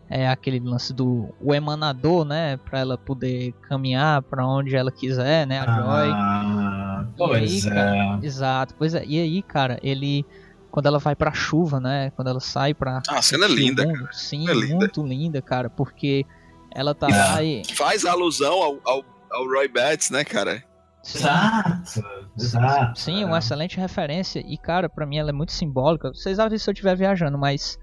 é, 0.10 0.28
aquele 0.28 0.60
lance 0.60 0.92
do 0.92 1.30
o 1.40 1.54
emanador, 1.54 2.26
né, 2.26 2.58
para 2.58 2.80
ela 2.80 2.98
poder 2.98 3.54
caminhar 3.68 4.24
para 4.24 4.48
onde 4.48 4.76
ela 4.76 4.92
quiser, 4.92 5.46
né, 5.46 5.60
a 5.60 5.66
Joy. 5.66 6.12
Ah, 6.16 7.06
pois 7.16 7.68
aí, 7.68 7.72
é. 7.72 7.76
Cara, 7.76 8.20
exato, 8.24 8.74
pois 8.76 8.96
é. 8.96 9.06
E 9.06 9.20
aí, 9.20 9.44
cara, 9.44 9.78
ele 9.84 10.26
quando 10.72 10.88
ela 10.88 10.98
vai 10.98 11.16
pra 11.16 11.32
chuva, 11.32 11.80
né? 11.80 12.12
Quando 12.16 12.30
ela 12.30 12.40
sai 12.40 12.74
pra. 12.74 13.04
Ah, 13.08 13.20
a 13.20 13.22
cena 13.22 13.46
é 13.46 13.50
linda, 13.50 13.86
mundo, 13.86 14.00
cara. 14.00 14.14
Sim, 14.14 14.50
é 14.50 14.54
linda. 14.54 14.76
muito 14.76 15.04
linda, 15.04 15.42
cara, 15.44 15.70
porque 15.70 16.26
ela 16.72 16.96
tá 16.96 17.08
e 17.08 17.12
lá 17.12 17.44
e. 17.44 17.64
Faz 17.76 18.04
alusão 18.06 18.54
ao, 18.54 18.80
ao, 18.84 19.06
ao 19.32 19.46
Roy 19.48 19.68
Batts, 19.68 20.10
né, 20.10 20.24
cara? 20.24 20.64
Exato, 21.04 22.04
exato. 22.38 23.00
Sim, 23.00 23.24
uma 23.24 23.40
excelente 23.40 23.80
referência. 23.80 24.44
E, 24.46 24.58
cara, 24.58 24.90
para 24.90 25.06
mim 25.06 25.18
ela 25.18 25.30
é 25.30 25.34
muito 25.34 25.52
simbólica. 25.52 26.14
Vocês 26.14 26.40
avisam 26.40 26.64
se 26.64 26.70
eu 26.70 26.74
estiver 26.74 26.96
viajando, 26.96 27.38
mas 27.38 27.80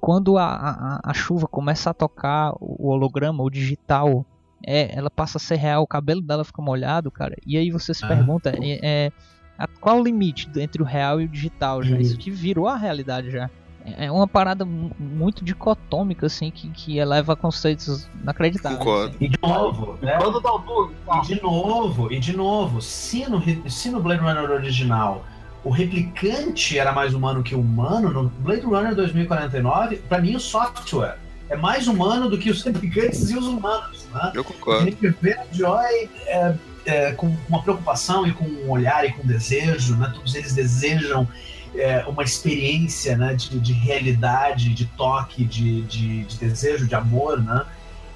quando 0.00 0.36
a, 0.38 0.44
a, 0.44 1.00
a, 1.04 1.14
chuva 1.14 1.46
começa 1.46 1.90
a 1.90 1.94
tocar 1.94 2.52
o 2.60 2.88
holograma, 2.88 3.42
o 3.42 3.50
digital, 3.50 4.24
é, 4.64 4.96
ela 4.96 5.10
passa 5.10 5.38
a 5.38 5.40
ser 5.40 5.56
real, 5.56 5.82
o 5.82 5.86
cabelo 5.86 6.20
dela 6.20 6.44
fica 6.44 6.62
molhado, 6.62 7.10
cara. 7.10 7.36
E 7.46 7.56
aí 7.56 7.70
você 7.70 7.94
se 7.94 8.04
ah. 8.04 8.08
pergunta, 8.08 8.52
é, 8.60 8.78
é, 8.82 9.12
qual 9.80 9.98
o 9.98 10.02
limite 10.02 10.48
entre 10.56 10.82
o 10.82 10.84
real 10.84 11.20
e 11.20 11.24
o 11.24 11.28
digital 11.28 11.82
já? 11.82 11.98
Isso 11.98 12.18
que 12.18 12.30
virou 12.30 12.66
a 12.66 12.76
realidade 12.76 13.30
já. 13.30 13.50
É, 13.84 14.06
é 14.06 14.12
uma 14.12 14.26
parada 14.26 14.64
muito 14.64 15.44
dicotômica, 15.44 16.26
assim, 16.26 16.50
que, 16.50 16.68
que 16.70 16.98
eleva 16.98 17.36
conceitos 17.36 18.08
inacreditáveis. 18.22 18.78
Concordo. 18.78 19.16
Assim. 19.16 19.24
E 19.24 19.28
de 19.28 19.38
novo, 19.42 19.98
né? 20.02 20.18
Quando 20.20 20.40
dá 20.40 20.52
o 20.52 20.58
bug, 20.58 20.94
tá? 21.06 21.18
E 21.18 21.26
de 21.26 21.42
novo, 21.42 22.12
e 22.12 22.18
de 22.18 22.36
novo, 22.36 22.82
se 22.82 23.28
no, 23.28 23.42
se 23.70 23.90
no 23.90 24.00
Blade 24.00 24.20
Runner 24.20 24.50
original 24.50 25.24
o 25.64 25.70
replicante 25.70 26.78
era 26.78 26.92
mais 26.92 27.14
humano 27.14 27.42
que 27.42 27.54
o 27.54 27.60
humano, 27.60 28.10
no 28.10 28.28
Blade 28.28 28.64
Runner 28.64 28.94
2049, 28.94 29.96
para 30.08 30.20
mim 30.20 30.36
o 30.36 30.40
software 30.40 31.18
é 31.50 31.56
mais 31.56 31.88
humano 31.88 32.28
do 32.28 32.38
que 32.38 32.50
os 32.50 32.62
replicantes 32.64 33.30
e 33.30 33.36
os 33.36 33.46
humanos. 33.46 34.06
Né? 34.12 34.32
Eu 34.34 34.44
concordo. 34.44 34.82
A 34.82 34.84
gente 34.84 35.08
vê 35.20 35.34
a 35.34 35.44
Joy 35.52 36.08
é, 36.26 36.54
é, 36.86 37.12
com 37.12 37.34
uma 37.48 37.62
preocupação 37.62 38.26
e 38.26 38.32
com 38.32 38.44
um 38.44 38.70
olhar 38.70 39.04
e 39.04 39.12
com 39.12 39.26
desejo, 39.26 39.96
né? 39.96 40.10
todos 40.14 40.34
eles 40.34 40.54
desejam 40.54 41.26
é, 41.78 42.04
uma 42.06 42.22
experiência 42.22 43.16
né, 43.16 43.34
de, 43.34 43.58
de 43.58 43.72
realidade, 43.72 44.74
de 44.74 44.86
toque, 44.86 45.44
de, 45.44 45.82
de, 45.82 46.24
de 46.24 46.36
desejo, 46.36 46.86
de 46.86 46.94
amor, 46.94 47.42
né? 47.42 47.64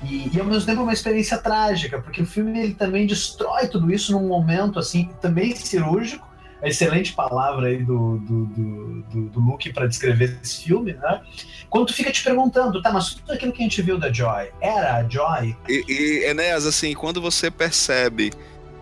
E, 0.03 0.31
e, 0.35 0.41
ao 0.41 0.47
mesmo 0.47 0.67
tempo 0.67 0.83
uma 0.83 0.93
experiência 0.93 1.39
trágica, 1.39 2.01
porque 2.01 2.23
o 2.23 2.27
filme 2.27 2.59
ele 2.59 2.75
também 2.75 3.07
destrói 3.07 3.69
tudo 3.69 3.93
isso 3.93 4.11
num 4.13 4.27
momento 4.27 4.79
assim 4.79 5.09
também 5.21 5.55
cirúrgico. 5.55 6.31
A 6.61 6.69
excelente 6.69 7.13
palavra 7.13 7.67
aí 7.69 7.83
do, 7.83 8.19
do, 8.19 8.47
do, 8.47 9.03
do, 9.03 9.29
do 9.31 9.41
Luke 9.41 9.73
para 9.73 9.87
descrever 9.87 10.39
esse 10.43 10.63
filme, 10.65 10.93
né? 10.93 11.21
Quando 11.69 11.87
tu 11.87 11.95
fica 11.95 12.13
te 12.13 12.23
perguntando, 12.23 12.81
tá, 12.81 12.93
mas 12.93 13.15
tudo 13.15 13.33
aquilo 13.33 13.53
que 13.53 13.61
a 13.61 13.65
gente 13.65 13.83
viu 13.83 13.99
da 13.99 14.13
Joy 14.13 14.49
era 14.61 14.97
a 14.97 15.09
Joy? 15.09 15.57
E, 15.69 15.85
e 15.89 16.25
Enéas, 16.25 16.65
assim, 16.65 16.95
quando 16.95 17.21
você 17.21 17.51
percebe 17.51 18.31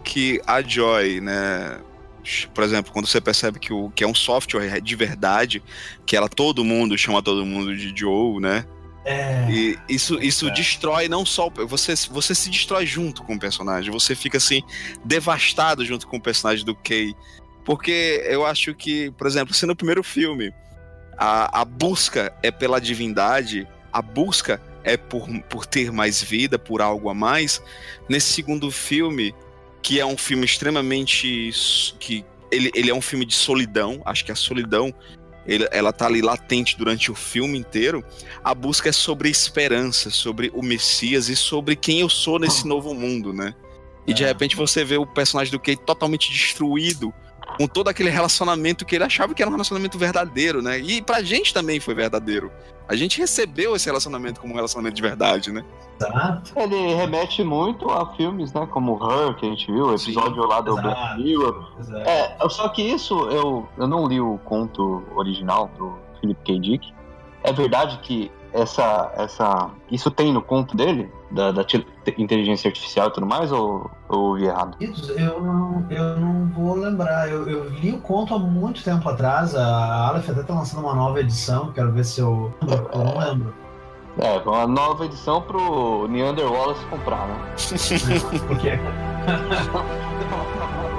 que 0.04 0.42
a 0.46 0.60
Joy, 0.60 1.22
né, 1.22 1.80
por 2.54 2.64
exemplo, 2.64 2.92
quando 2.92 3.06
você 3.06 3.20
percebe 3.20 3.58
que, 3.58 3.72
o, 3.72 3.90
que 3.90 4.04
é 4.04 4.06
um 4.06 4.14
software 4.14 4.80
de 4.80 4.96
verdade, 4.96 5.62
que 6.06 6.16
ela 6.16 6.28
todo 6.28 6.64
mundo 6.64 6.96
chama 6.96 7.22
todo 7.22 7.44
mundo 7.44 7.76
de 7.76 7.92
Joe, 7.98 8.40
né? 8.40 8.64
É, 9.04 9.50
e 9.50 9.78
isso, 9.88 10.18
isso 10.22 10.48
é. 10.48 10.50
destrói 10.52 11.08
não 11.08 11.24
só. 11.24 11.48
Você, 11.48 11.94
você 12.10 12.34
se 12.34 12.50
destrói 12.50 12.84
junto 12.84 13.22
com 13.22 13.34
o 13.34 13.38
personagem. 13.38 13.90
Você 13.90 14.14
fica 14.14 14.38
assim, 14.38 14.62
devastado 15.04 15.84
junto 15.84 16.06
com 16.06 16.18
o 16.18 16.20
personagem 16.20 16.64
do 16.64 16.74
Kay. 16.74 17.14
Porque 17.64 18.22
eu 18.26 18.44
acho 18.44 18.74
que, 18.74 19.10
por 19.12 19.26
exemplo, 19.26 19.54
se 19.54 19.66
no 19.66 19.76
primeiro 19.76 20.02
filme 20.02 20.52
a, 21.16 21.60
a 21.60 21.64
busca 21.64 22.32
é 22.42 22.50
pela 22.50 22.80
divindade, 22.80 23.66
a 23.92 24.02
busca 24.02 24.60
é 24.82 24.96
por, 24.96 25.28
por 25.42 25.66
ter 25.66 25.92
mais 25.92 26.22
vida, 26.22 26.58
por 26.58 26.80
algo 26.80 27.10
a 27.10 27.14
mais, 27.14 27.62
nesse 28.08 28.32
segundo 28.32 28.70
filme 28.70 29.34
que 29.82 30.00
é 30.00 30.06
um 30.06 30.16
filme 30.16 30.44
extremamente. 30.44 31.50
que 31.98 32.24
ele, 32.50 32.70
ele 32.74 32.90
é 32.90 32.94
um 32.94 33.00
filme 33.00 33.24
de 33.24 33.34
solidão. 33.34 34.02
Acho 34.04 34.24
que 34.24 34.32
a 34.32 34.36
solidão 34.36 34.94
ele, 35.46 35.66
ela 35.70 35.92
tá 35.92 36.06
ali 36.06 36.20
latente 36.20 36.76
durante 36.76 37.10
o 37.10 37.14
filme 37.14 37.58
inteiro. 37.58 38.04
A 38.42 38.54
busca 38.54 38.88
é 38.88 38.92
sobre 38.92 39.28
esperança, 39.28 40.10
sobre 40.10 40.50
o 40.54 40.62
Messias 40.62 41.28
e 41.28 41.36
sobre 41.36 41.76
quem 41.76 42.00
eu 42.00 42.08
sou 42.08 42.38
nesse 42.38 42.66
novo 42.66 42.94
mundo, 42.94 43.32
né? 43.32 43.54
E 44.06 44.14
de 44.14 44.24
é. 44.24 44.26
repente 44.26 44.56
você 44.56 44.84
vê 44.84 44.96
o 44.96 45.06
personagem 45.06 45.52
do 45.52 45.58
Kate 45.58 45.82
totalmente 45.84 46.30
destruído 46.30 47.12
com 47.60 47.66
todo 47.66 47.88
aquele 47.88 48.08
relacionamento 48.08 48.86
que 48.86 48.94
ele 48.94 49.04
achava 49.04 49.34
que 49.34 49.42
era 49.42 49.50
um 49.50 49.52
relacionamento 49.52 49.98
verdadeiro, 49.98 50.62
né? 50.62 50.78
E 50.78 51.02
pra 51.02 51.22
gente 51.22 51.52
também 51.52 51.78
foi 51.78 51.94
verdadeiro. 51.94 52.50
A 52.88 52.96
gente 52.96 53.18
recebeu 53.18 53.76
esse 53.76 53.84
relacionamento 53.84 54.40
como 54.40 54.54
um 54.54 54.56
relacionamento 54.56 54.96
de 54.96 55.02
verdade, 55.02 55.52
né? 55.52 55.62
Exato. 55.98 56.52
Ele 56.56 56.94
remete 56.94 57.44
muito 57.44 57.90
a 57.90 58.14
filmes, 58.14 58.50
né? 58.54 58.66
Como 58.70 58.94
Her, 58.94 59.36
que 59.36 59.44
a 59.44 59.50
gente 59.50 59.70
viu, 59.70 59.88
o 59.88 59.94
episódio 59.94 60.42
Sim, 60.42 60.48
lá 60.48 60.62
do 60.62 60.74
Black 60.74 61.22
Mirror. 61.22 61.70
É, 62.06 62.48
só 62.48 62.66
que 62.70 62.80
isso, 62.80 63.28
eu, 63.28 63.68
eu 63.76 63.86
não 63.86 64.06
li 64.06 64.18
o 64.18 64.38
conto 64.38 65.04
original 65.14 65.70
do 65.76 65.98
Philip 66.18 66.42
K. 66.42 66.58
Dick. 66.60 66.94
É 67.42 67.52
verdade 67.52 67.98
que 67.98 68.32
essa, 68.52 69.12
essa, 69.16 69.70
isso 69.90 70.10
tem 70.10 70.32
no 70.32 70.42
conto 70.42 70.76
dele? 70.76 71.10
Da, 71.30 71.52
da 71.52 71.64
inteligência 72.18 72.68
artificial 72.68 73.08
e 73.08 73.12
tudo 73.12 73.24
mais, 73.24 73.52
ou 73.52 73.88
eu 74.10 74.18
ouvi 74.18 74.46
errado? 74.46 74.76
Eu 74.80 75.40
não, 75.40 75.86
eu 75.88 76.16
não 76.16 76.48
vou 76.48 76.74
lembrar. 76.74 77.30
Eu, 77.30 77.48
eu 77.48 77.68
li 77.68 77.92
o 77.92 78.00
conto 78.00 78.34
há 78.34 78.38
muito 78.38 78.82
tempo 78.82 79.08
atrás. 79.08 79.54
A 79.54 80.08
Aleph 80.08 80.28
até 80.28 80.42
tá 80.42 80.54
lançando 80.54 80.82
uma 80.82 80.94
nova 80.94 81.20
edição. 81.20 81.70
Quero 81.72 81.92
ver 81.92 82.04
se 82.04 82.20
eu. 82.20 82.52
Eu 82.92 83.04
não 83.04 83.16
lembro. 83.16 83.54
É, 84.18 84.38
uma 84.38 84.66
nova 84.66 85.04
edição 85.04 85.40
pro 85.40 86.08
Neander 86.08 86.50
Wallace 86.50 86.84
comprar, 86.86 87.28
né? 87.28 87.36
Por 88.48 88.58
quê? 88.58 88.72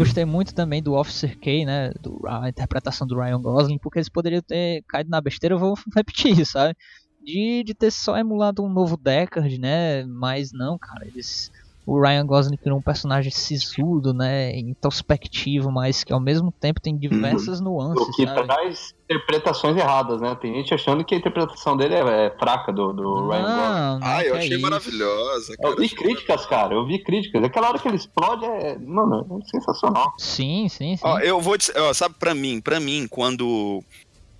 gostei 0.00 0.24
muito 0.24 0.54
também 0.54 0.82
do 0.82 0.94
Officer 0.94 1.38
K, 1.38 1.66
né? 1.66 1.90
Do, 2.00 2.22
a 2.26 2.48
interpretação 2.48 3.06
do 3.06 3.20
Ryan 3.20 3.40
Gosling, 3.40 3.78
porque 3.78 3.98
eles 3.98 4.08
poderiam 4.08 4.40
ter 4.40 4.82
caído 4.88 5.10
na 5.10 5.20
besteira, 5.20 5.54
eu 5.54 5.58
vou 5.58 5.74
repetir, 5.94 6.44
sabe? 6.46 6.74
De, 7.22 7.62
de 7.62 7.74
ter 7.74 7.90
só 7.90 8.16
emulado 8.16 8.64
um 8.64 8.68
novo 8.72 8.96
Deckard, 8.96 9.58
né? 9.58 10.04
Mas 10.06 10.52
não, 10.52 10.78
cara, 10.78 11.06
eles 11.06 11.52
o 11.86 12.00
Ryan 12.00 12.26
Gosling 12.26 12.56
criou 12.56 12.78
um 12.78 12.82
personagem 12.82 13.30
sisudo, 13.30 14.12
né, 14.12 14.56
introspectivo, 14.58 15.72
mas 15.72 16.04
que 16.04 16.12
ao 16.12 16.20
mesmo 16.20 16.52
tempo 16.52 16.80
tem 16.80 16.96
diversas 16.96 17.58
uhum. 17.58 17.64
nuances. 17.64 18.08
O 18.08 18.12
que 18.12 18.26
sabe? 18.26 18.44
traz 18.44 18.94
interpretações 19.04 19.76
erradas, 19.76 20.20
né? 20.20 20.36
Tem 20.40 20.54
gente 20.54 20.72
achando 20.72 21.04
que 21.04 21.14
a 21.14 21.18
interpretação 21.18 21.76
dele 21.76 21.94
é, 21.94 22.26
é 22.26 22.30
fraca 22.38 22.72
do, 22.72 22.92
do 22.92 23.02
não, 23.02 23.28
Ryan 23.28 23.42
Gosling. 23.42 24.00
Ah, 24.02 24.24
eu 24.24 24.36
achei 24.36 24.54
é 24.54 24.58
maravilhosa. 24.58 25.56
Cara, 25.56 25.74
eu 25.74 25.76
vi 25.78 25.88
críticas, 25.88 26.46
cara, 26.46 26.74
eu 26.74 26.86
vi 26.86 26.98
críticas. 27.02 27.42
Aquela 27.42 27.68
hora 27.68 27.78
que 27.78 27.88
ele 27.88 27.96
explode 27.96 28.44
é, 28.44 28.78
mano, 28.78 29.40
é 29.42 29.50
sensacional. 29.50 30.12
Sim, 30.16 30.68
sim, 30.68 30.96
sim. 30.96 31.02
Ó, 31.02 31.18
eu 31.18 31.40
vou 31.40 31.56
dizer, 31.56 31.76
ó, 31.76 31.92
sabe, 31.92 32.14
para 32.18 32.34
mim, 32.34 32.60
para 32.60 32.78
mim, 32.78 33.08
quando 33.08 33.82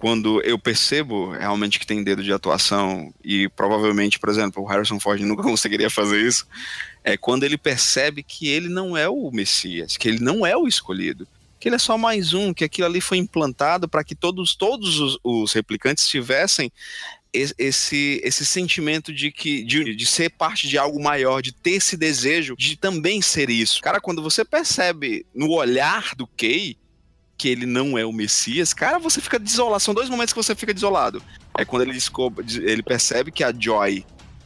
quando 0.01 0.40
eu 0.40 0.59
percebo 0.59 1.32
realmente 1.32 1.78
que 1.78 1.86
tem 1.86 2.03
dedo 2.03 2.24
de 2.24 2.32
atuação 2.32 3.12
e 3.22 3.51
provavelmente, 3.51 4.18
por 4.18 4.30
exemplo, 4.30 4.62
o 4.62 4.66
Harrison 4.66 4.98
Ford 4.98 5.20
nunca 5.22 5.42
conseguiria 5.42 5.90
fazer 5.90 6.26
isso, 6.26 6.46
é 7.05 7.18
quando 7.18 7.44
ele 7.44 7.59
percebe 7.59 8.22
que 8.22 8.48
ele 8.48 8.70
não 8.70 8.96
é 8.96 9.09
o 9.09 9.30
Messias, 9.30 9.98
que 9.98 10.09
ele 10.09 10.18
não 10.18 10.46
é 10.46 10.57
o 10.57 10.66
escolhido, 10.66 11.28
que 11.61 11.68
ele 11.68 11.76
é 11.76 11.78
só 11.78 11.98
mais 11.98 12.32
um, 12.32 12.55
que 12.55 12.64
aquilo 12.64 12.86
ali 12.86 12.98
foi 12.98 13.18
implantado 13.18 13.86
para 13.86 14.03
que 14.03 14.14
todos, 14.14 14.55
todos 14.55 14.98
os, 14.98 15.18
os, 15.22 15.53
replicantes 15.53 16.09
tivessem 16.09 16.72
esse, 17.30 18.22
esse 18.24 18.46
sentimento 18.46 19.12
de 19.12 19.30
que 19.30 19.62
de, 19.62 19.94
de 19.94 20.07
ser 20.07 20.30
parte 20.30 20.66
de 20.66 20.78
algo 20.78 21.01
maior, 21.01 21.42
de 21.42 21.53
ter 21.53 21.72
esse 21.72 21.94
desejo 21.94 22.57
de 22.57 22.74
também 22.74 23.20
ser 23.20 23.51
isso. 23.51 23.82
Cara, 23.82 24.01
quando 24.01 24.22
você 24.22 24.46
percebe 24.46 25.26
no 25.34 25.51
olhar 25.51 26.14
do 26.16 26.26
Kay 26.26 26.78
que 27.41 27.49
ele 27.49 27.64
não 27.64 27.97
é 27.97 28.05
o 28.05 28.12
Messias, 28.12 28.74
cara, 28.74 28.99
você 28.99 29.18
fica 29.18 29.38
desolado. 29.38 29.80
São 29.80 29.95
dois 29.95 30.11
momentos 30.11 30.34
que 30.34 30.36
você 30.36 30.55
fica 30.55 30.74
desolado. 30.74 31.22
É 31.57 31.64
quando 31.64 31.80
ele, 31.80 31.95
descobre, 31.95 32.45
ele 32.62 32.82
percebe 32.82 33.32
que 33.32 33.43
a 33.43 33.51
Joy 33.51 34.05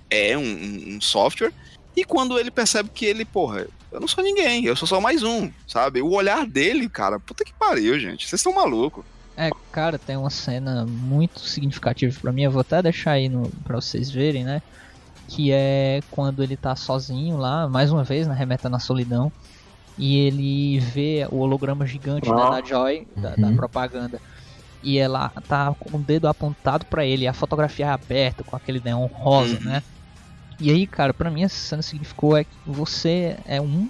é 0.08 0.38
um, 0.38 0.94
um 0.94 1.00
software 1.00 1.52
e 1.96 2.04
quando 2.04 2.38
ele 2.38 2.52
percebe 2.52 2.88
que 2.94 3.04
ele, 3.04 3.24
porra, 3.24 3.66
eu 3.90 3.98
não 3.98 4.06
sou 4.06 4.22
ninguém, 4.22 4.64
eu 4.64 4.76
sou 4.76 4.86
só 4.86 5.00
mais 5.00 5.24
um, 5.24 5.50
sabe? 5.66 6.00
O 6.02 6.12
olhar 6.12 6.46
dele, 6.46 6.88
cara, 6.88 7.18
puta 7.18 7.44
que 7.44 7.52
pariu, 7.52 7.98
gente. 7.98 8.28
Vocês 8.28 8.38
estão 8.38 8.54
malucos. 8.54 9.04
É, 9.36 9.50
cara, 9.72 9.98
tem 9.98 10.16
uma 10.16 10.30
cena 10.30 10.86
muito 10.86 11.40
significativa 11.40 12.16
para 12.20 12.30
mim, 12.30 12.44
eu 12.44 12.52
vou 12.52 12.60
até 12.60 12.80
deixar 12.80 13.12
aí 13.12 13.28
no, 13.28 13.50
pra 13.64 13.74
vocês 13.74 14.08
verem, 14.08 14.44
né? 14.44 14.62
Que 15.26 15.50
é 15.50 16.00
quando 16.12 16.44
ele 16.44 16.56
tá 16.56 16.76
sozinho 16.76 17.38
lá, 17.38 17.68
mais 17.68 17.90
uma 17.90 18.04
vez, 18.04 18.28
né, 18.28 18.34
remeta 18.36 18.68
na 18.68 18.78
solidão, 18.78 19.32
e 19.96 20.18
ele 20.18 20.78
vê 20.78 21.26
o 21.30 21.38
holograma 21.38 21.86
gigante 21.86 22.30
né, 22.30 22.36
da 22.36 22.62
Joy, 22.62 23.06
da, 23.16 23.30
uhum. 23.30 23.36
da, 23.36 23.52
propaganda, 23.52 24.20
e 24.82 24.98
ela 24.98 25.30
tá 25.48 25.74
com 25.78 25.96
o 25.96 26.00
dedo 26.00 26.28
apontado 26.28 26.86
para 26.86 27.04
ele, 27.04 27.26
a 27.26 27.32
fotografia 27.32 27.86
é 27.86 27.88
aberta, 27.90 28.42
com 28.44 28.56
aquele 28.56 28.80
neon 28.84 29.06
rosa, 29.06 29.56
uhum. 29.56 29.64
né? 29.64 29.82
E 30.60 30.70
aí, 30.70 30.86
cara, 30.86 31.12
pra 31.12 31.30
mim 31.30 31.42
essa 31.42 31.56
cena 31.56 31.82
significou 31.82 32.36
é 32.36 32.44
que 32.44 32.50
você 32.66 33.36
é 33.46 33.60
um 33.60 33.88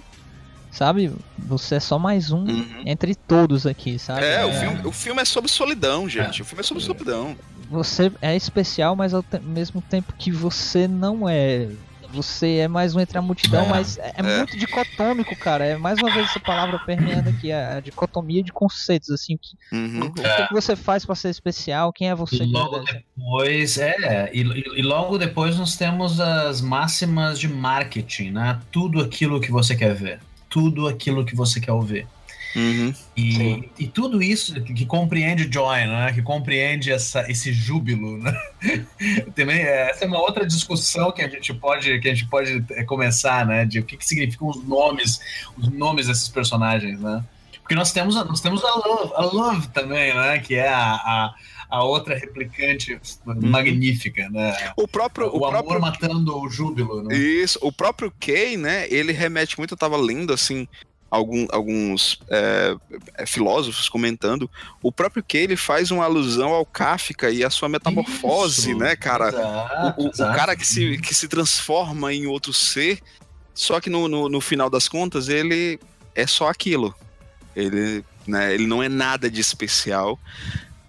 sabe? 0.75 1.11
Você 1.37 1.75
é 1.75 1.79
só 1.79 1.97
mais 1.97 2.31
um 2.31 2.43
uhum. 2.43 2.83
entre 2.85 3.15
todos 3.15 3.65
aqui, 3.65 3.97
sabe? 3.97 4.25
É, 4.25 4.41
é, 4.41 4.45
O, 4.45 4.51
filme, 4.51 4.87
o 4.87 4.91
filme 4.91 5.21
é 5.21 5.25
sobre 5.25 5.49
solidão, 5.49 6.07
gente. 6.09 6.41
É. 6.41 6.43
O 6.43 6.45
filme 6.45 6.59
é 6.59 6.63
sobre 6.63 6.83
solidão. 6.83 7.35
Você 7.69 8.11
é 8.21 8.35
especial, 8.35 8.95
mas 8.95 9.13
ao 9.13 9.23
mesmo 9.41 9.81
tempo 9.81 10.13
que 10.17 10.31
você 10.31 10.87
não 10.87 11.27
é. 11.29 11.69
Você 12.11 12.57
é 12.57 12.67
mais 12.67 12.95
um 12.95 12.99
entre 12.99 13.17
a 13.17 13.21
multidão, 13.21 13.65
é. 13.65 13.69
mas 13.69 13.97
é, 13.97 14.13
é, 14.17 14.23
muito 14.23 14.57
dicotômico, 14.57 15.35
cara. 15.35 15.65
É 15.65 15.77
mais 15.77 15.99
uma 15.99 16.11
vez 16.11 16.29
essa 16.29 16.39
palavra 16.39 16.79
permeando 16.79 17.29
aqui, 17.29 17.51
a, 17.51 17.77
a 17.77 17.79
dicotomia 17.79 18.43
de 18.43 18.51
conceitos, 18.51 19.09
assim. 19.09 19.37
Que, 19.37 19.75
uhum. 19.75 20.01
O, 20.01 20.05
o 20.05 20.13
que, 20.13 20.47
que, 20.47 20.53
você 20.53 20.75
faz 20.75 21.05
para 21.05 21.15
ser 21.15 21.29
especial? 21.29 21.91
Quem 21.91 22.09
é 22.09 22.15
você? 22.15 22.43
E 22.43 22.51
logo 22.51 22.79
depois, 22.79 23.77
é, 23.77 24.29
e, 24.33 24.41
e, 24.41 24.81
logo 24.81 25.17
depois 25.17 25.57
nós 25.57 25.75
temos 25.75 26.19
as 26.19 26.61
máximas 26.61 27.39
de 27.39 27.47
marketing, 27.47 28.31
né? 28.31 28.59
Tudo 28.71 29.01
aquilo 29.01 29.39
que 29.39 29.51
você 29.51 29.75
quer 29.75 29.93
ver 29.93 30.19
tudo 30.55 30.87
aquilo 30.87 31.25
que 31.25 31.35
você 31.35 31.59
quer 31.59 31.73
ouvir. 31.73 32.07
Uhum, 32.55 32.93
e, 33.17 33.69
e, 33.77 33.87
tudo 33.87 34.23
isso 34.23 34.53
que, 34.61 34.73
que, 34.73 34.85
compreende 34.85 35.51
Joy, 35.51 35.85
né? 35.87 36.13
que 36.13 36.21
compreende 36.21 36.89
essa, 36.89 37.29
esse 37.29 37.51
júbilo. 37.51 38.17
Né? 38.17 38.33
Também, 39.35 39.57
é, 39.57 39.89
essa 39.89 40.05
é 40.05 40.07
uma 40.07 40.21
outra 40.21 40.45
discussão 40.45 41.11
que 41.11 41.21
a 41.21 41.27
gente 41.27 41.53
pode, 41.53 41.99
que 41.99 42.07
a 42.07 42.13
gente 42.13 42.29
pode 42.29 42.63
é, 42.71 42.83
começar, 42.85 43.45
né? 43.45 43.65
de 43.65 43.79
o 43.79 43.83
que, 43.83 43.97
que 43.97 44.05
significam 44.05 44.47
os 44.47 44.63
nomes, 44.63 45.19
os 45.57 45.67
nomes 45.67 46.07
desses 46.07 46.29
personagens. 46.29 46.97
Né? 46.97 47.21
Porque 47.61 47.75
nós 47.75 47.91
temos, 47.91 48.15
nós 48.15 48.39
temos 48.39 48.63
a 48.63 48.73
Love, 48.73 49.13
a 49.15 49.21
Love 49.25 49.67
também, 49.69 50.13
né? 50.13 50.39
que 50.39 50.55
é 50.55 50.69
a, 50.69 50.93
a 50.93 51.35
a 51.67 51.83
outra 51.83 52.15
replicante 52.15 52.93
uhum. 53.25 53.49
magnífica, 53.49 54.29
né? 54.29 54.71
O 54.77 54.87
próprio 54.87 55.27
o, 55.27 55.39
o 55.39 55.45
amor 55.45 55.63
próprio... 55.63 55.81
matando 55.81 56.39
o 56.39 56.47
júbilo, 56.47 57.03
né? 57.03 57.17
Isso, 57.17 57.57
o 57.61 57.71
próprio 57.71 58.13
Kay, 58.19 58.55
né? 58.55 58.87
Ele 58.89 59.11
remete 59.11 59.57
muito, 59.57 59.73
eu 59.73 59.77
tava 59.77 59.97
lendo 59.97 60.31
assim 60.31 60.67
algum, 61.09 61.47
alguns 61.51 62.19
é, 62.29 62.75
é, 63.15 63.25
filósofos 63.25 63.87
comentando, 63.87 64.49
o 64.81 64.91
próprio 64.91 65.23
Kay 65.23 65.43
ele 65.43 65.55
faz 65.55 65.91
uma 65.91 66.03
alusão 66.03 66.49
ao 66.49 66.65
Kafka 66.65 67.29
e 67.29 67.43
a 67.43 67.49
sua 67.49 67.69
metamorfose, 67.69 68.71
Isso, 68.71 68.79
né, 68.79 68.95
cara? 68.95 69.29
Exato, 69.29 70.01
o, 70.01 70.05
o, 70.05 70.09
o, 70.09 70.35
cara 70.35 70.55
que 70.55 70.65
se, 70.65 70.97
que 70.97 71.13
se 71.13 71.27
transforma 71.27 72.13
em 72.13 72.25
outro 72.27 72.51
ser, 72.53 72.99
só 73.53 73.79
que 73.79 73.89
no, 73.89 74.07
no, 74.07 74.29
no 74.29 74.41
final 74.41 74.69
das 74.69 74.87
contas 74.87 75.29
ele 75.29 75.79
é 76.13 76.27
só 76.27 76.49
aquilo. 76.49 76.93
Ele, 77.55 78.03
né, 78.27 78.53
ele 78.53 78.67
não 78.67 78.83
é 78.83 78.89
nada 78.89 79.29
de 79.29 79.39
especial. 79.39 80.19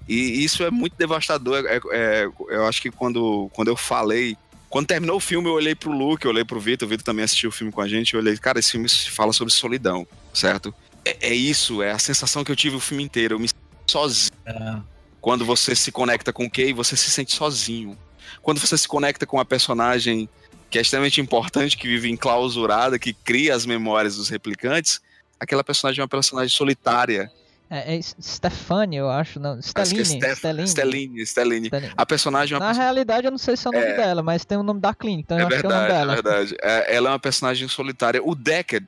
E 0.08 0.44
isso 0.44 0.62
é 0.62 0.70
muito 0.70 0.96
devastador. 0.96 1.64
É, 1.66 1.80
é, 1.92 2.28
eu 2.48 2.66
acho 2.66 2.80
que 2.80 2.90
quando, 2.90 3.50
quando 3.52 3.68
eu 3.68 3.76
falei. 3.76 4.36
Quando 4.76 4.88
terminou 4.88 5.16
o 5.16 5.20
filme, 5.20 5.48
eu 5.48 5.54
olhei 5.54 5.74
pro 5.74 5.90
Luke, 5.90 6.26
eu 6.26 6.30
olhei 6.30 6.44
pro 6.44 6.60
Vitor, 6.60 6.86
o 6.86 6.90
Vitor 6.90 7.02
também 7.02 7.24
assistiu 7.24 7.48
o 7.48 7.52
filme 7.52 7.72
com 7.72 7.80
a 7.80 7.88
gente, 7.88 8.12
eu 8.12 8.20
olhei, 8.20 8.36
cara, 8.36 8.58
esse 8.58 8.72
filme 8.72 8.86
fala 8.90 9.32
sobre 9.32 9.50
solidão, 9.50 10.06
certo? 10.34 10.74
É, 11.02 11.28
é 11.28 11.34
isso, 11.34 11.82
é 11.82 11.92
a 11.92 11.98
sensação 11.98 12.44
que 12.44 12.52
eu 12.52 12.56
tive 12.56 12.76
o 12.76 12.80
filme 12.80 13.02
inteiro. 13.02 13.36
Eu 13.36 13.38
me 13.38 13.48
sinto 13.48 13.90
sozinho. 13.90 14.32
É. 14.44 14.76
Quando 15.18 15.46
você 15.46 15.74
se 15.74 15.90
conecta 15.90 16.30
com 16.30 16.44
o 16.44 16.50
Kay, 16.50 16.74
você 16.74 16.94
se 16.94 17.10
sente 17.10 17.34
sozinho. 17.34 17.96
Quando 18.42 18.60
você 18.60 18.76
se 18.76 18.86
conecta 18.86 19.24
com 19.24 19.40
a 19.40 19.46
personagem 19.46 20.28
que 20.68 20.76
é 20.76 20.82
extremamente 20.82 21.22
importante, 21.22 21.74
que 21.74 21.88
vive 21.88 22.10
enclausurada, 22.10 22.98
que 22.98 23.14
cria 23.14 23.54
as 23.54 23.64
memórias 23.64 24.16
dos 24.16 24.28
replicantes, 24.28 25.00
aquela 25.40 25.64
personagem 25.64 26.02
é 26.02 26.02
uma 26.02 26.08
personagem 26.08 26.54
solitária 26.54 27.32
é, 27.68 27.96
é 27.96 28.00
Stefani, 28.02 28.96
eu 28.96 29.10
acho, 29.10 29.40
não. 29.40 29.60
Stellini. 29.60 30.04
Stellini. 30.04 30.68
Stellini, 30.68 31.26
Stellini. 31.26 31.70
A 31.96 32.06
personagem 32.06 32.56
é 32.56 32.58
Na 32.58 32.72
realidade, 32.72 33.26
eu 33.26 33.30
não 33.30 33.38
sei 33.38 33.56
se 33.56 33.66
é 33.66 33.70
o 33.70 33.72
nome 33.72 33.86
é... 33.86 33.96
dela, 33.96 34.22
mas 34.22 34.44
tem 34.44 34.56
o 34.56 34.62
nome 34.62 34.80
da 34.80 34.94
clínica, 34.94 35.34
então 35.34 35.38
é 35.38 35.42
eu 35.42 35.48
verdade, 35.48 35.74
acho 35.74 35.86
que 35.86 35.92
é 35.92 35.94
o 35.94 36.06
nome 36.06 36.06
dela. 36.06 36.12
É 36.12 36.22
verdade, 36.22 36.56
é, 36.62 36.96
ela 36.96 37.08
é 37.08 37.12
uma 37.12 37.18
personagem 37.18 37.66
solitária. 37.68 38.20
O 38.22 38.34
Deckard, 38.34 38.86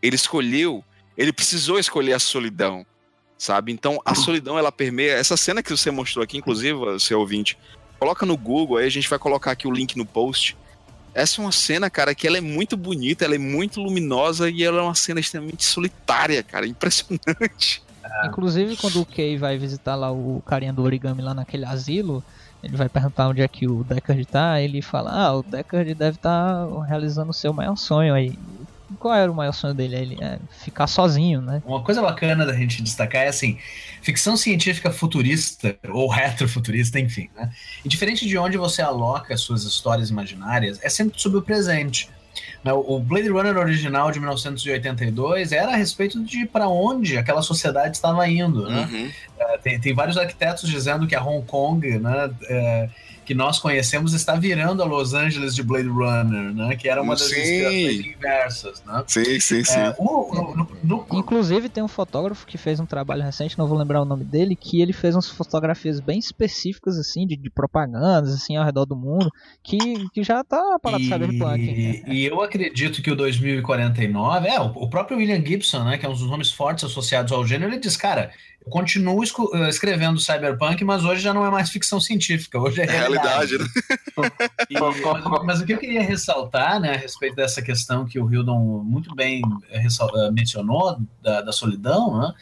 ele 0.00 0.16
escolheu, 0.16 0.84
ele 1.16 1.32
precisou 1.32 1.78
escolher 1.78 2.12
a 2.12 2.18
solidão, 2.18 2.86
sabe? 3.36 3.72
Então, 3.72 4.00
a 4.04 4.14
solidão, 4.14 4.56
ela 4.56 4.70
permeia... 4.70 5.14
Essa 5.14 5.36
cena 5.36 5.62
que 5.62 5.70
você 5.70 5.90
mostrou 5.90 6.22
aqui, 6.22 6.38
inclusive, 6.38 6.78
seu 7.00 7.18
ouvinte, 7.18 7.58
coloca 7.98 8.24
no 8.24 8.36
Google, 8.36 8.76
aí 8.76 8.86
a 8.86 8.90
gente 8.90 9.08
vai 9.08 9.18
colocar 9.18 9.50
aqui 9.50 9.66
o 9.66 9.72
link 9.72 9.96
no 9.96 10.06
post. 10.06 10.56
Essa 11.14 11.40
é 11.40 11.44
uma 11.44 11.52
cena, 11.52 11.90
cara, 11.90 12.14
que 12.14 12.26
ela 12.26 12.38
é 12.38 12.40
muito 12.40 12.76
bonita, 12.76 13.24
ela 13.24 13.34
é 13.34 13.38
muito 13.38 13.80
luminosa 13.80 14.48
e 14.48 14.62
ela 14.62 14.78
é 14.78 14.82
uma 14.82 14.94
cena 14.94 15.20
extremamente 15.20 15.64
solitária, 15.64 16.42
cara, 16.42 16.66
impressionante. 16.66 17.82
É. 18.22 18.26
Inclusive, 18.26 18.76
quando 18.76 19.00
o 19.00 19.06
Kay 19.06 19.36
vai 19.36 19.58
visitar 19.58 19.94
lá 19.94 20.10
o 20.10 20.42
carinha 20.46 20.72
do 20.72 20.82
origami 20.82 21.22
lá 21.22 21.34
naquele 21.34 21.64
asilo, 21.64 22.22
ele 22.62 22.76
vai 22.76 22.88
perguntar 22.88 23.28
onde 23.28 23.42
é 23.42 23.48
que 23.48 23.66
o 23.66 23.82
Deckard 23.82 24.24
tá, 24.24 24.60
ele 24.60 24.80
fala, 24.80 25.10
ah, 25.10 25.34
o 25.34 25.42
Deckard 25.42 25.94
deve 25.94 26.16
estar 26.16 26.66
tá 26.66 26.84
realizando 26.84 27.30
o 27.30 27.34
seu 27.34 27.52
maior 27.52 27.76
sonho 27.76 28.14
aí. 28.14 28.38
Qual 28.98 29.14
era 29.14 29.30
o 29.30 29.34
maior 29.34 29.52
sonho 29.52 29.74
dele? 29.74 29.96
Ele 29.96 30.18
é 30.20 30.38
ficar 30.50 30.86
sozinho, 30.86 31.40
né? 31.40 31.62
Uma 31.64 31.82
coisa 31.82 32.02
bacana 32.02 32.44
da 32.44 32.52
gente 32.52 32.82
destacar 32.82 33.22
é 33.22 33.28
assim, 33.28 33.58
ficção 34.02 34.36
científica 34.36 34.92
futurista 34.92 35.76
ou 35.88 36.08
retrofuturista, 36.08 37.00
enfim, 37.00 37.28
né? 37.34 37.50
E 37.84 37.88
diferente 37.88 38.26
de 38.26 38.36
onde 38.36 38.56
você 38.56 38.82
aloca 38.82 39.36
suas 39.36 39.64
histórias 39.64 40.10
imaginárias, 40.10 40.78
é 40.82 40.88
sempre 40.88 41.20
sobre 41.20 41.38
o 41.38 41.42
presente. 41.42 42.10
Né, 42.64 42.72
o 42.72 42.98
Blade 42.98 43.28
Runner 43.28 43.56
original 43.56 44.10
de 44.10 44.18
1982 44.18 45.52
era 45.52 45.72
a 45.72 45.76
respeito 45.76 46.22
de 46.22 46.46
para 46.46 46.68
onde 46.68 47.16
aquela 47.18 47.42
sociedade 47.42 47.96
estava 47.96 48.26
indo. 48.28 48.68
Né? 48.68 48.88
Uhum. 48.90 49.10
É, 49.38 49.58
tem, 49.58 49.80
tem 49.80 49.94
vários 49.94 50.16
arquitetos 50.16 50.68
dizendo 50.68 51.06
que 51.06 51.14
a 51.14 51.22
Hong 51.22 51.44
Kong 51.46 51.98
né, 51.98 52.30
é, 52.48 52.88
que 53.32 53.34
nós 53.34 53.58
conhecemos 53.58 54.12
está 54.12 54.34
virando 54.34 54.82
a 54.82 54.84
Los 54.84 55.14
Angeles 55.14 55.54
de 55.54 55.62
Blade 55.62 55.88
Runner, 55.88 56.54
né? 56.54 56.76
Que 56.76 56.86
era 56.86 57.00
uma 57.00 57.14
das 57.14 57.32
inspirações 57.32 58.06
inversas, 58.06 58.82
né? 58.84 59.04
Sim, 59.06 59.40
sim, 59.40 59.64
sim. 59.64 59.78
É, 59.78 59.94
o, 59.98 60.54
no, 60.54 60.68
no... 60.84 61.06
Inclusive 61.18 61.70
tem 61.70 61.82
um 61.82 61.88
fotógrafo 61.88 62.46
que 62.46 62.58
fez 62.58 62.78
um 62.78 62.84
trabalho 62.84 63.22
recente, 63.22 63.58
não 63.58 63.66
vou 63.66 63.78
lembrar 63.78 64.02
o 64.02 64.04
nome 64.04 64.22
dele, 64.22 64.54
que 64.54 64.82
ele 64.82 64.92
fez 64.92 65.14
umas 65.14 65.30
fotografias 65.30 65.98
bem 65.98 66.18
específicas 66.18 66.98
assim 66.98 67.26
de, 67.26 67.34
de 67.34 67.48
propagandas 67.48 68.34
assim 68.34 68.54
ao 68.56 68.66
redor 68.66 68.84
do 68.84 68.94
mundo, 68.94 69.30
que, 69.62 69.78
que 70.10 70.22
já 70.22 70.44
tá 70.44 70.78
para 70.78 70.98
e, 71.00 71.04
cyberpunk. 71.04 71.66
Né? 71.66 72.02
E 72.06 72.26
eu 72.26 72.42
acredito 72.42 73.00
que 73.00 73.10
o 73.10 73.16
2049, 73.16 74.46
é, 74.46 74.60
o, 74.60 74.66
o 74.66 74.90
próprio 74.90 75.16
William 75.16 75.42
Gibson, 75.42 75.84
né, 75.84 75.96
que 75.96 76.04
é 76.04 76.08
um 76.08 76.12
dos 76.12 76.28
nomes 76.28 76.52
fortes 76.52 76.84
associados 76.84 77.32
ao 77.32 77.46
gênero, 77.46 77.72
ele 77.72 77.80
diz, 77.80 77.96
cara, 77.96 78.30
eu 78.64 78.70
continuo 78.70 79.22
eh, 79.24 79.68
escrevendo 79.68 80.20
cyberpunk, 80.20 80.84
mas 80.84 81.04
hoje 81.04 81.20
já 81.20 81.34
não 81.34 81.44
é 81.44 81.50
mais 81.50 81.70
ficção 81.70 82.00
científica, 82.00 82.58
hoje 82.58 82.80
é, 82.80 82.84
é 82.84 82.90
realidade. 82.90 83.56
realidade 83.56 83.58
né? 83.58 84.30
e, 84.70 84.78
mas, 84.78 85.44
mas, 85.44 85.60
o 85.60 85.66
que 85.66 85.72
eu 85.72 85.78
queria 85.78 86.02
ressaltar, 86.02 86.80
né, 86.80 86.94
a 86.94 86.96
respeito 86.96 87.34
dessa 87.34 87.60
questão 87.60 88.04
que 88.04 88.20
o 88.20 88.32
Hildon 88.32 88.82
muito 88.84 89.14
bem 89.14 89.42
eh, 89.70 89.84
eh, 89.84 90.30
mencionou, 90.30 90.98
da, 91.20 91.40
da 91.40 91.52
solidão, 91.52 92.20
né, 92.20 92.32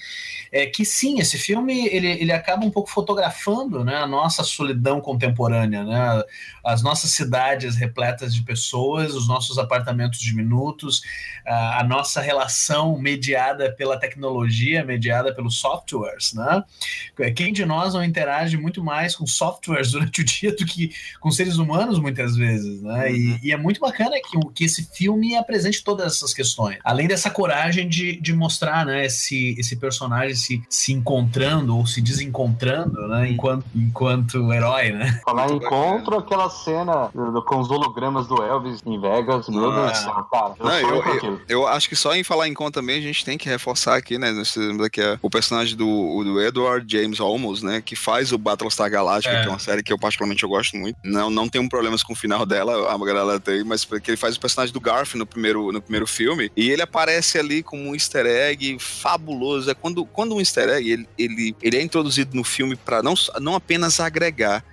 é 0.53 0.67
que 0.67 0.85
sim, 0.85 1.21
esse 1.21 1.39
filme 1.39 1.87
ele, 1.89 2.09
ele 2.09 2.33
acaba 2.33 2.65
um 2.65 2.71
pouco 2.71 2.91
fotografando 2.91 3.85
né, 3.85 3.97
a 3.97 4.07
nossa 4.07 4.43
solidão 4.43 5.01
contemporânea, 5.01 5.85
né, 5.85 6.23
as 6.65 6.83
nossas 6.83 7.11
cidades 7.11 7.77
repletas 7.77 8.35
de 8.35 8.43
pessoas, 8.43 9.15
os 9.15 9.27
nossos 9.27 9.59
apartamentos 9.59 10.21
diminutos, 10.21 11.03
a, 11.47 11.85
nossa 11.85 12.21
relação 12.21 12.99
mediada 12.99 13.73
pela 13.73 13.99
tecnologia, 13.99 14.85
mediada 14.85 15.35
pelo 15.35 15.51
softwares, 15.51 16.33
né? 16.35 16.63
Quem 17.35 17.53
de 17.53 17.65
nós 17.65 17.95
não 17.95 18.05
interage 18.05 18.57
muito 18.57 18.83
mais 18.83 19.17
com 19.17 19.27
softwares 19.27 19.93
durante 19.93 20.21
o 20.21 20.25
dia 20.25 20.55
do 20.55 20.65
que 20.65 20.93
com 21.21 21.31
seres 21.31 21.57
humanos 21.57 21.99
muitas 21.99 22.37
vezes, 22.37 22.83
né? 22.83 23.09
Uhum. 23.09 23.15
E, 23.15 23.41
e, 23.45 23.53
é 23.53 23.57
muito 23.57 23.81
bacana 23.81 24.17
que, 24.17 24.39
que 24.55 24.65
esse 24.65 24.89
filme 24.93 25.37
apresente 25.37 25.83
todas 25.83 26.15
essas 26.15 26.35
questões, 26.35 26.79
além 26.85 27.09
dessa 27.09 27.31
coragem 27.31 27.89
de, 27.89 28.21
de 28.21 28.33
mostrar, 28.33 28.85
né, 28.85 29.07
esse, 29.07 29.55
esse 29.59 29.77
personagem 29.77 30.35
se, 30.35 30.63
se 30.69 30.93
encontrando 30.93 31.77
ou 31.77 31.87
se 31.87 32.01
desencontrando, 32.01 33.09
né, 33.09 33.31
enquanto, 33.31 33.65
enquanto 33.75 34.53
herói, 34.53 34.91
né? 34.91 35.21
Falar 35.25 35.51
encontro, 35.51 36.19
aquela 36.19 36.50
cena 36.51 37.11
com 37.47 37.61
os 37.61 37.71
hologramas 37.71 38.27
do 38.27 38.43
Elvis 38.43 38.83
em 38.85 39.01
Vegas, 39.01 39.49
meu 39.49 39.73
Deus 39.73 39.93
do 39.93 39.97
céu, 39.97 40.27
cara. 40.31 40.55
Eu, 40.59 40.65
Não, 40.65 40.79
eu, 40.79 41.05
eu, 41.05 41.41
eu, 41.49 41.67
acho 41.67 41.89
que 41.89 41.97
só 41.97 42.15
em 42.15 42.25
falar 42.25 42.49
em 42.49 42.55
conta 42.55 42.81
também 42.81 42.99
a 42.99 43.03
gente 43.03 43.25
tem 43.25 43.39
que 43.39 43.49
reforçar 43.49 43.97
aqui, 43.97 44.19
né? 44.19 44.31
Nós 44.33 44.55
que 44.93 45.01
é 45.01 45.19
o 45.23 45.31
personagem 45.31 45.77
do 45.77 46.25
do 46.25 46.41
Edward 46.41 46.87
James 46.89 47.21
Olmos, 47.21 47.63
né? 47.63 47.81
Que 47.81 47.97
faz 47.97 48.33
o 48.33 48.39
Battlestar 48.39 48.91
Galactica, 48.91 49.35
é. 49.35 49.43
que 49.43 49.47
é 49.47 49.51
uma 49.51 49.59
série 49.59 49.83
que 49.83 49.93
eu 49.93 49.99
particularmente 49.99 50.43
eu 50.43 50.49
gosto 50.49 50.77
muito. 50.77 50.97
Não, 51.05 51.31
não 51.31 51.49
tenho 51.49 51.69
problemas 51.69 52.03
com 52.03 52.13
o 52.13 52.17
final 52.17 52.45
dela, 52.45 52.93
a 52.93 52.99
galera 52.99 53.41
tem, 53.41 53.65
mas 53.65 53.85
porque 53.85 54.11
ele 54.11 54.17
faz 54.17 54.37
o 54.37 54.41
personagem 54.41 54.73
do 54.73 54.81
Garth 54.81 55.15
no 55.15 55.27
primeiro, 55.27 55.73
no 55.73 55.81
primeiro 55.81 56.07
filme. 56.07 56.51
E 56.57 56.71
ele 56.71 56.83
aparece 56.83 57.39
ali 57.39 57.63
como 57.63 57.83
um 57.83 57.95
easter 57.95 58.27
egg 58.27 58.79
fabuloso. 58.79 59.71
É 59.71 59.75
quando, 59.75 60.05
quando 60.05 60.35
um 60.35 60.41
easter 60.41 60.69
egg 60.69 60.91
ele, 60.91 61.09
ele, 61.19 61.57
ele 61.63 61.77
é 61.77 61.83
introduzido 61.83 62.37
no 62.37 62.45
filme 62.45 62.77
para 62.77 63.03
não, 63.03 63.15
não 63.41 63.55
apenas 63.55 64.01
agregar, 64.01 64.65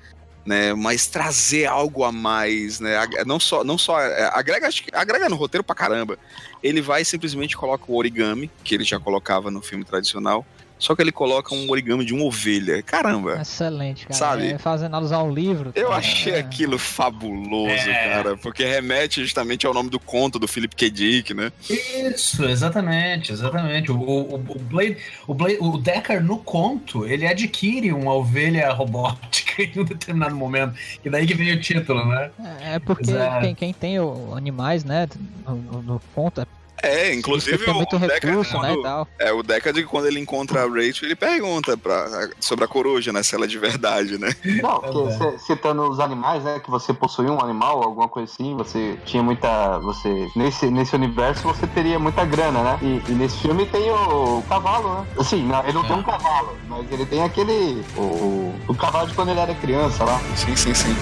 né, 0.47 0.73
mas 0.73 1.07
trazer 1.07 1.65
algo 1.65 2.05
a 2.05 2.11
mais, 2.11 2.79
né, 2.79 2.95
não 3.25 3.37
só, 3.37 3.65
não 3.65 3.77
só 3.77 3.99
é, 3.99 4.31
agrega, 4.33 4.69
agrega 4.93 5.27
no 5.27 5.35
roteiro 5.35 5.61
pra 5.61 5.75
caramba. 5.75 6.17
Ele 6.63 6.81
vai 6.81 7.03
simplesmente 7.03 7.57
coloca 7.57 7.83
o 7.89 7.95
origami 7.95 8.49
que 8.63 8.73
ele 8.73 8.85
já 8.85 8.97
colocava 8.97 9.51
no 9.51 9.61
filme 9.61 9.83
tradicional 9.83 10.45
só 10.79 10.95
que 10.95 11.01
ele 11.01 11.11
coloca 11.11 11.53
um 11.53 11.69
origami 11.69 12.05
de 12.05 12.13
uma 12.13 12.23
ovelha. 12.25 12.81
Caramba. 12.83 13.41
Excelente, 13.41 14.05
cara. 14.05 14.13
Sabe? 14.13 14.47
É, 14.51 14.57
fazendo 14.57 14.95
alusão 14.95 15.21
ao 15.21 15.31
livro. 15.31 15.71
Eu 15.75 15.89
cara. 15.89 15.99
achei 15.99 16.33
é. 16.33 16.39
aquilo 16.39 16.77
fabuloso, 16.77 17.89
é. 17.89 18.09
cara. 18.09 18.37
Porque 18.37 18.63
remete 18.63 19.21
justamente 19.21 19.65
ao 19.65 19.73
nome 19.73 19.89
do 19.89 19.99
conto 19.99 20.37
do 20.37 20.47
Philip 20.47 20.75
K. 20.75 20.89
Dick, 20.89 21.33
né? 21.33 21.51
Isso, 21.69 22.45
exatamente, 22.45 23.31
exatamente. 23.31 23.91
O, 23.91 23.99
o, 23.99 24.35
o, 24.35 24.59
Blade, 24.59 24.97
o, 25.27 25.33
Blade, 25.33 25.57
o 25.59 25.77
Decker, 25.77 26.23
no 26.23 26.37
conto, 26.37 27.05
ele 27.05 27.25
adquire 27.25 27.91
uma 27.91 28.13
ovelha 28.13 28.71
robótica 28.71 29.63
em 29.63 29.79
um 29.79 29.83
determinado 29.83 30.35
momento. 30.35 30.75
E 31.03 31.09
daí 31.09 31.25
que 31.25 31.33
vem 31.33 31.53
o 31.53 31.59
título, 31.59 32.05
né? 32.05 32.29
É, 32.61 32.75
é 32.75 32.79
porque 32.79 33.11
quem, 33.41 33.55
quem, 33.55 33.73
tem 33.73 33.97
animais, 34.35 34.83
né, 34.83 35.07
no, 35.45 35.81
no 35.81 36.01
conto, 36.13 36.45
é 36.83 36.97
é, 36.97 37.13
inclusive 37.13 37.69
o, 37.69 37.73
muito 37.73 37.97
recurso, 37.97 38.51
quando, 38.51 38.77
né, 38.77 38.81
tal. 38.81 39.07
É, 39.19 39.31
o 39.31 39.43
Deckard, 39.43 39.83
quando 39.85 40.07
ele 40.07 40.19
encontra 40.19 40.63
a 40.63 40.67
Rachel, 40.67 41.07
ele 41.07 41.15
pergunta 41.15 41.77
pra, 41.77 42.29
sobre 42.39 42.65
a 42.65 42.67
coruja, 42.67 43.13
né, 43.13 43.21
se 43.23 43.35
ela 43.35 43.45
é 43.45 43.47
de 43.47 43.57
verdade, 43.57 44.17
né? 44.17 44.35
Não, 44.61 44.79
porque, 44.79 45.37
citando 45.39 45.89
os 45.89 45.99
animais, 45.99 46.43
né, 46.43 46.59
que 46.59 46.69
você 46.69 46.93
possuía 46.93 47.31
um 47.31 47.41
animal, 47.41 47.83
alguma 47.83 48.07
coisa 48.07 48.31
assim, 48.31 48.55
você 48.55 48.97
tinha 49.05 49.21
muita, 49.21 49.79
você, 49.79 50.27
nesse, 50.35 50.67
nesse 50.67 50.95
universo 50.95 51.43
você 51.43 51.67
teria 51.67 51.99
muita 51.99 52.25
grana, 52.25 52.63
né? 52.63 52.79
E, 52.81 53.11
e 53.11 53.15
nesse 53.15 53.37
filme 53.37 53.65
tem 53.65 53.91
o, 53.91 54.39
o 54.39 54.43
cavalo, 54.49 54.93
né? 54.95 55.07
Assim, 55.19 55.43
não, 55.43 55.63
ele 55.63 55.73
não 55.73 55.83
é. 55.83 55.87
tem 55.87 55.97
um 55.97 56.03
cavalo, 56.03 56.57
mas 56.67 56.91
ele 56.91 57.05
tem 57.05 57.23
aquele, 57.23 57.83
o, 57.95 58.53
o 58.67 58.75
cavalo 58.75 59.07
de 59.07 59.13
quando 59.13 59.29
ele 59.29 59.39
era 59.39 59.53
criança 59.55 60.03
lá. 60.03 60.19
Sim, 60.35 60.55
sim, 60.55 60.73
sim. 60.73 60.95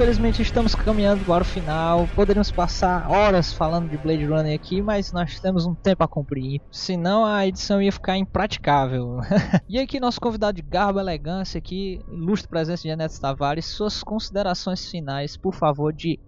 Infelizmente 0.00 0.40
estamos 0.40 0.74
caminhando 0.74 1.22
para 1.26 1.42
o 1.42 1.44
final. 1.44 2.08
Poderíamos 2.14 2.50
passar 2.50 3.10
horas 3.10 3.52
falando 3.52 3.90
de 3.90 3.98
Blade 3.98 4.24
Runner 4.24 4.54
aqui, 4.54 4.80
mas 4.80 5.12
nós 5.12 5.38
temos 5.38 5.66
um 5.66 5.74
tempo 5.74 6.02
a 6.02 6.08
cumprir. 6.08 6.58
Senão 6.72 7.22
a 7.22 7.46
edição 7.46 7.82
ia 7.82 7.92
ficar 7.92 8.16
impraticável. 8.16 9.18
e 9.68 9.78
aqui 9.78 10.00
nosso 10.00 10.18
convidado 10.18 10.56
de 10.56 10.62
garbo 10.62 10.98
elegância 10.98 11.58
aqui, 11.58 12.00
ilustre 12.10 12.48
presença 12.48 12.82
de 12.82 12.88
Janeto 12.88 13.20
Tavares, 13.20 13.66
suas 13.66 14.02
considerações 14.02 14.90
finais, 14.90 15.36
por 15.36 15.54
favor, 15.54 15.92
de 15.92 16.18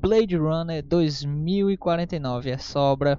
Blade 0.00 0.36
Runner 0.36 0.80
2049. 0.84 2.50
Essa 2.50 2.78
obra 2.78 3.18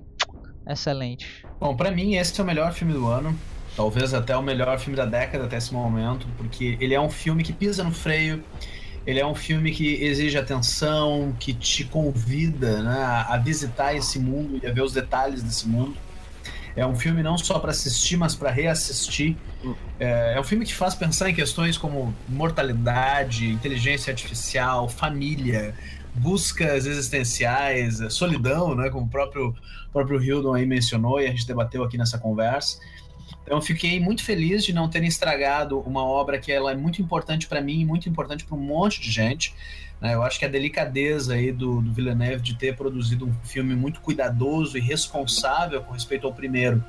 excelente. 0.65 1.45
Bom, 1.59 1.75
para 1.75 1.91
mim 1.91 2.15
esse 2.15 2.39
é 2.39 2.43
o 2.45 2.47
melhor 2.47 2.71
filme 2.71 2.93
do 2.93 3.09
ano. 3.09 3.37
Talvez 3.75 4.13
até 4.13 4.37
o 4.37 4.41
melhor 4.41 4.79
filme 4.79 4.95
da 4.95 5.05
década 5.05 5.43
até 5.43 5.57
esse 5.57 5.73
momento, 5.73 6.25
porque 6.37 6.77
ele 6.79 6.93
é 6.93 7.01
um 7.01 7.09
filme 7.09 7.43
que 7.43 7.51
pisa 7.51 7.83
no 7.83 7.91
freio 7.91 8.41
ele 9.07 9.21
é 9.21 9.25
um 9.25 9.33
filme 9.33 9.71
que 9.71 10.03
exige 10.03 10.37
atenção, 10.37 11.33
que 11.39 11.53
te 11.53 11.85
convida 11.85 12.83
né, 12.83 13.25
a 13.29 13.37
visitar 13.37 13.95
esse 13.95 14.19
mundo 14.19 14.59
e 14.61 14.67
a 14.67 14.73
ver 14.73 14.81
os 14.81 14.91
detalhes 14.91 15.41
desse 15.41 15.65
mundo. 15.65 15.95
É 16.75 16.85
um 16.85 16.93
filme 16.93 17.23
não 17.23 17.37
só 17.37 17.57
para 17.57 17.71
assistir, 17.71 18.17
mas 18.17 18.35
para 18.35 18.51
reassistir. 18.51 19.37
É, 19.97 20.33
é, 20.35 20.39
um 20.39 20.43
filme 20.43 20.65
que 20.65 20.75
faz 20.75 20.93
pensar 20.93 21.29
em 21.29 21.33
questões 21.33 21.77
como 21.77 22.13
mortalidade, 22.27 23.47
inteligência 23.47 24.11
artificial, 24.11 24.89
família, 24.89 25.73
buscas 26.13 26.85
existenciais, 26.85 27.99
solidão, 28.09 28.75
né, 28.75 28.89
como 28.89 29.05
o 29.05 29.09
próprio, 29.09 29.55
próprio 29.93 30.21
Hildon 30.21 30.53
aí 30.53 30.65
mencionou 30.65 31.21
e 31.21 31.27
a 31.27 31.29
gente 31.29 31.47
debateu 31.47 31.81
aqui 31.81 31.97
nessa 31.97 32.17
conversa. 32.17 32.77
Então, 33.47 33.59
eu 33.59 33.61
fiquei 33.61 33.97
muito 33.97 34.25
feliz 34.25 34.65
de 34.65 34.73
não 34.73 34.89
terem 34.89 35.07
estragado 35.07 35.79
uma 35.79 36.03
obra 36.03 36.37
que 36.37 36.51
ela 36.51 36.73
é 36.73 36.75
muito 36.75 37.01
importante 37.01 37.47
para 37.47 37.61
mim, 37.61 37.85
muito 37.85 38.09
importante 38.09 38.43
para 38.43 38.57
um 38.57 38.59
monte 38.59 38.99
de 38.99 39.09
gente. 39.09 39.55
Né? 40.01 40.15
Eu 40.15 40.21
acho 40.21 40.37
que 40.37 40.43
a 40.43 40.49
delicadeza 40.49 41.33
aí 41.33 41.53
do, 41.53 41.81
do 41.81 41.93
Villeneuve 41.93 42.43
de 42.43 42.55
ter 42.55 42.75
produzido 42.75 43.25
um 43.25 43.33
filme 43.45 43.73
muito 43.73 44.01
cuidadoso 44.01 44.77
e 44.77 44.81
responsável 44.81 45.81
com 45.81 45.93
respeito 45.93 46.27
ao 46.27 46.33
primeiro, 46.33 46.83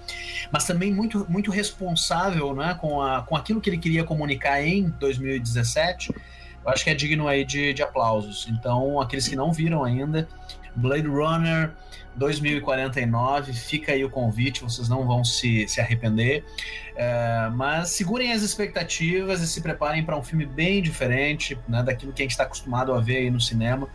mas 0.51 0.65
também 0.65 0.93
muito, 0.93 1.25
muito 1.29 1.53
responsável 1.53 2.53
né, 2.53 2.77
com, 2.81 3.01
a, 3.01 3.23
com 3.23 3.37
aquilo 3.37 3.61
que 3.61 3.71
ele 3.71 3.79
queria 3.79 4.03
comunicar 4.03 4.61
em 4.61 4.91
2017, 4.99 6.13
eu 6.13 6.71
acho 6.73 6.83
que 6.83 6.91
é 6.91 6.95
digno 6.95 7.29
aí 7.29 7.45
de, 7.45 7.73
de 7.73 7.83
aplausos. 7.85 8.49
Então, 8.51 9.01
aqueles 9.01 9.29
que 9.29 9.37
não 9.37 9.53
viram 9.53 9.85
ainda, 9.85 10.29
Blade 10.75 11.07
Runner 11.07 11.71
2049. 12.19 13.53
Fica 13.53 13.93
aí 13.93 14.05
o 14.05 14.11
convite, 14.11 14.63
vocês 14.63 14.89
não 14.89 15.07
vão 15.07 15.25
se, 15.25 15.67
se 15.69 15.81
arrepender. 15.81 16.45
É, 16.97 17.49
mas 17.55 17.91
segurem 17.91 18.33
as 18.33 18.43
expectativas 18.43 19.41
e 19.41 19.47
se 19.47 19.61
preparem 19.61 20.05
para 20.05 20.17
um 20.17 20.23
filme 20.23 20.45
bem 20.45 20.83
diferente 20.83 21.57
né, 21.69 21.83
daquilo 21.83 22.13
que 22.13 22.23
a 22.23 22.25
gente 22.25 22.33
está 22.33 22.45
acostumado 22.45 22.93
a 22.93 23.01
ver 23.01 23.19
aí 23.19 23.31
no 23.31 23.41
cinema, 23.41 23.89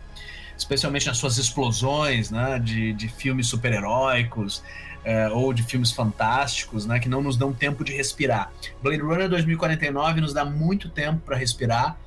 especialmente 0.56 1.06
nas 1.06 1.18
suas 1.18 1.36
explosões 1.36 2.30
né, 2.30 2.58
de, 2.58 2.92
de 2.94 3.08
filmes 3.08 3.46
super-heróicos. 3.46 4.62
É, 5.06 5.28
ou 5.28 5.52
de 5.52 5.62
filmes 5.62 5.92
fantásticos, 5.92 6.86
né, 6.86 6.98
que 6.98 7.10
não 7.10 7.20
nos 7.20 7.36
dão 7.36 7.52
tempo 7.52 7.84
de 7.84 7.92
respirar. 7.92 8.50
Blade 8.82 9.02
Runner 9.02 9.28
2049 9.28 10.22
nos 10.22 10.32
dá 10.32 10.46
muito 10.46 10.88
tempo 10.88 11.20
para 11.26 11.36
respirar 11.36 11.98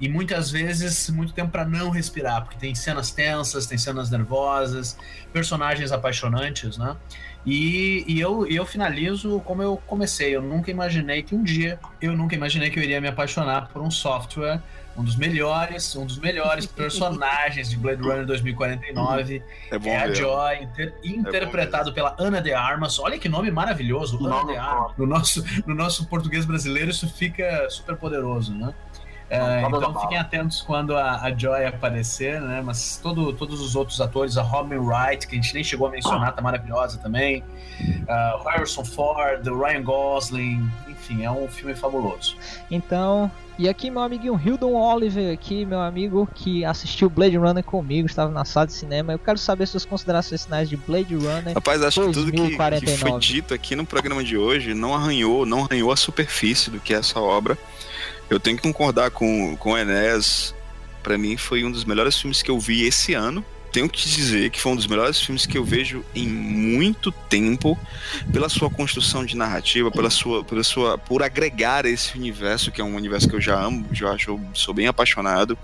e 0.00 0.08
muitas 0.08 0.50
vezes 0.50 1.10
muito 1.10 1.32
tempo 1.32 1.50
para 1.50 1.64
não 1.64 1.90
respirar, 1.90 2.42
porque 2.42 2.58
tem 2.58 2.74
cenas 2.74 3.10
tensas, 3.10 3.66
tem 3.66 3.76
cenas 3.76 4.10
nervosas, 4.10 4.96
personagens 5.32 5.92
apaixonantes, 5.92 6.78
né? 6.78 6.96
E, 7.44 8.04
e 8.06 8.20
eu, 8.20 8.46
eu 8.46 8.66
finalizo 8.66 9.40
como 9.40 9.62
eu 9.62 9.76
comecei. 9.86 10.34
Eu 10.34 10.42
nunca 10.42 10.70
imaginei 10.70 11.22
que 11.22 11.34
um 11.34 11.42
dia, 11.42 11.78
eu 12.00 12.16
nunca 12.16 12.34
imaginei 12.34 12.70
que 12.70 12.78
eu 12.78 12.82
iria 12.82 13.00
me 13.00 13.08
apaixonar 13.08 13.68
por 13.68 13.80
um 13.80 13.90
software, 13.90 14.60
um 14.96 15.02
dos 15.02 15.16
melhores, 15.16 15.96
um 15.96 16.04
dos 16.04 16.18
melhores 16.18 16.64
personagens 16.66 17.70
de 17.70 17.76
Blade 17.76 18.02
Runner 18.02 18.26
2049. 18.26 19.42
É, 19.70 19.78
bom 19.78 19.88
é 19.88 19.96
a 19.96 20.12
Joy, 20.12 20.62
inter, 20.62 20.94
é 21.02 21.08
interpretado 21.08 21.90
é 21.90 21.92
pela 21.92 22.14
Ana 22.18 22.42
de 22.42 22.52
Armas. 22.52 22.98
Olha 22.98 23.18
que 23.18 23.28
nome 23.28 23.50
maravilhoso, 23.50 24.24
Ana 24.24 24.44
de 24.44 24.58
Armas. 24.58 24.92
No 24.98 25.06
nosso, 25.06 25.44
no 25.66 25.74
nosso 25.74 26.06
português 26.08 26.44
brasileiro 26.44 26.90
isso 26.90 27.08
fica 27.08 27.68
super 27.70 27.96
poderoso, 27.96 28.54
né? 28.54 28.74
É, 29.30 29.62
então 29.62 30.00
fiquem 30.00 30.18
atentos 30.18 30.60
quando 30.60 30.96
a, 30.96 31.22
a, 31.22 31.32
Joy 31.32 31.64
aparecer, 31.64 32.40
né? 32.40 32.60
Mas 32.64 32.98
todo, 33.00 33.32
todos 33.32 33.60
os 33.60 33.76
outros 33.76 34.00
atores, 34.00 34.36
a 34.36 34.42
Robin 34.42 34.78
Wright, 34.78 35.28
que 35.28 35.36
a 35.36 35.40
gente 35.40 35.54
nem 35.54 35.62
chegou 35.62 35.86
a 35.86 35.90
mencionar, 35.90 36.34
tá 36.34 36.42
maravilhosa 36.42 36.98
também. 36.98 37.44
Uh, 37.80 38.40
o 38.40 38.48
Harrison 38.48 38.84
Ford, 38.84 39.46
o 39.46 39.62
Ryan 39.62 39.84
Gosling, 39.84 40.68
enfim, 40.88 41.22
é 41.22 41.30
um 41.30 41.46
filme 41.46 41.76
fabuloso. 41.76 42.36
Então, 42.68 43.30
e 43.56 43.68
aqui 43.68 43.88
meu 43.88 44.00
amiguinho 44.02 44.40
Hildon 44.42 44.74
Oliver, 44.74 45.32
aqui, 45.32 45.64
meu 45.64 45.80
amigo 45.80 46.28
que 46.34 46.64
assistiu 46.64 47.08
Blade 47.08 47.36
Runner 47.36 47.62
comigo, 47.62 48.06
estava 48.06 48.32
na 48.32 48.44
sala 48.44 48.66
de 48.66 48.72
cinema. 48.72 49.12
Eu 49.12 49.18
quero 49.18 49.38
saber 49.38 49.66
suas 49.66 49.84
considerações 49.84 50.44
finais 50.44 50.68
de 50.68 50.76
Blade 50.76 51.14
Runner. 51.14 51.54
Rapaz, 51.54 51.84
acho 51.84 52.00
que 52.06 52.12
tudo 52.12 52.32
que, 52.32 52.80
que 52.80 52.96
foi 52.96 53.18
dito 53.20 53.54
aqui 53.54 53.76
no 53.76 53.86
programa 53.86 54.24
de 54.24 54.36
hoje 54.36 54.74
não 54.74 54.92
arranhou, 54.92 55.46
não 55.46 55.64
arranhou 55.66 55.92
a 55.92 55.96
superfície 55.96 56.68
do 56.68 56.80
que 56.80 56.92
é 56.92 56.96
essa 56.96 57.20
obra. 57.20 57.56
Eu 58.30 58.38
tenho 58.38 58.56
que 58.56 58.62
concordar 58.62 59.10
com, 59.10 59.56
com 59.56 59.72
o 59.72 59.76
para 61.02 61.18
mim 61.18 61.36
foi 61.36 61.64
um 61.64 61.70
dos 61.70 61.84
melhores 61.84 62.16
filmes 62.16 62.42
que 62.42 62.50
eu 62.50 62.60
vi 62.60 62.86
esse 62.86 63.12
ano. 63.12 63.44
Tenho 63.72 63.88
que 63.88 64.08
dizer 64.08 64.50
que 64.50 64.60
foi 64.60 64.72
um 64.72 64.76
dos 64.76 64.86
melhores 64.86 65.20
filmes 65.20 65.46
que 65.46 65.58
eu 65.58 65.64
vejo 65.64 66.04
em 66.14 66.28
muito 66.28 67.10
tempo, 67.10 67.78
pela 68.32 68.48
sua 68.48 68.70
construção 68.70 69.24
de 69.24 69.36
narrativa, 69.36 69.90
pela 69.90 70.10
sua, 70.10 70.44
pela 70.44 70.62
sua, 70.62 70.96
por 70.96 71.22
agregar 71.22 71.86
esse 71.86 72.16
universo 72.16 72.70
que 72.70 72.80
é 72.80 72.84
um 72.84 72.94
universo 72.94 73.28
que 73.28 73.34
eu 73.34 73.40
já 73.40 73.60
amo, 73.60 73.86
já 73.92 74.10
acho, 74.10 74.40
sou 74.54 74.74
bem 74.74 74.86
apaixonado, 74.86 75.56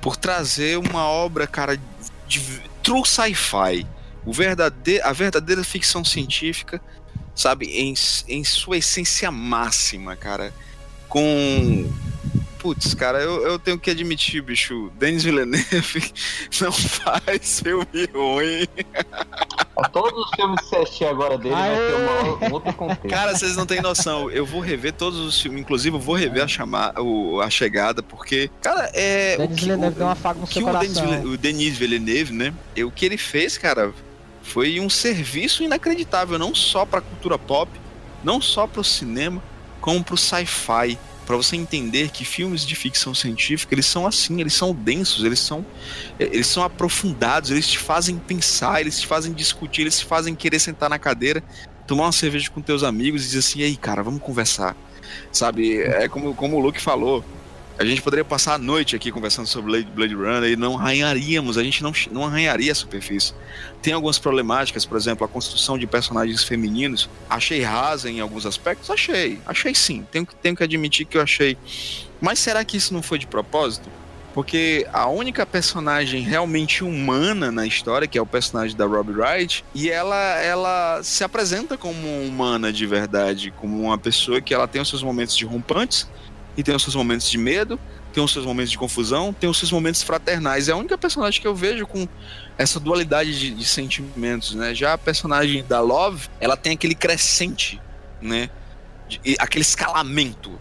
por 0.00 0.16
trazer 0.16 0.78
uma 0.78 1.06
obra, 1.06 1.46
cara, 1.46 1.78
de 2.26 2.40
true 2.82 3.06
sci-fi, 3.06 3.86
o 4.24 4.32
verdade, 4.32 5.00
a 5.02 5.12
verdadeira 5.12 5.62
ficção 5.62 6.02
científica, 6.02 6.80
sabe, 7.34 7.66
em, 7.66 7.94
em 8.28 8.44
sua 8.44 8.78
essência 8.78 9.30
máxima, 9.30 10.16
cara, 10.16 10.54
com 11.10 11.90
putz, 12.60 12.92
cara, 12.92 13.20
eu, 13.22 13.42
eu 13.42 13.58
tenho 13.58 13.78
que 13.78 13.90
admitir, 13.90 14.42
bicho, 14.42 14.92
Denis 14.98 15.24
Villeneuve 15.24 16.12
não 16.60 16.70
faz 16.70 17.60
filme 17.60 18.06
ruim. 18.14 18.68
Todos 19.92 20.26
os 20.26 20.30
filmes 20.36 20.60
que 20.60 20.66
você 20.68 20.76
assistir 20.76 21.04
agora 21.06 21.38
dele 21.38 21.54
Aê. 21.54 21.70
vai 21.70 21.86
ter 21.86 21.94
uma, 21.94 22.48
um 22.48 22.52
outro 22.52 22.72
contexto. 22.74 23.08
Cara, 23.08 23.34
vocês 23.34 23.56
não 23.56 23.64
têm 23.64 23.80
noção. 23.80 24.30
Eu 24.30 24.44
vou 24.44 24.60
rever 24.60 24.92
todos 24.92 25.18
os 25.18 25.40
filmes, 25.40 25.62
inclusive 25.62 25.96
eu 25.96 26.00
vou 26.00 26.14
rever 26.14 26.44
a, 26.44 26.48
chamar, 26.48 27.00
o, 27.00 27.40
a 27.40 27.48
chegada, 27.48 28.02
porque, 28.02 28.50
cara, 28.60 28.90
é. 28.92 29.38
Denis 29.38 29.60
Villeneuve 29.60 29.96
deu 29.96 30.06
uma 30.06 30.14
faca 30.14 30.38
no 30.38 30.46
seu 30.46 30.62
coração. 30.62 31.04
O 31.04 31.08
Denis, 31.08 31.24
o 31.24 31.36
Denis 31.38 31.78
Villeneuve, 31.78 32.32
né? 32.34 32.54
O 32.84 32.90
que 32.90 33.06
ele 33.06 33.16
fez, 33.16 33.56
cara, 33.56 33.90
foi 34.42 34.78
um 34.78 34.90
serviço 34.90 35.62
inacreditável, 35.62 36.38
não 36.38 36.54
só 36.54 36.84
pra 36.84 37.00
cultura 37.00 37.38
pop, 37.38 37.70
não 38.22 38.38
só 38.38 38.66
pro 38.66 38.84
cinema, 38.84 39.42
como 39.80 40.02
pro 40.02 40.16
sci-fi 40.16 40.98
para 41.26 41.36
você 41.36 41.54
entender 41.54 42.10
que 42.10 42.24
filmes 42.24 42.66
de 42.66 42.74
ficção 42.74 43.14
científica, 43.14 43.72
eles 43.72 43.86
são 43.86 44.04
assim, 44.04 44.40
eles 44.40 44.52
são 44.52 44.74
densos, 44.74 45.24
eles 45.24 45.38
são 45.38 45.64
eles 46.18 46.48
são 46.48 46.64
aprofundados, 46.64 47.52
eles 47.52 47.68
te 47.68 47.78
fazem 47.78 48.18
pensar, 48.18 48.80
eles 48.80 48.98
te 49.00 49.06
fazem 49.06 49.32
discutir, 49.32 49.82
eles 49.82 49.98
te 50.00 50.04
fazem 50.04 50.34
querer 50.34 50.58
sentar 50.58 50.90
na 50.90 50.98
cadeira, 50.98 51.40
tomar 51.86 52.06
uma 52.06 52.12
cerveja 52.12 52.50
com 52.50 52.60
teus 52.60 52.82
amigos 52.82 53.22
e 53.22 53.26
dizer 53.26 53.38
assim, 53.38 53.62
aí, 53.62 53.76
cara, 53.76 54.02
vamos 54.02 54.22
conversar. 54.22 54.76
Sabe? 55.30 55.80
É 55.80 56.08
como, 56.08 56.34
como 56.34 56.56
o 56.56 56.60
Luke 56.60 56.80
falou, 56.80 57.24
a 57.80 57.84
gente 57.86 58.02
poderia 58.02 58.24
passar 58.26 58.56
a 58.56 58.58
noite 58.58 58.94
aqui 58.94 59.10
conversando 59.10 59.46
sobre 59.46 59.82
Blade, 59.84 60.14
Runner 60.14 60.50
e 60.50 60.54
não 60.54 60.78
arranharíamos, 60.78 61.56
a 61.56 61.64
gente 61.64 61.82
não, 61.82 61.92
não 62.12 62.26
arranharia 62.26 62.70
a 62.70 62.74
superfície. 62.74 63.32
Tem 63.80 63.94
algumas 63.94 64.18
problemáticas, 64.18 64.84
por 64.84 64.98
exemplo, 64.98 65.24
a 65.24 65.28
construção 65.28 65.78
de 65.78 65.86
personagens 65.86 66.44
femininos. 66.44 67.08
Achei 67.28 67.62
rasa 67.62 68.10
em 68.10 68.20
alguns 68.20 68.44
aspectos? 68.44 68.90
Achei. 68.90 69.38
Achei 69.46 69.74
sim. 69.74 70.06
Tenho, 70.12 70.28
tenho 70.42 70.54
que 70.54 70.62
admitir 70.62 71.06
que 71.06 71.16
eu 71.16 71.22
achei. 71.22 71.56
Mas 72.20 72.38
será 72.38 72.62
que 72.66 72.76
isso 72.76 72.92
não 72.92 73.00
foi 73.00 73.18
de 73.18 73.26
propósito? 73.26 73.88
Porque 74.34 74.86
a 74.92 75.08
única 75.08 75.46
personagem 75.46 76.20
realmente 76.20 76.84
humana 76.84 77.50
na 77.50 77.66
história, 77.66 78.06
que 78.06 78.18
é 78.18 78.22
o 78.22 78.26
personagem 78.26 78.76
da 78.76 78.84
Robbie 78.84 79.14
Wright, 79.14 79.64
e 79.74 79.88
ela, 79.88 80.36
ela 80.36 81.00
se 81.02 81.24
apresenta 81.24 81.78
como 81.78 82.06
humana 82.22 82.70
de 82.70 82.86
verdade, 82.86 83.50
como 83.56 83.80
uma 83.82 83.96
pessoa 83.96 84.38
que 84.40 84.52
ela 84.52 84.68
tem 84.68 84.82
os 84.82 84.88
seus 84.88 85.02
momentos 85.02 85.34
de 85.34 85.46
rompantes, 85.46 86.06
e 86.56 86.62
tem 86.62 86.74
os 86.74 86.82
seus 86.82 86.94
momentos 86.94 87.30
de 87.30 87.38
medo, 87.38 87.78
tem 88.12 88.22
os 88.22 88.32
seus 88.32 88.44
momentos 88.44 88.70
de 88.70 88.78
confusão, 88.78 89.32
tem 89.32 89.48
os 89.48 89.58
seus 89.58 89.70
momentos 89.70 90.02
fraternais. 90.02 90.68
É 90.68 90.72
a 90.72 90.76
única 90.76 90.98
personagem 90.98 91.40
que 91.40 91.46
eu 91.46 91.54
vejo 91.54 91.86
com 91.86 92.08
essa 92.58 92.80
dualidade 92.80 93.38
de, 93.38 93.50
de 93.52 93.64
sentimentos, 93.64 94.54
né? 94.54 94.74
Já 94.74 94.94
a 94.94 94.98
personagem 94.98 95.64
da 95.64 95.80
Love, 95.80 96.28
ela 96.40 96.56
tem 96.56 96.72
aquele 96.72 96.94
crescente, 96.94 97.80
né? 98.20 98.50
De, 99.08 99.36
aquele 99.38 99.62
escalamento. 99.62 100.58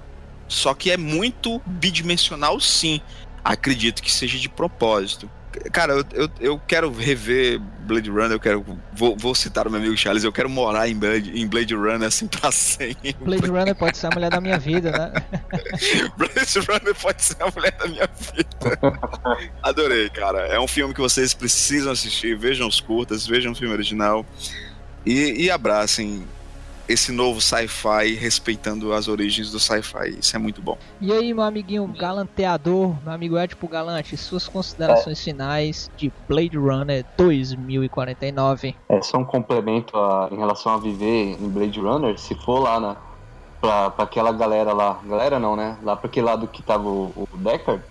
Só 0.47 0.73
que 0.73 0.91
é 0.91 0.97
muito 0.97 1.61
bidimensional, 1.65 2.59
sim. 2.59 3.01
Acredito 3.43 4.01
que 4.01 4.11
seja 4.11 4.37
de 4.37 4.49
propósito. 4.49 5.29
Cara, 5.71 5.93
eu, 5.93 6.05
eu, 6.13 6.29
eu, 6.39 6.61
quero 6.67 6.91
rever 6.91 7.59
Blade 7.81 8.09
Runner, 8.09 8.31
eu 8.31 8.39
quero. 8.39 8.65
Vou, 8.93 9.15
vou, 9.17 9.35
citar 9.35 9.67
o 9.67 9.69
meu 9.69 9.79
amigo 9.79 9.97
Charles, 9.97 10.23
eu 10.23 10.31
quero 10.31 10.49
morar 10.49 10.87
em 10.87 10.95
Blade, 10.95 11.31
em 11.37 11.47
Blade 11.47 11.75
Runner 11.75 12.07
assim 12.07 12.27
pra 12.27 12.51
sempre. 12.51 13.15
Blade 13.19 13.47
Runner 13.47 13.75
pode 13.75 13.97
ser 13.97 14.07
a 14.07 14.09
mulher 14.11 14.29
da 14.29 14.39
minha 14.39 14.57
vida, 14.57 14.91
né? 14.91 15.13
Blade 16.17 16.59
Runner 16.59 16.95
pode 16.95 17.23
ser 17.23 17.37
a 17.41 17.51
mulher 17.51 17.71
da 17.73 17.87
minha 17.87 18.09
vida. 18.33 19.49
Adorei, 19.61 20.09
cara. 20.09 20.47
É 20.47 20.59
um 20.59 20.67
filme 20.67 20.93
que 20.93 21.01
vocês 21.01 21.33
precisam 21.33 21.91
assistir. 21.91 22.37
Vejam 22.37 22.67
os 22.67 22.79
curtas, 22.79 23.27
vejam 23.27 23.51
o 23.51 23.55
filme 23.55 23.73
original. 23.73 24.25
E, 25.05 25.45
e 25.45 25.51
abracem 25.51 26.25
esse 26.89 27.11
novo 27.11 27.39
sci-fi 27.39 28.15
respeitando 28.15 28.91
as 28.91 29.07
origens 29.07 29.51
do 29.51 29.59
sci-fi. 29.59 30.17
Isso 30.19 30.35
é 30.35 30.39
muito 30.39 30.59
bom. 30.59 30.75
E 30.99 31.13
aí, 31.13 31.31
meu 31.31 31.43
amiguinho 31.43 31.85
galanteador, 31.87 32.95
meu 33.03 33.13
amigo 33.13 33.37
Edipo 33.37 33.67
Galante, 33.67 34.17
suas 34.17 34.47
considerações 34.47 35.21
é. 35.21 35.23
finais 35.23 35.91
de 35.95 36.11
Blade 36.27 36.57
Runner 36.57 37.05
2049. 37.15 38.75
É 38.89 39.01
só 39.03 39.19
um 39.19 39.23
complemento 39.23 39.95
a, 39.95 40.29
em 40.31 40.37
relação 40.37 40.73
a 40.73 40.77
viver 40.79 41.37
em 41.39 41.47
Blade 41.47 41.79
Runner, 41.79 42.17
se 42.19 42.33
for 42.33 42.59
lá 42.59 42.79
na 42.79 42.97
pra, 43.61 43.91
pra 43.91 44.05
aquela 44.05 44.31
galera 44.31 44.73
lá, 44.73 44.99
galera 45.05 45.37
não, 45.37 45.55
né? 45.55 45.77
Lá 45.83 45.95
pra 45.95 46.07
aquele 46.07 46.25
lado 46.25 46.47
que 46.47 46.63
tava 46.63 46.87
o, 46.87 47.27
o 47.31 47.37
Deckard, 47.37 47.83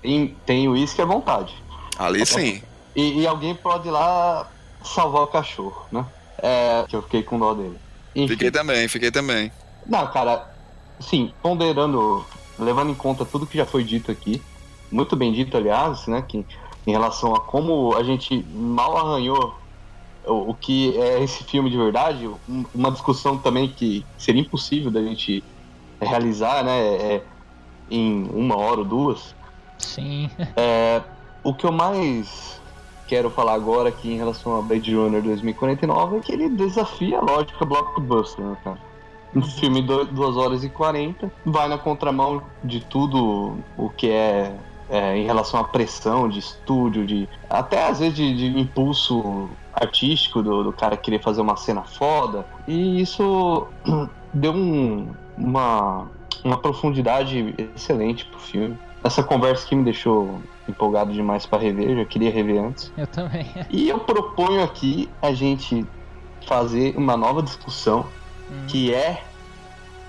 tem, 0.00 0.36
tem 0.46 0.68
uísque 0.68 1.02
à 1.02 1.04
vontade. 1.04 1.54
Ali 1.98 2.24
sim. 2.24 2.62
E, 2.94 3.22
e, 3.22 3.26
alguém 3.26 3.54
pode 3.54 3.88
ir 3.88 3.90
lá 3.90 4.48
salvar 4.84 5.22
o 5.22 5.26
cachorro, 5.26 5.86
né? 5.90 6.06
É, 6.38 6.84
que 6.88 6.94
eu 6.94 7.02
fiquei 7.02 7.22
com 7.24 7.38
dó 7.38 7.52
dele. 7.54 7.78
Enfim. 8.14 8.28
Fiquei 8.28 8.50
também, 8.50 8.88
fiquei 8.88 9.10
também. 9.10 9.50
Não, 9.86 10.06
cara, 10.10 10.48
sim, 11.00 11.32
ponderando, 11.42 12.24
levando 12.58 12.90
em 12.90 12.94
conta 12.94 13.24
tudo 13.24 13.46
que 13.46 13.58
já 13.58 13.66
foi 13.66 13.84
dito 13.84 14.10
aqui, 14.10 14.40
muito 14.90 15.16
bem 15.16 15.32
dito, 15.32 15.56
aliás, 15.56 16.06
né, 16.06 16.22
que 16.22 16.46
em 16.86 16.90
relação 16.90 17.34
a 17.34 17.40
como 17.40 17.94
a 17.96 18.02
gente 18.02 18.44
mal 18.52 18.96
arranhou 18.96 19.58
o, 20.24 20.50
o 20.50 20.54
que 20.54 20.96
é 20.98 21.22
esse 21.22 21.44
filme 21.44 21.70
de 21.70 21.76
verdade, 21.76 22.26
um, 22.26 22.64
uma 22.74 22.90
discussão 22.90 23.36
também 23.38 23.68
que 23.68 24.06
seria 24.16 24.42
impossível 24.42 24.90
da 24.90 25.02
gente 25.02 25.42
realizar, 26.00 26.64
né, 26.64 26.80
é, 26.80 27.22
em 27.90 28.28
uma 28.30 28.56
hora 28.56 28.80
ou 28.80 28.84
duas. 28.84 29.34
Sim. 29.78 30.30
É, 30.56 31.02
o 31.42 31.52
que 31.52 31.66
eu 31.66 31.72
mais 31.72 32.60
quero 33.06 33.30
falar 33.30 33.54
agora 33.54 33.88
aqui 33.88 34.12
em 34.12 34.16
relação 34.16 34.56
a 34.58 34.62
Blade 34.62 34.94
Runner 34.94 35.22
2049 35.22 36.16
é 36.16 36.20
que 36.20 36.32
ele 36.32 36.48
desafia 36.48 37.18
a 37.18 37.22
lógica 37.22 37.64
blockbuster, 37.64 38.44
né, 38.44 38.56
cara? 38.64 38.78
Um 39.34 39.42
filme 39.42 39.82
de 39.82 40.04
2 40.04 40.36
horas 40.36 40.62
e 40.62 40.68
40 40.68 41.30
vai 41.44 41.68
na 41.68 41.76
contramão 41.76 42.42
de 42.62 42.80
tudo 42.80 43.58
o 43.76 43.90
que 43.90 44.08
é, 44.08 44.54
é, 44.88 45.16
em 45.16 45.24
relação 45.24 45.58
à 45.58 45.64
pressão 45.64 46.28
de 46.28 46.38
estúdio, 46.38 47.04
de 47.04 47.28
até 47.50 47.88
às 47.88 47.98
vezes 47.98 48.14
de, 48.14 48.36
de 48.36 48.60
impulso 48.60 49.50
artístico 49.72 50.40
do, 50.40 50.62
do, 50.62 50.72
cara 50.72 50.96
querer 50.96 51.20
fazer 51.20 51.40
uma 51.40 51.56
cena 51.56 51.82
foda. 51.82 52.46
E 52.68 53.00
isso 53.00 53.66
deu 54.32 54.52
um, 54.52 55.12
uma, 55.36 56.06
uma 56.44 56.56
profundidade 56.56 57.54
excelente 57.74 58.24
pro 58.26 58.38
filme. 58.38 58.78
Essa 59.04 59.22
conversa 59.22 59.66
que 59.66 59.76
me 59.76 59.84
deixou 59.84 60.40
empolgado 60.66 61.12
demais 61.12 61.44
para 61.44 61.62
rever, 61.62 61.94
já 61.94 62.04
queria 62.06 62.30
rever 62.30 62.64
antes. 62.64 62.90
Eu 62.96 63.06
também. 63.06 63.46
E 63.70 63.88
eu 63.88 64.00
proponho 64.00 64.64
aqui 64.64 65.10
a 65.20 65.32
gente 65.34 65.86
fazer 66.46 66.96
uma 66.96 67.16
nova 67.16 67.42
discussão 67.42 68.06
hum. 68.50 68.66
que 68.66 68.94
é 68.94 69.22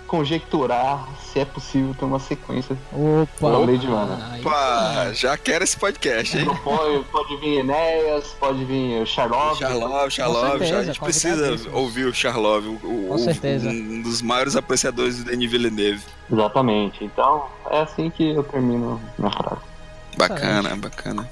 conjecturar 0.08 1.08
se 1.20 1.40
é 1.40 1.46
possível 1.46 1.94
ter 1.98 2.06
uma 2.06 2.20
sequência 2.20 2.78
Opa! 2.92 3.66
Blade 3.66 3.86
Runner. 3.86 4.40
Opa, 4.40 5.12
já 5.14 5.38
quero 5.38 5.64
esse 5.64 5.78
podcast, 5.78 6.38
hein? 6.38 6.46
Pode, 6.64 7.04
pode 7.06 7.38
vir 7.38 7.60
Enéas, 7.60 8.36
pode 8.40 8.64
vir 8.66 9.02
o 9.02 9.06
Charlov. 9.06 9.58
Charlov, 9.58 10.10
Charlov, 10.10 10.62
a 10.62 10.84
gente 10.84 11.00
precisa 11.00 11.70
ouvir 11.72 12.06
o 12.06 12.14
Charlov, 12.14 12.66
o, 12.68 13.16
um 13.16 14.02
dos 14.02 14.22
maiores 14.22 14.56
apreciadores 14.56 15.18
do 15.18 15.26
Denis 15.26 15.52
Villeneuve. 15.52 16.04
Exatamente, 16.32 17.04
então 17.04 17.48
é 17.70 17.82
assim 17.82 18.10
que 18.10 18.32
eu 18.32 18.44
termino 18.44 19.02
minha 19.18 19.32
frase. 19.32 19.62
Bacana, 20.18 20.76
bacana. 20.76 21.30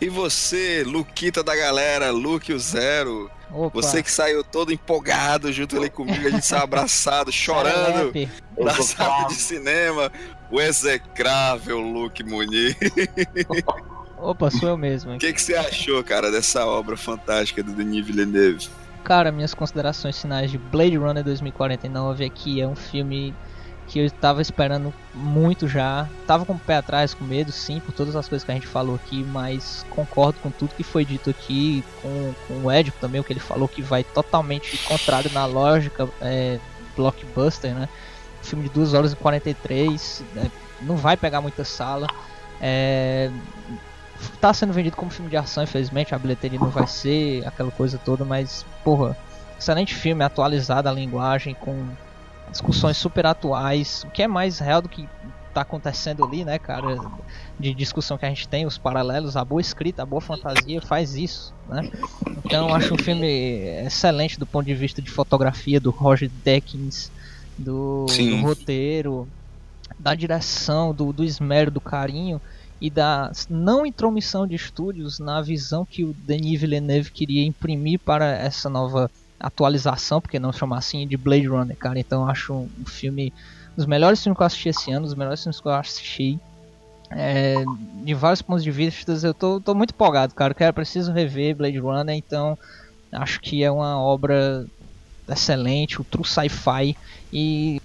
E 0.00 0.08
você, 0.08 0.82
Luquita 0.84 1.42
da 1.42 1.54
galera, 1.54 2.10
Luke 2.10 2.52
o 2.52 2.58
Zero. 2.58 3.30
Opa. 3.52 3.80
Você 3.80 4.02
que 4.02 4.10
saiu 4.10 4.44
todo 4.44 4.72
empolgado 4.72 5.52
junto 5.52 5.76
ali 5.76 5.90
comigo, 5.90 6.26
a 6.26 6.30
gente 6.30 6.46
saiu 6.46 6.62
abraçado, 6.62 7.30
chorando 7.32 8.12
na 8.58 8.74
sala 8.74 9.28
de 9.28 9.34
cinema. 9.34 10.10
O 10.50 10.60
execrável 10.60 11.78
Luke 11.80 12.22
Muniz. 12.24 12.76
Opa, 14.18 14.50
sou 14.50 14.68
eu 14.68 14.76
mesmo. 14.76 15.14
O 15.14 15.18
que, 15.18 15.32
que 15.32 15.40
você 15.40 15.54
achou, 15.54 16.02
cara, 16.04 16.30
dessa 16.30 16.66
obra 16.66 16.96
fantástica 16.96 17.62
do 17.62 17.72
Denis 17.72 18.06
Villeneuve? 18.06 18.68
Cara, 19.02 19.32
minhas 19.32 19.54
considerações 19.54 20.20
finais 20.20 20.50
de 20.50 20.58
Blade 20.58 20.96
Runner 20.96 21.24
2049 21.24 22.24
é 22.24 22.28
que 22.28 22.60
é 22.60 22.66
um 22.66 22.76
filme 22.76 23.34
que 23.90 23.98
eu 23.98 24.06
estava 24.06 24.40
esperando 24.40 24.94
muito 25.12 25.66
já. 25.66 26.08
Tava 26.24 26.46
com 26.46 26.52
o 26.52 26.58
pé 26.58 26.76
atrás, 26.76 27.12
com 27.12 27.24
medo, 27.24 27.50
sim, 27.50 27.80
por 27.80 27.92
todas 27.92 28.14
as 28.14 28.28
coisas 28.28 28.44
que 28.44 28.50
a 28.52 28.54
gente 28.54 28.66
falou 28.68 28.94
aqui, 28.94 29.24
mas 29.24 29.84
concordo 29.90 30.38
com 30.40 30.48
tudo 30.48 30.76
que 30.76 30.84
foi 30.84 31.04
dito 31.04 31.28
aqui, 31.28 31.84
com, 32.00 32.32
com 32.46 32.54
o 32.66 32.72
Ed 32.72 32.92
também, 33.00 33.20
o 33.20 33.24
que 33.24 33.32
ele 33.32 33.40
falou, 33.40 33.66
que 33.66 33.82
vai 33.82 34.04
totalmente 34.04 34.78
contrário 34.86 35.28
na 35.32 35.44
lógica 35.44 36.08
é, 36.20 36.60
blockbuster, 36.96 37.74
né? 37.74 37.88
Filme 38.42 38.68
de 38.68 38.74
2 38.74 38.94
horas 38.94 39.12
e 39.12 39.16
43, 39.16 40.24
é, 40.36 40.50
não 40.82 40.96
vai 40.96 41.16
pegar 41.16 41.40
muita 41.40 41.64
sala. 41.64 42.06
É, 42.60 43.28
tá 44.40 44.54
sendo 44.54 44.72
vendido 44.72 44.96
como 44.96 45.10
filme 45.10 45.28
de 45.28 45.36
ação, 45.36 45.64
infelizmente, 45.64 46.14
a 46.14 46.18
bilheteria 46.18 46.60
não 46.60 46.70
vai 46.70 46.86
ser 46.86 47.44
aquela 47.44 47.72
coisa 47.72 47.98
toda, 47.98 48.24
mas, 48.24 48.64
porra, 48.84 49.16
excelente 49.58 49.96
filme, 49.96 50.22
atualizado 50.22 50.88
a 50.88 50.92
linguagem, 50.92 51.54
com 51.54 51.88
discussões 52.50 52.96
super 52.96 53.26
atuais, 53.26 54.04
o 54.04 54.10
que 54.10 54.22
é 54.22 54.28
mais 54.28 54.58
real 54.58 54.82
do 54.82 54.88
que 54.88 55.08
tá 55.52 55.62
acontecendo 55.62 56.24
ali, 56.24 56.44
né, 56.44 56.58
cara, 56.58 56.96
de 57.58 57.74
discussão 57.74 58.16
que 58.16 58.24
a 58.24 58.28
gente 58.28 58.48
tem, 58.48 58.66
os 58.66 58.78
paralelos, 58.78 59.36
a 59.36 59.44
boa 59.44 59.60
escrita, 59.60 60.02
a 60.02 60.06
boa 60.06 60.20
fantasia 60.20 60.80
faz 60.80 61.16
isso, 61.16 61.52
né? 61.68 61.90
Então 62.44 62.72
acho 62.74 62.94
um 62.94 62.98
filme 62.98 63.26
excelente 63.84 64.38
do 64.38 64.46
ponto 64.46 64.66
de 64.66 64.74
vista 64.74 65.02
de 65.02 65.10
fotografia 65.10 65.80
do 65.80 65.90
Roger 65.90 66.30
Deakins, 66.44 67.10
do, 67.58 68.06
do 68.06 68.36
roteiro, 68.42 69.28
da 69.98 70.14
direção, 70.14 70.94
do, 70.94 71.12
do 71.12 71.24
esmero, 71.24 71.70
do 71.70 71.80
carinho 71.80 72.40
e 72.80 72.88
da 72.88 73.30
não 73.48 73.84
intromissão 73.84 74.46
de 74.46 74.54
estúdios 74.54 75.18
na 75.18 75.42
visão 75.42 75.84
que 75.84 76.04
o 76.04 76.14
Denis 76.14 76.60
Villeneuve 76.60 77.10
queria 77.10 77.44
imprimir 77.44 78.00
para 78.00 78.26
essa 78.26 78.70
nova 78.70 79.10
atualização, 79.40 80.20
porque 80.20 80.38
não 80.38 80.52
chamar 80.52 80.78
assim, 80.78 81.06
de 81.06 81.16
Blade 81.16 81.46
Runner, 81.46 81.76
cara. 81.76 81.98
Então 81.98 82.28
acho 82.28 82.52
um, 82.52 82.68
um 82.78 82.86
filme, 82.86 83.32
um 83.72 83.76
dos 83.76 83.86
melhores 83.86 84.22
filmes 84.22 84.36
que 84.36 84.42
eu 84.42 84.46
assisti 84.46 84.68
esse 84.68 84.92
ano, 84.92 85.06
os 85.06 85.14
melhores 85.14 85.42
filmes 85.42 85.60
que 85.60 85.66
eu 85.66 85.72
assisti. 85.72 86.38
É, 87.12 87.64
de 88.04 88.14
vários 88.14 88.40
pontos 88.40 88.62
de 88.62 88.70
vista, 88.70 89.12
eu 89.24 89.34
tô, 89.34 89.60
tô 89.60 89.74
muito 89.74 89.92
empolgado, 89.92 90.34
cara. 90.34 90.54
Eu 90.58 90.74
preciso 90.74 91.12
rever 91.12 91.56
Blade 91.56 91.78
Runner, 91.78 92.14
então 92.14 92.56
acho 93.12 93.40
que 93.40 93.64
é 93.64 93.70
uma 93.70 93.98
obra 93.98 94.64
excelente, 95.28 96.00
o 96.00 96.04
true 96.04 96.24
sci-fi 96.24 96.96
e 97.32 97.80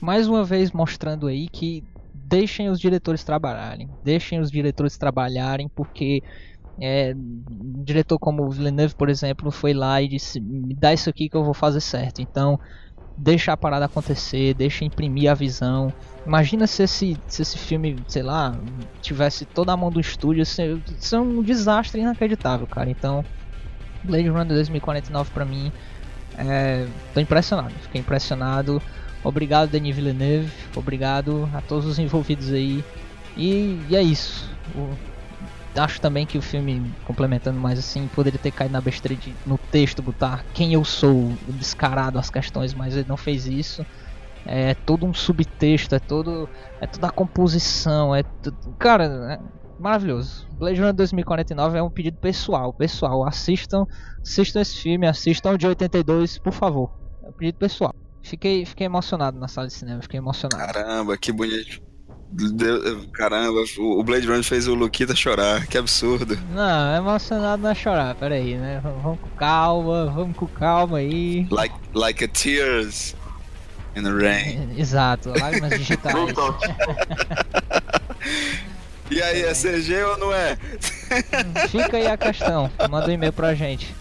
mais 0.00 0.28
uma 0.28 0.44
vez 0.44 0.70
mostrando 0.72 1.26
aí 1.26 1.48
que 1.48 1.82
deixem 2.12 2.68
os 2.68 2.78
diretores 2.78 3.24
trabalharem, 3.24 3.88
deixem 4.04 4.40
os 4.40 4.50
diretores 4.50 4.96
trabalharem 4.96 5.68
porque 5.74 6.22
é, 6.80 7.14
um 7.14 7.82
diretor 7.84 8.18
como 8.18 8.48
Villeneuve, 8.50 8.94
por 8.94 9.08
exemplo, 9.08 9.50
foi 9.50 9.72
lá 9.72 10.00
e 10.02 10.08
disse: 10.08 10.40
me 10.40 10.74
dá 10.74 10.92
isso 10.92 11.08
aqui 11.08 11.28
que 11.28 11.36
eu 11.36 11.44
vou 11.44 11.54
fazer 11.54 11.80
certo. 11.80 12.20
Então, 12.20 12.58
deixa 13.16 13.52
a 13.52 13.56
parada 13.56 13.84
acontecer, 13.84 14.54
deixa 14.54 14.84
imprimir 14.84 15.30
a 15.30 15.34
visão. 15.34 15.92
Imagina 16.26 16.66
se 16.66 16.82
esse, 16.82 17.16
se 17.26 17.42
esse 17.42 17.58
filme, 17.58 17.96
sei 18.08 18.22
lá, 18.22 18.56
tivesse 19.00 19.44
toda 19.44 19.72
a 19.72 19.76
mão 19.76 19.90
do 19.90 20.00
estúdio. 20.00 20.42
Isso 20.42 20.60
é 20.60 21.20
um 21.20 21.42
desastre 21.42 22.00
inacreditável, 22.00 22.66
cara. 22.66 22.90
Então, 22.90 23.24
Blade 24.02 24.28
Runner 24.28 24.54
2049 24.54 25.30
pra 25.30 25.44
mim, 25.44 25.70
é, 26.36 26.86
tô 27.12 27.20
impressionado. 27.20 27.74
Fiquei 27.82 28.00
impressionado. 28.00 28.82
Obrigado, 29.22 29.70
Denis 29.70 29.94
Villeneuve. 29.94 30.52
Obrigado 30.76 31.48
a 31.54 31.60
todos 31.60 31.86
os 31.86 31.98
envolvidos 31.98 32.52
aí. 32.52 32.84
E, 33.36 33.80
e 33.88 33.96
é 33.96 34.02
isso. 34.02 34.50
O, 34.74 34.90
acho 35.76 36.00
também 36.00 36.26
que 36.26 36.38
o 36.38 36.42
filme, 36.42 36.92
complementando 37.04 37.58
mais 37.58 37.78
assim, 37.78 38.08
poderia 38.08 38.38
ter 38.38 38.50
caído 38.50 38.72
na 38.72 38.80
besteira 38.80 39.20
de 39.20 39.34
no 39.46 39.58
texto 39.58 40.02
botar 40.02 40.44
quem 40.54 40.72
eu 40.72 40.84
sou, 40.84 41.32
descarado 41.48 42.18
as 42.18 42.30
questões, 42.30 42.74
mas 42.74 42.96
ele 42.96 43.08
não 43.08 43.16
fez 43.16 43.46
isso. 43.46 43.84
É 44.46 44.74
todo 44.74 45.06
um 45.06 45.14
subtexto, 45.14 45.94
é 45.94 45.98
todo 45.98 46.48
é 46.80 46.86
toda 46.86 47.08
a 47.08 47.10
composição, 47.10 48.14
é 48.14 48.22
tudo, 48.22 48.74
cara, 48.78 49.04
é 49.32 49.38
maravilhoso. 49.78 50.46
Blade 50.52 50.78
Runner 50.78 50.94
2049 50.94 51.78
é 51.78 51.82
um 51.82 51.90
pedido 51.90 52.18
pessoal, 52.18 52.72
pessoal, 52.72 53.26
assistam, 53.26 53.86
assistam 54.22 54.60
esse 54.60 54.76
filme, 54.76 55.06
assistam 55.06 55.52
o 55.52 55.58
de 55.58 55.66
82, 55.66 56.38
por 56.38 56.52
favor. 56.52 56.90
É 57.22 57.28
um 57.28 57.32
pedido 57.32 57.58
pessoal. 57.58 57.94
Fiquei, 58.22 58.64
fiquei 58.64 58.86
emocionado 58.86 59.38
na 59.38 59.48
sala 59.48 59.66
de 59.66 59.74
cinema, 59.74 60.00
fiquei 60.00 60.18
emocionado. 60.18 60.72
Caramba, 60.72 61.16
que 61.18 61.30
bonito. 61.30 61.82
Caramba, 63.12 63.60
o 63.78 64.02
Blade 64.02 64.26
Runner 64.26 64.42
fez 64.42 64.66
o 64.66 64.74
Luquita 64.74 65.14
chorar, 65.14 65.66
que 65.66 65.78
absurdo. 65.78 66.36
Não, 66.52 66.96
emocionado 66.96 67.62
não 67.62 67.70
é 67.70 67.74
chorar, 67.74 68.14
peraí, 68.16 68.56
né? 68.56 68.80
Vamos 68.82 69.20
com 69.20 69.28
calma, 69.36 70.06
vamos 70.06 70.36
com 70.36 70.46
calma 70.46 70.98
aí. 70.98 71.46
Like, 71.50 71.74
like 71.94 72.24
a 72.24 72.28
tears 72.28 73.14
in 73.94 74.02
the 74.02 74.10
rain. 74.10 74.74
Exato, 74.76 75.32
lágrimas 75.38 75.78
digitais. 75.78 76.14
e 79.10 79.22
aí, 79.22 79.42
é 79.42 79.52
CG 79.52 80.02
ou 80.02 80.18
não 80.18 80.32
é? 80.32 80.56
Fica 81.68 81.96
aí 81.96 82.08
a 82.08 82.16
questão, 82.16 82.70
manda 82.90 83.08
um 83.08 83.12
e-mail 83.12 83.32
pra 83.32 83.54
gente. 83.54 83.94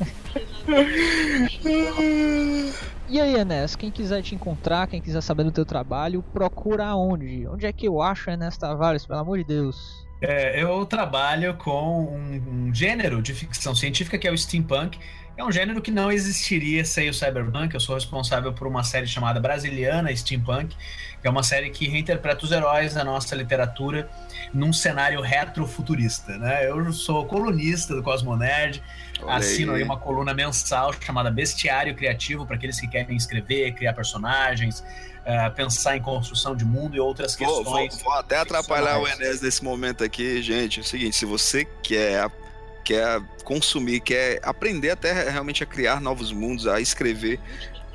E 3.09 3.19
aí, 3.19 3.35
Enes, 3.35 3.75
quem 3.75 3.91
quiser 3.91 4.21
te 4.21 4.33
encontrar, 4.33 4.87
quem 4.87 5.01
quiser 5.01 5.21
saber 5.21 5.43
do 5.43 5.51
teu 5.51 5.65
trabalho, 5.65 6.23
procura 6.33 6.95
onde? 6.95 7.45
Onde 7.47 7.65
é 7.65 7.73
que 7.73 7.87
eu 7.87 8.01
acho 8.01 8.29
Enes 8.29 8.57
Tavares, 8.57 9.05
pelo 9.05 9.19
amor 9.19 9.37
de 9.37 9.43
Deus? 9.43 10.03
É, 10.21 10.63
eu 10.63 10.85
trabalho 10.85 11.53
com 11.55 12.05
um, 12.05 12.67
um, 12.67 12.73
gênero 12.73 13.21
de 13.21 13.33
ficção 13.33 13.75
científica 13.75 14.17
que 14.17 14.25
é 14.25 14.31
o 14.31 14.37
steampunk. 14.37 14.97
É 15.35 15.43
um 15.43 15.51
gênero 15.51 15.81
que 15.81 15.89
não 15.89 16.11
existiria 16.11 16.85
sem 16.85 17.09
o 17.09 17.13
cyberpunk. 17.13 17.73
Eu 17.73 17.79
sou 17.79 17.95
responsável 17.95 18.53
por 18.53 18.67
uma 18.67 18.83
série 18.83 19.07
chamada 19.07 19.39
Brasiliana 19.39 20.15
Steampunk, 20.15 20.75
que 21.19 21.27
é 21.27 21.29
uma 21.29 21.41
série 21.41 21.71
que 21.71 21.87
reinterpreta 21.87 22.45
os 22.45 22.51
heróis 22.51 22.93
da 22.93 23.03
nossa 23.03 23.35
literatura 23.35 24.07
num 24.53 24.71
cenário 24.71 25.19
retrofuturista. 25.21 26.37
Né? 26.37 26.69
Eu 26.69 26.93
sou 26.93 27.25
colunista 27.25 27.95
do 27.95 28.03
Cosmonerd, 28.03 28.83
assino 29.27 29.73
aí 29.73 29.81
uma 29.81 29.97
coluna 29.97 30.35
mensal 30.35 30.93
chamada 31.01 31.31
Bestiário 31.31 31.95
Criativo 31.95 32.45
para 32.45 32.55
aqueles 32.55 32.79
que 32.79 32.87
querem 32.87 33.17
escrever, 33.17 33.73
criar 33.73 33.93
personagens, 33.93 34.81
uh, 34.81 35.51
pensar 35.55 35.97
em 35.97 36.01
construção 36.01 36.55
de 36.55 36.63
mundo 36.63 36.95
e 36.95 36.99
outras 36.99 37.35
questões. 37.35 37.63
Vou, 37.63 37.89
vou, 37.89 37.89
vou 38.03 38.13
até 38.13 38.37
atrapalhar 38.37 38.99
o 38.99 39.07
Enes 39.07 39.41
nesse 39.41 39.63
momento 39.63 40.03
aqui, 40.03 40.43
gente. 40.43 40.79
É 40.79 40.83
o 40.83 40.85
seguinte, 40.85 41.15
se 41.15 41.25
você 41.25 41.65
quer 41.81 42.29
quer 42.83 43.21
consumir, 43.43 43.99
quer 43.99 44.39
aprender 44.43 44.91
até 44.91 45.29
realmente 45.29 45.63
a 45.63 45.65
criar 45.65 46.01
novos 46.01 46.31
mundos, 46.31 46.67
a 46.67 46.79
escrever, 46.79 47.39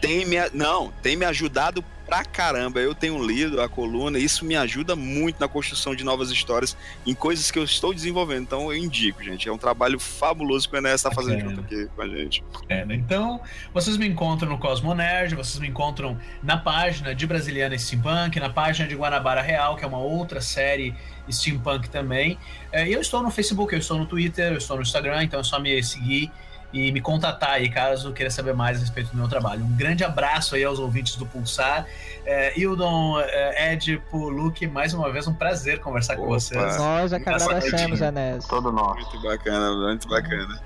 tem 0.00 0.24
me, 0.26 0.36
não, 0.52 0.92
tem 1.02 1.16
me 1.16 1.24
ajudado 1.24 1.84
pra 2.08 2.24
caramba. 2.24 2.80
Eu 2.80 2.94
tenho 2.94 3.22
lido 3.22 3.60
a 3.60 3.68
coluna 3.68 4.18
e 4.18 4.24
isso 4.24 4.44
me 4.44 4.56
ajuda 4.56 4.96
muito 4.96 5.38
na 5.38 5.46
construção 5.46 5.94
de 5.94 6.02
novas 6.02 6.30
histórias 6.30 6.74
em 7.06 7.14
coisas 7.14 7.50
que 7.50 7.58
eu 7.58 7.64
estou 7.64 7.92
desenvolvendo. 7.92 8.42
Então 8.42 8.72
eu 8.72 8.78
indico, 8.78 9.22
gente. 9.22 9.46
É 9.46 9.52
um 9.52 9.58
trabalho 9.58 10.00
fabuloso 10.00 10.68
que 10.68 10.74
o 10.74 10.78
Enéas 10.78 11.00
está 11.00 11.10
fazendo 11.10 11.40
junto 11.40 11.60
aqui 11.60 11.86
com 11.94 12.02
a 12.02 12.08
gente. 12.08 12.42
É? 12.68 12.86
Então, 12.90 13.40
vocês 13.74 13.98
me 13.98 14.08
encontram 14.08 14.48
no 14.48 14.58
Cosmo 14.58 14.94
Nerd, 14.94 15.34
vocês 15.34 15.58
me 15.58 15.68
encontram 15.68 16.18
na 16.42 16.56
página 16.56 17.14
de 17.14 17.26
Brasiliana 17.26 17.76
Steampunk, 17.78 18.40
na 18.40 18.48
página 18.48 18.88
de 18.88 18.94
Guanabara 18.94 19.42
Real, 19.42 19.76
que 19.76 19.84
é 19.84 19.88
uma 19.88 19.98
outra 19.98 20.40
série 20.40 20.94
steampunk 21.30 21.90
também. 21.90 22.38
É, 22.72 22.88
eu 22.88 23.02
estou 23.02 23.22
no 23.22 23.30
Facebook, 23.30 23.74
eu 23.74 23.78
estou 23.78 23.98
no 23.98 24.06
Twitter, 24.06 24.52
eu 24.52 24.58
estou 24.58 24.76
no 24.76 24.82
Instagram, 24.82 25.24
então 25.24 25.40
é 25.40 25.44
só 25.44 25.58
me 25.60 25.82
seguir 25.82 26.32
e 26.72 26.92
me 26.92 27.00
contatar 27.00 27.52
aí 27.52 27.68
caso 27.68 28.12
queira 28.12 28.30
saber 28.30 28.52
mais 28.54 28.76
a 28.76 28.80
respeito 28.80 29.10
do 29.10 29.16
meu 29.16 29.28
trabalho. 29.28 29.64
Um 29.64 29.76
grande 29.76 30.04
abraço 30.04 30.54
aí 30.54 30.64
aos 30.64 30.78
ouvintes 30.78 31.16
do 31.16 31.24
Pulsar. 31.24 31.86
É, 32.26 32.58
Ildon, 32.58 33.20
é, 33.20 33.72
Ed, 33.72 34.02
Luke, 34.12 34.66
mais 34.66 34.92
uma 34.92 35.10
vez 35.10 35.26
um 35.26 35.34
prazer 35.34 35.80
conversar 35.80 36.14
Opa. 36.14 36.22
com 36.22 36.28
vocês. 36.28 36.76
Nós 36.76 37.12
é 37.12 37.18
que 37.18 37.28
agradecemos, 37.28 38.00
Enes. 38.00 38.46
Todo 38.46 38.70
nós. 38.70 38.96
Muito 38.96 39.22
bacana, 39.22 39.76
muito 39.76 40.08
bacana. 40.08 40.60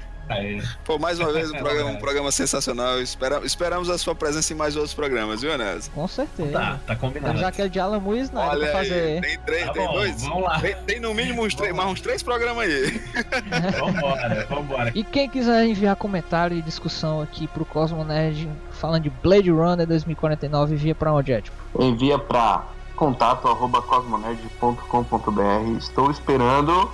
Pô, 0.84 0.98
mais 0.98 1.18
uma 1.18 1.32
vez 1.32 1.50
um 1.50 1.56
programa, 1.58 1.90
um 1.90 1.96
programa 1.96 2.32
sensacional. 2.32 3.00
Espera, 3.00 3.40
esperamos 3.44 3.90
a 3.90 3.98
sua 3.98 4.14
presença 4.14 4.52
em 4.52 4.56
mais 4.56 4.76
outros 4.76 4.94
programas, 4.94 5.42
viu, 5.42 5.52
Enes? 5.52 5.88
Com 5.94 6.06
certeza. 6.08 6.52
Tá, 6.52 6.80
tá 6.86 6.96
combinado. 6.96 7.38
Já 7.38 7.50
que 7.50 7.62
é 7.62 7.68
de 7.68 7.80
Alan 7.80 8.00
Moore 8.00 8.30
Olha 8.34 8.60
pra 8.60 8.72
fazer. 8.72 9.20
Tem 9.20 9.38
três, 9.40 9.66
tá 9.66 9.72
tem 9.72 9.86
bom, 9.86 9.92
dois? 9.92 10.22
Vamos 10.22 10.42
lá. 10.42 10.60
Tem, 10.60 10.76
tem 10.86 11.00
no 11.00 11.14
mínimo 11.14 11.44
uns 11.44 11.54
três, 11.54 11.74
mais 11.74 11.88
uns 11.88 12.00
três 12.00 12.22
programas 12.22 12.66
aí. 12.66 13.00
vambora, 13.78 14.46
vambora. 14.48 14.92
E 14.94 15.02
quem 15.04 15.28
quiser 15.28 15.64
enviar 15.66 15.96
comentário 15.96 16.56
e 16.56 16.62
discussão 16.62 17.20
aqui 17.20 17.46
pro 17.48 17.64
Cosmo 17.64 18.04
Nerd 18.04 18.48
falando 18.72 19.02
de 19.02 19.10
Blade 19.10 19.50
Runner 19.50 19.86
2049, 19.86 20.74
envia 20.74 20.94
pra 20.94 21.12
onde, 21.12 21.32
é, 21.32 21.40
tipo? 21.40 21.56
Envia 21.82 22.18
pra 22.18 22.64
contato 22.96 23.48
arroba 23.48 23.82
cosmonerd.com.br. 23.82 25.78
Estou 25.78 26.10
esperando 26.10 26.90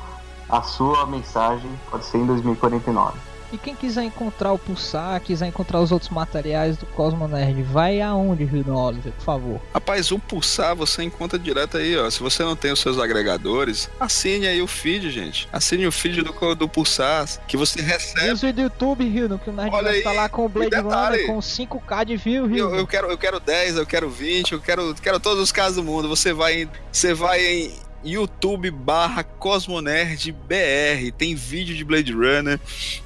a 0.49 0.63
sua 0.63 1.07
mensagem, 1.07 1.71
pode 1.91 2.05
ser 2.07 2.19
em 2.19 2.27
2049. 2.27 3.19
E 3.53 3.59
quem 3.59 3.75
quiser 3.75 4.05
encontrar 4.05 4.53
o 4.53 4.59
Pulsar, 4.59 5.21
quiser 5.21 5.47
encontrar 5.47 5.81
os 5.81 5.91
outros 5.91 6.11
materiais 6.11 6.77
do 6.77 6.87
Cosmo 6.87 7.27
Nerd, 7.27 7.63
vai 7.63 8.01
aonde, 8.01 8.45
Rio 8.45 8.75
Oliver, 8.75 9.13
por 9.13 9.25
favor? 9.25 9.61
Rapaz, 9.73 10.11
o 10.11 10.19
Pulsar 10.19 10.77
você 10.77 11.03
encontra 11.03 11.39
direto 11.39 11.79
aí, 11.79 11.97
ó. 11.97 12.11
Se 12.11 12.21
você 12.21 12.43
não 12.43 12.55
tem 12.55 12.73
os 12.73 12.81
seus 12.81 12.99
agregadores, 12.99 13.89
assine 13.99 14.47
aí 14.47 14.61
o 14.61 14.67
feed, 14.67 15.11
gente. 15.11 15.49
Assine 15.53 15.87
o 15.87 15.93
feed 15.93 16.23
do, 16.23 16.55
do 16.55 16.69
Pulsar, 16.69 17.27
que 17.47 17.57
você 17.57 17.81
recebe. 17.81 18.33
Use 18.33 18.53
do 18.53 18.61
YouTube, 18.61 19.09
Rio, 19.09 19.39
que 19.39 19.51
o 19.51 19.53
Nerd 19.53 19.75
Olha 19.75 19.91
vai 19.91 19.99
estar 19.99 20.13
lá 20.13 20.29
com 20.29 20.45
o 20.45 20.49
Blade 20.49 20.77
Runner 20.77 21.27
com 21.27 21.39
5k 21.39 22.05
de 22.05 22.17
view, 22.17 22.47
Rio. 22.47 22.71
Eu, 22.71 22.77
eu, 22.77 22.87
quero, 22.87 23.09
eu 23.09 23.17
quero 23.17 23.41
10, 23.41 23.77
eu 23.77 23.87
quero 23.87 24.11
20, 24.11 24.53
eu 24.53 24.61
quero, 24.61 24.95
quero 24.95 25.19
todos 25.19 25.43
os 25.43 25.53
casos 25.53 25.77
do 25.77 25.85
mundo. 25.85 26.09
Você 26.09 26.33
vai, 26.33 26.69
você 26.93 27.15
vai 27.15 27.45
em 27.45 27.88
YouTube 28.09 28.71
barra 28.71 29.23
Cosmonerd 29.23 30.33
BR. 30.33 31.13
Tem 31.17 31.35
vídeo 31.35 31.77
de 31.77 31.85
Blade 31.85 32.13
Runner, 32.13 32.59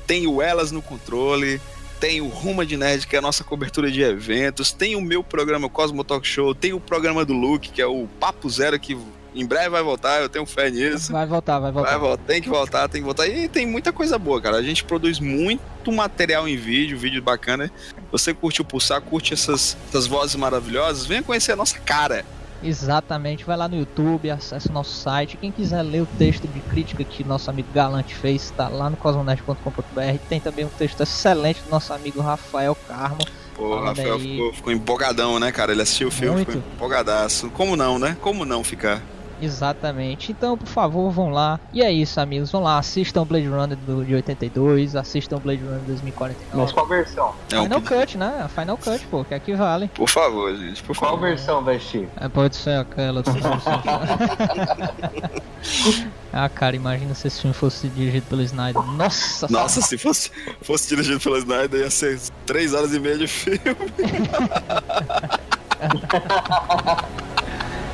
tem 0.06 0.26
o 0.26 0.40
Elas 0.40 0.70
no 0.70 0.80
controle, 0.80 1.60
tem 2.02 2.20
o 2.20 2.26
Ruma 2.26 2.66
de 2.66 2.76
Nerd, 2.76 3.06
que 3.06 3.14
é 3.14 3.18
a 3.20 3.22
nossa 3.22 3.44
cobertura 3.44 3.90
de 3.90 4.02
eventos, 4.02 4.72
tem 4.72 4.96
o 4.96 5.00
meu 5.00 5.22
programa 5.22 5.68
Cosmo 5.68 6.02
Talk 6.02 6.26
Show, 6.26 6.52
tem 6.52 6.72
o 6.72 6.80
programa 6.80 7.24
do 7.24 7.32
Luke, 7.32 7.70
que 7.70 7.80
é 7.80 7.86
o 7.86 8.08
Papo 8.18 8.50
Zero, 8.50 8.78
que 8.78 8.98
Em 9.34 9.46
breve 9.46 9.68
vai 9.70 9.82
voltar, 9.82 10.20
eu 10.20 10.28
tenho 10.28 10.44
fé 10.44 10.68
nisso. 10.68 11.12
Vai 11.12 11.26
voltar, 11.26 11.58
vai 11.58 11.70
voltar. 11.70 11.90
Vai 11.90 11.98
voltar, 11.98 12.24
tem 12.24 12.42
que 12.42 12.48
voltar, 12.48 12.88
tem 12.88 13.00
que 13.00 13.04
voltar. 13.04 13.28
E 13.28 13.48
tem 13.48 13.64
muita 13.66 13.92
coisa 13.92 14.18
boa, 14.18 14.40
cara. 14.42 14.56
A 14.56 14.62
gente 14.62 14.84
produz 14.84 15.20
muito 15.20 15.92
material 15.92 16.48
em 16.48 16.56
vídeo, 16.56 16.98
vídeo 16.98 17.22
bacana. 17.22 17.70
Você 18.10 18.34
curte 18.34 18.60
o 18.60 18.64
Pulsar, 18.64 19.00
curte 19.00 19.32
essas, 19.32 19.76
essas 19.88 20.06
vozes 20.06 20.34
maravilhosas, 20.34 21.06
venha 21.06 21.22
conhecer 21.22 21.52
a 21.52 21.56
nossa 21.56 21.78
cara. 21.78 22.26
Exatamente, 22.62 23.44
vai 23.44 23.56
lá 23.56 23.68
no 23.68 23.76
YouTube, 23.76 24.30
acesse 24.30 24.68
o 24.68 24.72
nosso 24.72 24.94
site. 24.94 25.36
Quem 25.36 25.50
quiser 25.50 25.82
ler 25.82 26.02
o 26.02 26.06
texto 26.18 26.46
de 26.46 26.60
crítica 26.60 27.02
que 27.02 27.24
nosso 27.24 27.50
amigo 27.50 27.68
Galante 27.74 28.14
fez, 28.14 28.44
está 28.44 28.68
lá 28.68 28.88
no 28.88 28.96
cosmonet.com.br. 28.96 30.18
Tem 30.28 30.40
também 30.40 30.64
um 30.64 30.68
texto 30.68 31.00
excelente 31.02 31.60
do 31.62 31.70
nosso 31.70 31.92
amigo 31.92 32.20
Rafael 32.20 32.76
Carmo. 32.86 33.24
Pô, 33.54 33.76
o 33.76 33.84
Rafael 33.84 34.18
ficou, 34.18 34.52
ficou, 34.52 34.72
empolgadão, 34.72 35.38
né, 35.38 35.52
cara? 35.52 35.72
Ele 35.72 35.82
assistiu 35.82 36.08
o 36.08 36.10
filme, 36.10 36.36
Muito. 36.36 36.52
ficou 36.52 36.72
empolgadaço. 36.74 37.50
Como 37.50 37.76
não, 37.76 37.98
né? 37.98 38.16
Como 38.20 38.44
não 38.44 38.64
ficar? 38.64 39.02
Exatamente. 39.42 40.30
Então, 40.30 40.56
por 40.56 40.68
favor, 40.68 41.10
vão 41.10 41.30
lá. 41.30 41.58
E 41.72 41.82
é 41.82 41.90
isso, 41.90 42.20
amigos. 42.20 42.52
Vão 42.52 42.62
lá, 42.62 42.78
assistam 42.78 43.24
Blade 43.24 43.48
Runner 43.48 43.76
do, 43.76 44.04
de 44.04 44.14
82, 44.14 44.94
assistam 44.94 45.38
Blade 45.38 45.62
Runner 45.62 45.80
2049. 45.80 46.50
Mas 46.54 46.72
qual 46.72 46.86
versão? 46.86 47.34
É 47.50 47.62
Final 47.62 47.82
Cut, 47.82 48.18
né? 48.18 48.48
Final 48.54 48.78
Cut, 48.78 49.06
pô, 49.06 49.24
que 49.24 49.34
aqui 49.34 49.54
vale. 49.54 49.88
Por 49.88 50.08
favor, 50.08 50.54
gente, 50.56 50.82
por 50.82 50.96
qual 50.96 51.12
favor. 51.12 51.28
versão 51.28 51.64
vai 51.64 51.80
ser? 51.80 52.08
É, 52.20 52.28
pode 52.28 52.56
ser 52.56 52.78
aquela. 52.78 53.22
ah, 56.32 56.48
cara, 56.48 56.76
imagina 56.76 57.14
se 57.14 57.26
esse 57.26 57.40
filme 57.40 57.54
fosse 57.54 57.88
dirigido 57.88 58.26
pelo 58.26 58.42
Snyder. 58.42 58.82
Nossa! 58.82 59.48
Nossa, 59.50 59.80
se 59.80 59.98
fosse, 59.98 60.30
fosse 60.62 60.88
dirigido 60.88 61.18
pelo 61.20 61.36
Snyder, 61.38 61.80
ia 61.80 61.90
ser 61.90 62.20
3 62.46 62.74
horas 62.74 62.94
e 62.94 63.00
meia 63.00 63.18
de 63.18 63.26
filme. 63.26 63.58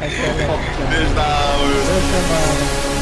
Beijo 0.01 0.23
alma, 1.21 2.98